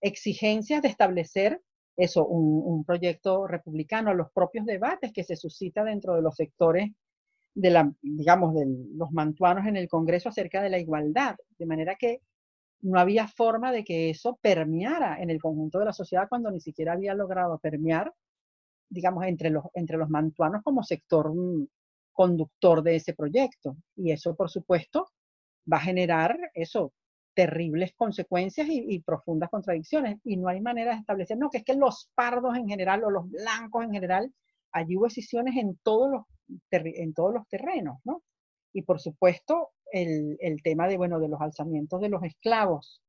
[0.00, 1.60] exigencias de establecer
[1.96, 6.34] eso, un, un, proyecto republicano, a los propios debates que se suscita dentro de los
[6.34, 6.90] sectores
[7.54, 11.96] de la, digamos, de los mantuanos en el Congreso acerca de la igualdad, de manera
[11.96, 12.20] que
[12.82, 16.60] no había forma de que eso permeara en el conjunto de la sociedad cuando ni
[16.60, 18.12] siquiera había logrado permear,
[18.88, 21.66] digamos, entre los, entre los mantuanos como sector mm,
[22.12, 23.76] conductor de ese proyecto.
[23.96, 25.10] Y eso, por supuesto,
[25.72, 26.92] va a generar eso,
[27.34, 30.18] terribles consecuencias y, profundas contradicciones.
[30.24, 33.10] Y no hay manera de establecer, no, que es que los pardos en general o
[33.10, 34.32] los blancos en general,
[34.72, 36.22] allí hubo decisiones en todos los,
[36.70, 38.22] en todos los terrenos, ¿no?
[38.72, 43.02] Y por supuesto, el, tema de, bueno, de los alzamientos de los esclavos,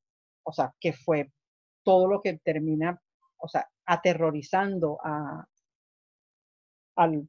[0.43, 1.31] o sea, que fue
[1.83, 3.01] todo lo que termina,
[3.37, 5.45] o sea, aterrorizando a,
[6.95, 7.27] al,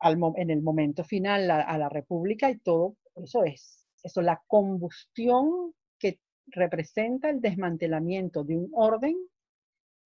[0.00, 4.42] al, en el momento final a, a la República y todo eso es, eso, la
[4.46, 9.16] combustión que representa el desmantelamiento de un orden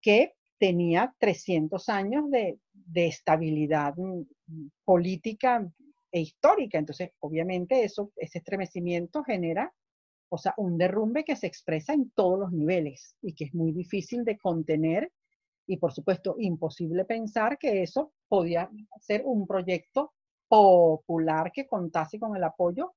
[0.00, 5.68] que tenía 300 años de, de estabilidad mm, política
[6.12, 6.78] e histórica.
[6.78, 9.72] Entonces, obviamente, eso, ese estremecimiento genera,
[10.28, 13.72] o sea, un derrumbe que se expresa en todos los niveles y que es muy
[13.72, 15.12] difícil de contener
[15.66, 18.68] y, por supuesto, imposible pensar que eso podía
[19.00, 20.12] ser un proyecto
[20.48, 22.94] popular que contase con el apoyo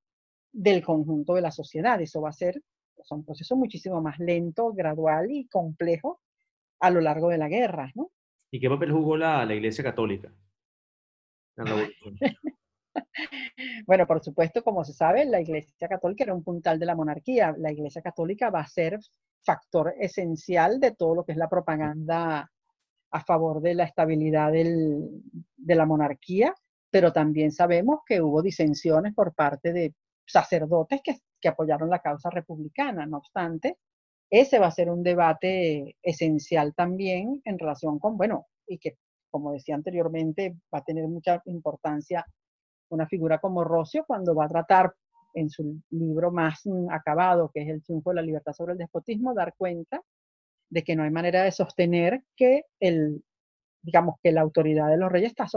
[0.52, 2.02] del conjunto de la sociedad.
[2.02, 2.62] Eso va a ser
[2.96, 6.20] pues, un proceso muchísimo más lento, gradual y complejo
[6.80, 7.92] a lo largo de la guerra.
[7.96, 8.12] ¿no?
[8.52, 10.32] ¿Y qué papel jugó la, la Iglesia Católica?
[13.88, 17.54] Bueno, por supuesto, como se sabe, la Iglesia Católica era un puntal de la monarquía.
[17.58, 19.00] La Iglesia Católica va a ser
[19.44, 22.50] factor esencial de todo lo que es la propaganda
[23.12, 26.54] a favor de la estabilidad de la monarquía,
[26.90, 29.94] pero también sabemos que hubo disensiones por parte de
[30.26, 33.06] sacerdotes que apoyaron la causa republicana.
[33.06, 33.78] No obstante,
[34.30, 38.98] ese va a ser un debate esencial también en relación con, bueno, y que,
[39.30, 42.26] como decía anteriormente, va a tener mucha importancia
[42.94, 44.94] una figura como Rocio cuando va a tratar
[45.34, 49.34] en su libro más acabado, que es El triunfo de la libertad sobre el despotismo,
[49.34, 50.02] dar cuenta
[50.70, 53.24] de que no hay manera de sostener que el,
[53.82, 55.48] digamos, que la autoridad de los reyes está,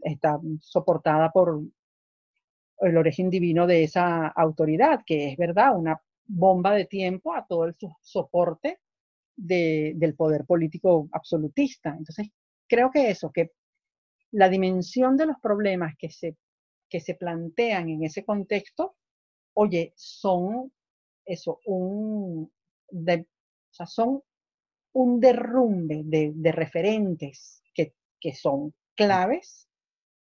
[0.00, 1.60] está soportada por
[2.80, 7.64] el origen divino de esa autoridad, que es verdad, una bomba de tiempo a todo
[7.64, 8.78] el soporte
[9.36, 11.90] del poder político absolutista.
[11.90, 12.28] Entonces,
[12.66, 13.52] creo que eso, que
[14.32, 16.36] la dimensión de los problemas que se,
[16.88, 18.96] que se plantean en ese contexto,
[19.54, 20.72] oye, son
[21.24, 22.50] eso, un,
[22.90, 24.22] de, o sea, son
[24.92, 29.68] un derrumbe de, de referentes que, que son claves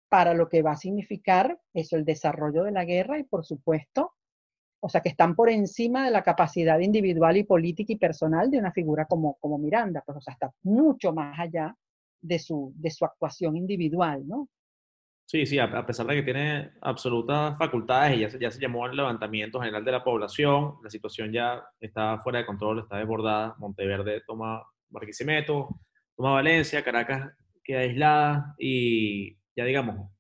[0.09, 4.13] para lo que va a significar eso, el desarrollo de la guerra y por supuesto,
[4.81, 8.59] o sea, que están por encima de la capacidad individual y política y personal de
[8.59, 11.77] una figura como, como Miranda, pues, o sea, está mucho más allá
[12.21, 14.49] de su, de su actuación individual, ¿no?
[15.31, 18.97] Sí, sí, a, pesar de que tiene absolutas facultades ya se, ya se llamó al
[18.97, 24.23] levantamiento general de la población, la situación ya está fuera de control, está desbordada, Monteverde
[24.27, 25.69] toma Barquisimeto,
[26.17, 27.33] toma Valencia, Caracas
[27.63, 30.11] queda aislada y ya digamos,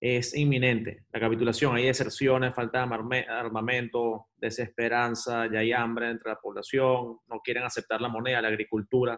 [0.00, 1.04] es inminente.
[1.12, 7.38] La capitulación, hay deserciones, falta de armamento, desesperanza, ya hay hambre entre la población, no
[7.38, 9.16] quieren aceptar la moneda, la agricultura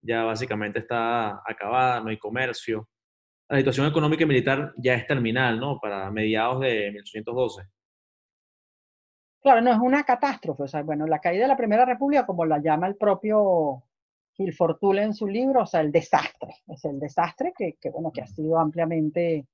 [0.00, 2.88] ya básicamente está acabada, no hay comercio.
[3.50, 5.80] La situación económica y militar ya es terminal, ¿no?
[5.80, 7.62] Para mediados de 1812.
[9.42, 10.62] Claro, no es una catástrofe.
[10.62, 13.82] O sea, bueno, la caída de la Primera República, como la llama el propio
[14.34, 18.12] Gil Fortule en su libro, o sea, el desastre, es el desastre que, que, bueno,
[18.12, 19.48] que ha sido ampliamente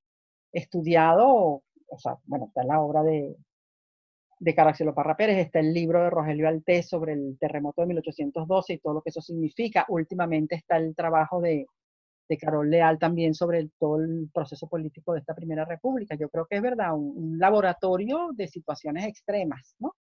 [0.52, 3.35] estudiado, o sea, bueno, está en la obra de,
[4.39, 8.74] de Caracciolo Parra Pérez, está el libro de Rogelio Altés sobre el terremoto de 1812
[8.74, 9.86] y todo lo que eso significa.
[9.89, 11.66] Últimamente está el trabajo de,
[12.28, 16.16] de Carol Leal también sobre todo el proceso político de esta Primera República.
[16.16, 19.94] Yo creo que es verdad, un laboratorio de situaciones extremas, ¿no?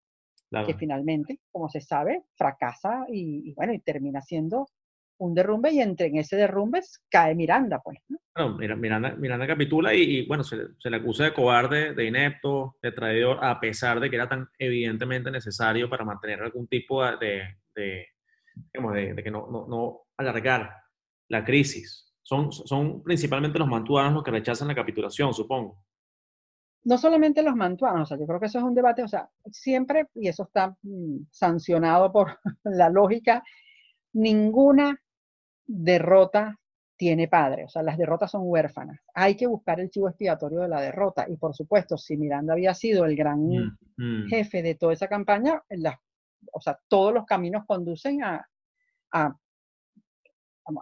[0.63, 4.69] que finalmente, como se sabe, fracasa y, bueno, y termina siendo
[5.19, 7.99] un derrumbe y entre en ese derrumbe cae Miranda, pues.
[8.09, 8.59] ¿no?
[8.59, 13.39] Miranda, Miranda capitula y, bueno, se, se, le acusa de cobarde, de inepto, de traidor,
[13.43, 18.07] a pesar de que era tan evidentemente necesario para mantener algún tipo de, de,
[18.73, 20.85] digamos, de, de que no, no, no, alargar
[21.29, 22.14] la crisis.
[22.25, 25.85] Son, son principalmente los mantuanos los que rechazan la capitulación, supongo
[26.85, 29.29] no solamente los mantuanos, o sea, yo creo que eso es un debate, o sea,
[29.51, 33.43] siempre, y eso está mm, sancionado por la lógica,
[34.13, 35.01] ninguna
[35.67, 36.59] derrota
[36.97, 39.01] tiene padre, o sea, las derrotas son huérfanas.
[39.15, 41.27] Hay que buscar el chivo expiatorio de la derrota.
[41.29, 44.29] Y por supuesto, si Miranda había sido el gran mm, mm.
[44.29, 45.61] jefe de toda esa campaña,
[46.53, 48.47] o sea, todos los caminos conducen a,
[49.13, 49.37] a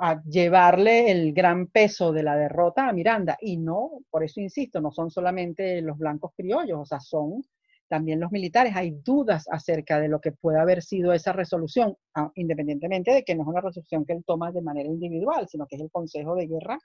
[0.01, 3.37] a llevarle el gran peso de la derrota a Miranda.
[3.41, 7.43] Y no, por eso insisto, no son solamente los blancos criollos, o sea, son
[7.89, 8.75] también los militares.
[8.77, 13.35] Hay dudas acerca de lo que puede haber sido esa resolución, ah, independientemente de que
[13.35, 16.35] no es una resolución que él toma de manera individual, sino que es el Consejo
[16.35, 16.79] de Guerra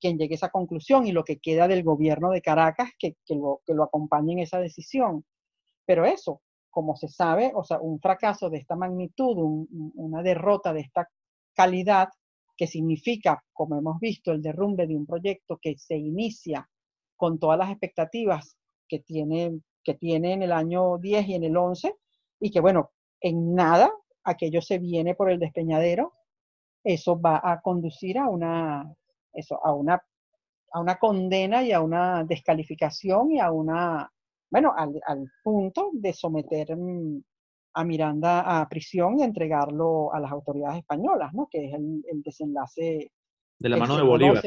[0.00, 3.36] quien llegue a esa conclusión y lo que queda del gobierno de Caracas que, que,
[3.36, 5.24] lo, que lo acompañe en esa decisión.
[5.86, 10.80] Pero eso, como se sabe, o sea, un fracaso de esta magnitud, una derrota de
[10.80, 11.08] esta
[11.54, 12.08] calidad,
[12.56, 16.68] que significa, como hemos visto, el derrumbe de un proyecto que se inicia
[17.16, 18.56] con todas las expectativas
[18.88, 21.94] que tiene, que tiene en el año 10 y en el 11,
[22.40, 22.90] y que bueno,
[23.20, 23.90] en nada
[24.24, 26.12] aquello se viene por el despeñadero,
[26.82, 28.94] eso va a conducir a una,
[29.32, 30.02] eso, a una,
[30.72, 34.10] a una condena y a una descalificación y a una,
[34.50, 37.22] bueno, al, al punto de someter mm,
[37.74, 41.48] a Miranda a prisión y entregarlo a las autoridades españolas, ¿no?
[41.50, 43.10] Que es el, el desenlace.
[43.58, 44.42] De la mano de Bolívar.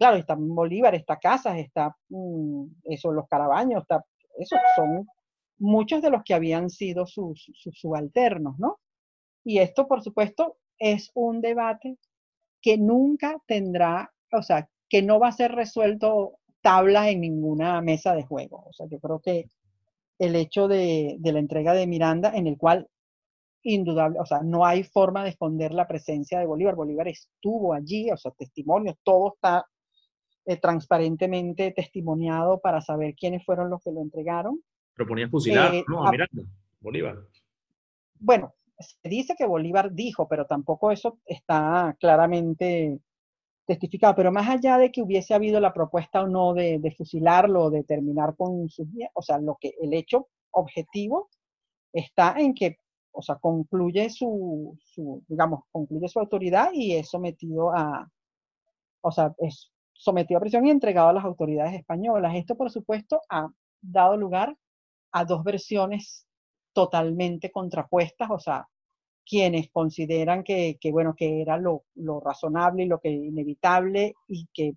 [0.00, 4.02] Claro, está Bolívar, está Casas, está mm, eso, los Carabaños, está,
[4.38, 5.06] eso son
[5.58, 8.78] muchos de los que habían sido sus, subalternos, ¿no?
[9.44, 11.98] Y esto, por supuesto, es un debate
[12.62, 18.14] que nunca tendrá, o sea, que no va a ser resuelto tablas en ninguna mesa
[18.14, 18.64] de juego.
[18.68, 19.50] O sea, yo creo que
[20.20, 22.86] el hecho de, la entrega de Miranda, en el cual
[23.62, 26.74] indudable, o sea, no hay forma de esconder la presencia de Bolívar.
[26.74, 29.66] Bolívar estuvo allí, o sea, testimonios, todo está
[30.44, 34.62] eh, transparentemente testimoniado para saber quiénes fueron los que lo entregaron.
[34.94, 36.06] Proponía fusilar, eh, ¿no?
[36.06, 36.42] A Miranda,
[36.80, 37.16] Bolívar.
[38.18, 43.00] Bueno, se dice que Bolívar dijo, pero tampoco eso está claramente
[43.70, 44.14] testificado.
[44.16, 47.84] Pero más allá de que hubiese habido la propuesta o no de, fusilarlo o de
[47.84, 51.28] terminar con sus o sea, lo que el hecho objetivo
[51.92, 52.78] está en que,
[53.12, 58.10] o sea, concluye su, su, digamos, concluye su autoridad y es sometido a,
[59.02, 62.34] o sea, es sometido a prisión y entregado a las autoridades españolas.
[62.34, 63.48] Esto, por supuesto, ha
[63.80, 64.56] dado lugar
[65.12, 66.26] a dos versiones
[66.72, 68.68] totalmente contrapuestas, o sea,
[69.30, 71.84] quienes consideran que, bueno, que era lo,
[72.20, 74.74] razonable y lo que inevitable y que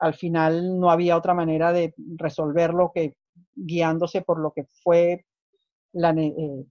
[0.00, 3.14] al final no había otra manera de resolverlo que
[3.54, 5.24] guiándose por lo que fue
[5.92, 6.64] la, eh,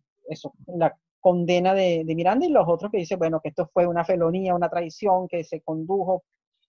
[1.20, 4.54] condena de, de, Miranda y los otros que dicen, bueno, que esto fue una felonía,
[4.54, 6.24] una traición, que se condujo,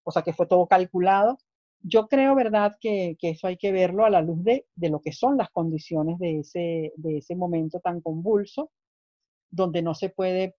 [0.05, 1.37] o sea, que fue todo calculado
[1.83, 5.37] yo creo, ¿verdad?, que, eso hay que verlo a la luz de, lo que son
[5.37, 8.71] las condiciones de ese, de ese momento tan convulso,
[9.57, 10.55] donde no se puede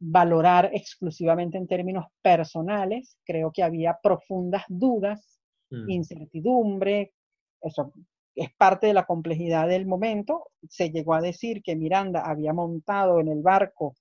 [0.00, 3.16] valorar exclusivamente en términos personales.
[3.24, 5.40] Creo que había profundas dudas,
[5.70, 5.88] mm.
[5.90, 7.12] incertidumbre,
[7.60, 7.92] eso
[8.34, 10.48] es parte de la complejidad del momento.
[10.68, 13.94] Se llegó a decir que Miranda había montado en el barco,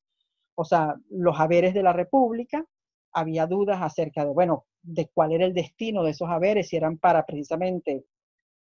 [0.55, 2.65] o sea, los haberes de la República,
[3.13, 6.97] había dudas acerca de, bueno, de cuál era el destino de esos haberes, si eran
[6.97, 8.05] para precisamente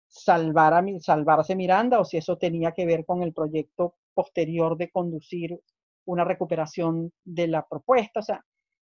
[0.08, 4.90] salvar a, salvarse Miranda o si eso tenía que ver con el proyecto posterior de
[4.90, 5.60] conducir
[6.06, 8.20] una recuperación de la propuesta.
[8.20, 8.44] O sea,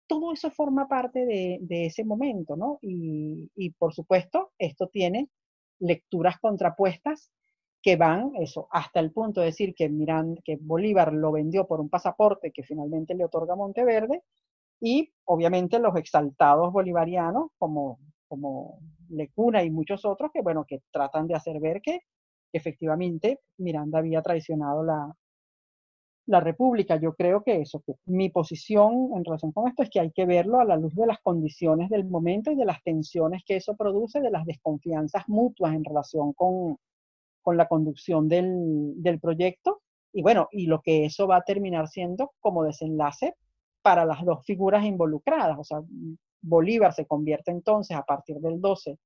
[0.08, 2.80] todo eso forma parte de, ese momento, ¿no?
[2.82, 5.30] Y, por supuesto, esto tiene
[5.80, 7.32] lecturas contrapuestas
[7.82, 11.80] que van eso hasta el punto de decir que Miranda, que Bolívar lo vendió por
[11.80, 14.24] un pasaporte que finalmente le otorga Monteverde
[14.82, 18.80] y obviamente los exaltados bolivarianos como, como
[19.10, 22.00] Lecuna y muchos otros que, bueno, que tratan de hacer ver que
[22.54, 25.16] efectivamente Miranda había traicionado la,
[26.28, 26.98] la República.
[26.98, 30.26] Yo creo que eso, que mi posición en relación con esto es que hay que
[30.26, 33.76] verlo a la luz de las condiciones del momento y de las tensiones que eso
[33.76, 36.78] produce, de las desconfianzas mutuas en relación con,
[37.42, 39.82] con la conducción del, del proyecto.
[40.14, 43.36] Y bueno, y lo que eso va a terminar siendo como desenlace
[43.82, 45.58] para las dos figuras involucradas.
[45.58, 45.82] O sea,
[46.42, 48.98] Bolívar se convierte entonces a partir del 12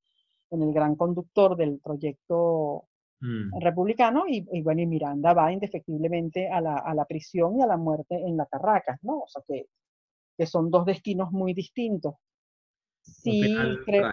[0.51, 2.85] en el gran conductor del proyecto
[3.21, 3.59] mm.
[3.61, 7.77] republicano y, bueno, y Miranda va indefectiblemente a la, a la, prisión y a la
[7.77, 9.19] muerte en la Carracas, ¿no?
[9.19, 9.67] O sea, que,
[10.37, 12.15] que son dos destinos muy distintos.
[13.01, 14.11] Sí, creo...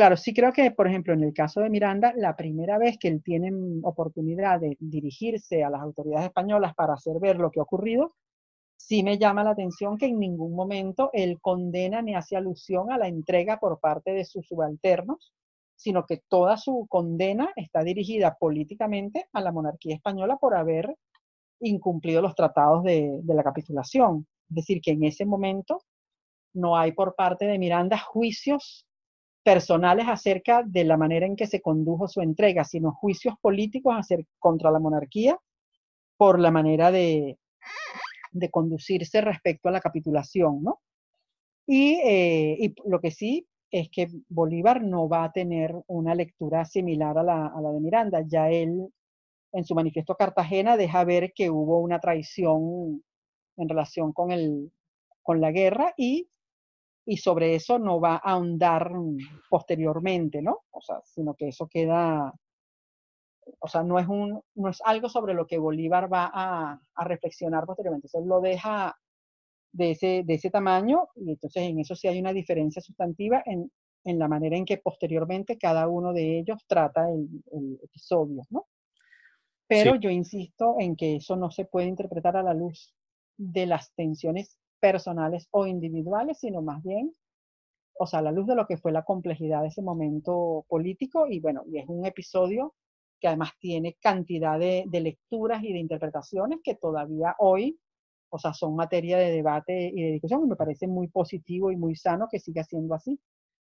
[0.00, 3.08] Claro, sí creo que, por ejemplo, en el caso de Miranda, la primera vez que
[3.08, 3.52] él tiene
[3.82, 8.14] oportunidad de dirigirse a las autoridades españolas para hacer ver lo que ha ocurrido,
[8.78, 12.96] sí me llama la atención que en ningún momento él condena ni hace alusión a
[12.96, 15.34] la entrega por parte de sus subalternos,
[15.80, 20.94] sino que toda su condena está dirigida políticamente a la monarquía española por haber
[21.60, 24.26] incumplido los tratados de, la capitulación.
[24.50, 25.80] Es decir, que en ese momento
[26.52, 28.86] no hay por parte de Miranda juicios
[29.42, 33.94] personales acerca de la manera en que se condujo su entrega, sino juicios políticos
[34.38, 35.38] contra la monarquía
[36.18, 37.38] por la manera de,
[38.50, 40.80] conducirse respecto a la capitulación, ¿no?
[41.66, 47.18] Eh, y, lo que sí es que Bolívar no va a tener una lectura similar
[47.18, 48.22] a la, de Miranda.
[48.26, 48.92] Ya él,
[49.52, 53.02] en su manifiesto Cartagena, deja ver que hubo una traición
[53.56, 54.72] en relación con, el,
[55.22, 56.28] con la guerra y,
[57.04, 58.92] y sobre eso no va a ahondar
[59.48, 60.60] posteriormente, ¿no?
[60.70, 62.32] O sea, sino que eso queda,
[63.58, 67.66] o sea, no es, un, no es algo sobre lo que Bolívar va a, reflexionar
[67.66, 68.08] posteriormente.
[68.08, 68.96] Entonces, lo deja
[69.72, 73.70] de ese, de ese tamaño y entonces en eso sí hay una diferencia sustantiva en,
[74.04, 78.66] en la manera en que posteriormente cada uno de ellos trata el, el episodio, ¿no?
[79.68, 82.92] Pero yo insisto en que eso no se puede interpretar a la luz
[83.36, 87.14] de las tensiones personales o individuales, sino más bien,
[87.96, 91.28] o sea, a la luz de lo que fue la complejidad de ese momento político
[91.28, 92.74] y bueno, y es un episodio
[93.20, 97.78] que además tiene cantidad de, de lecturas y de interpretaciones que todavía hoy,
[98.30, 101.76] o sea, son materia de debate y de discusión y me parece muy positivo y
[101.76, 103.18] muy sano que siga siendo así.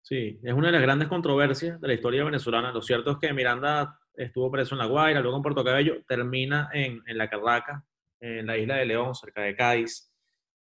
[0.02, 2.72] Sí, es una de las grandes controversias de la historia venezolana.
[2.72, 6.69] Lo cierto es que Miranda estuvo preso en La Guaira, luego en Puerto Cabello, termina
[6.73, 7.85] en, en La Carraca,
[8.19, 10.11] en la isla de León, cerca de Cádiz,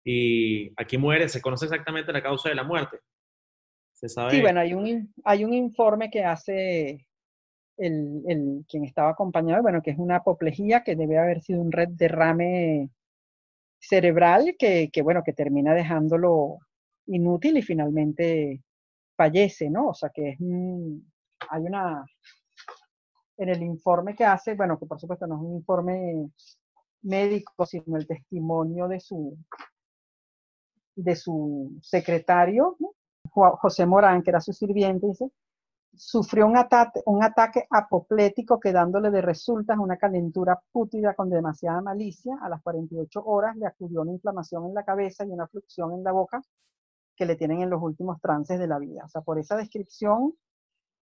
[0.04, 1.28] y aquí muere.
[1.28, 2.98] ¿Se conoce exactamente la causa de la muerte?
[3.92, 4.30] ¿Se sabe?
[4.32, 7.06] Sí, bueno, hay un, hay un informe que hace
[7.76, 11.72] el, el, quien estaba acompañado, bueno, que es una apoplejía que debe haber sido un
[11.72, 12.90] red derrame
[13.78, 16.58] cerebral que, bueno, que termina dejándolo
[17.06, 18.62] inútil y finalmente
[19.16, 19.88] fallece, ¿no?
[19.88, 20.38] O sea que es
[21.50, 22.04] hay una,
[23.36, 26.30] en el informe que hace, bueno, que por supuesto no es un informe
[27.02, 29.36] médico, sino el testimonio de su,
[30.96, 32.92] de su secretario, ¿no?
[33.30, 35.30] José Morán, que era su sirviente, dice,
[35.94, 42.38] sufrió un, ataque, un ataque apoplético quedándole de resultas una calentura pútida con demasiada malicia.
[42.42, 46.04] A las 48 horas le acudió una inflamación en la cabeza y una fluxión en
[46.04, 46.42] la boca
[47.16, 49.04] que le tienen en los últimos trances de la vida.
[49.04, 50.34] O sea, por esa descripción,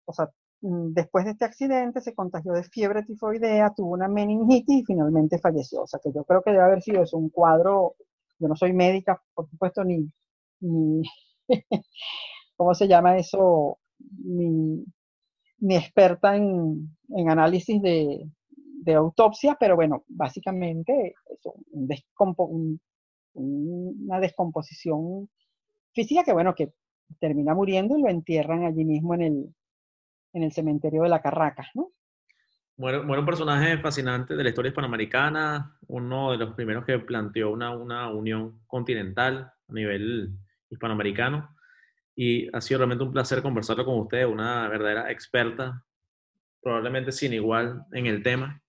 [0.06, 0.30] o sea,
[0.62, 5.40] mm, después de este accidente se contagió de fiebre tifoidea, tuvo una meningitis y finalmente
[5.40, 5.84] falleció.
[5.84, 7.96] O sea, que yo creo que debe haber sido eso, un cuadro,
[8.40, 10.12] yo no soy médica, por supuesto, ni,
[10.62, 11.04] ni
[12.58, 13.80] ¿cómo se llama eso?
[14.00, 14.84] Ni,
[15.60, 22.80] ni experta en, en análisis de, de, autopsia, pero bueno, básicamente eso, un descompo, un,
[23.34, 25.30] una descomposición
[25.94, 26.74] física que, bueno, que
[27.20, 29.56] termina muriendo y lo entierran allí mismo en el,
[30.34, 31.92] en el cementerio de la Carracas, ¿no?
[32.78, 37.52] Muere, muere, un personaje fascinante de la historia hispanoamericana, uno de los primeros que planteó
[37.52, 40.38] una, una unión continental a nivel
[40.70, 41.55] hispanoamericano.
[42.16, 45.84] Y ha sido realmente un placer conversarlo con usted, una verdadera experta,
[46.62, 48.62] probablemente sin igual en el tema.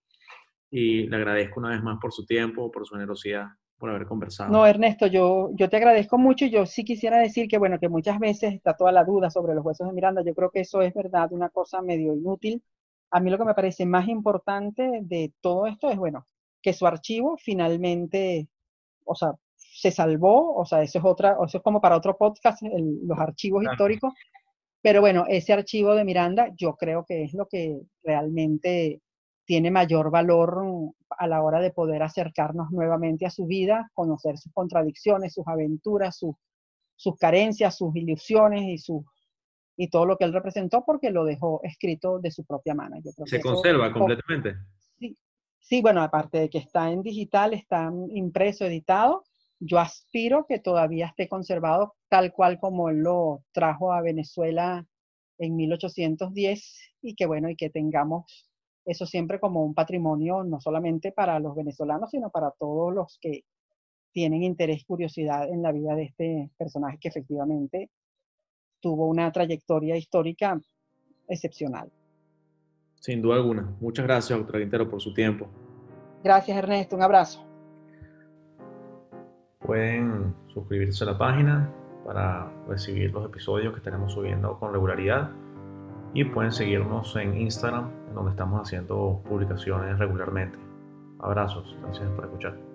[0.71, 3.49] Y le agradezco una vez más por su tiempo, por su generosidad
[3.79, 4.51] por haber conversado.
[4.51, 7.89] No, Ernesto, yo, yo te agradezco mucho y yo sí quisiera decir que, bueno, que
[7.89, 10.23] muchas veces está toda la duda sobre los huesos de Miranda.
[10.25, 12.63] Yo creo que eso es verdad, una cosa medio inútil.
[13.11, 16.27] A mí lo que me parece más importante de todo esto es, bueno,
[16.63, 18.49] que su archivo finalmente,
[19.05, 19.33] o sea,
[19.77, 23.63] se salvó, o sea, eso es otra, eso es como para otro podcast, los archivos
[23.63, 24.15] históricos.
[24.81, 29.03] Pero bueno, ese archivo de Miranda yo creo que es lo que realmente
[29.45, 30.65] tiene mayor valor
[31.11, 36.17] a la hora de poder acercarnos nuevamente a su vida, conocer sus contradicciones, sus aventuras,
[36.17, 39.05] sus carencias, sus ilusiones y, su,
[39.77, 42.97] y todo lo que él representó porque lo dejó escrito de su propia mano.
[43.27, 44.57] ¿Se conserva completamente?
[44.99, 45.19] Sí,
[45.61, 49.23] sí, bueno, aparte de que está en digital, está impreso, editado,
[49.59, 54.87] yo aspiro que todavía esté conservado tal cual como él lo trajo a Venezuela
[55.39, 58.51] en 1810 y que bueno, y que tengamos
[58.85, 63.43] eso siempre como un patrimonio no solamente para los venezolanos, sino para todos los que
[64.13, 67.91] tienen interés, curiosidad en la vida de este personaje que efectivamente
[68.81, 70.59] tuvo una trayectoria histórica
[71.29, 71.91] excepcional.
[73.01, 73.77] Sin duda alguna.
[73.81, 75.49] Muchas gracias, doctor Quintero, por su tiempo.
[76.23, 76.97] Gracias, Ernesto.
[76.97, 77.56] Un abrazo.
[79.67, 81.69] Pueden suscribirse a la página
[82.05, 85.31] para recibir los episodios que estaremos subiendo con regularidad
[86.15, 90.57] y pueden seguirnos en Instagram, donde estamos haciendo publicaciones regularmente.
[91.19, 92.66] Abrazos, gracias por escuchar.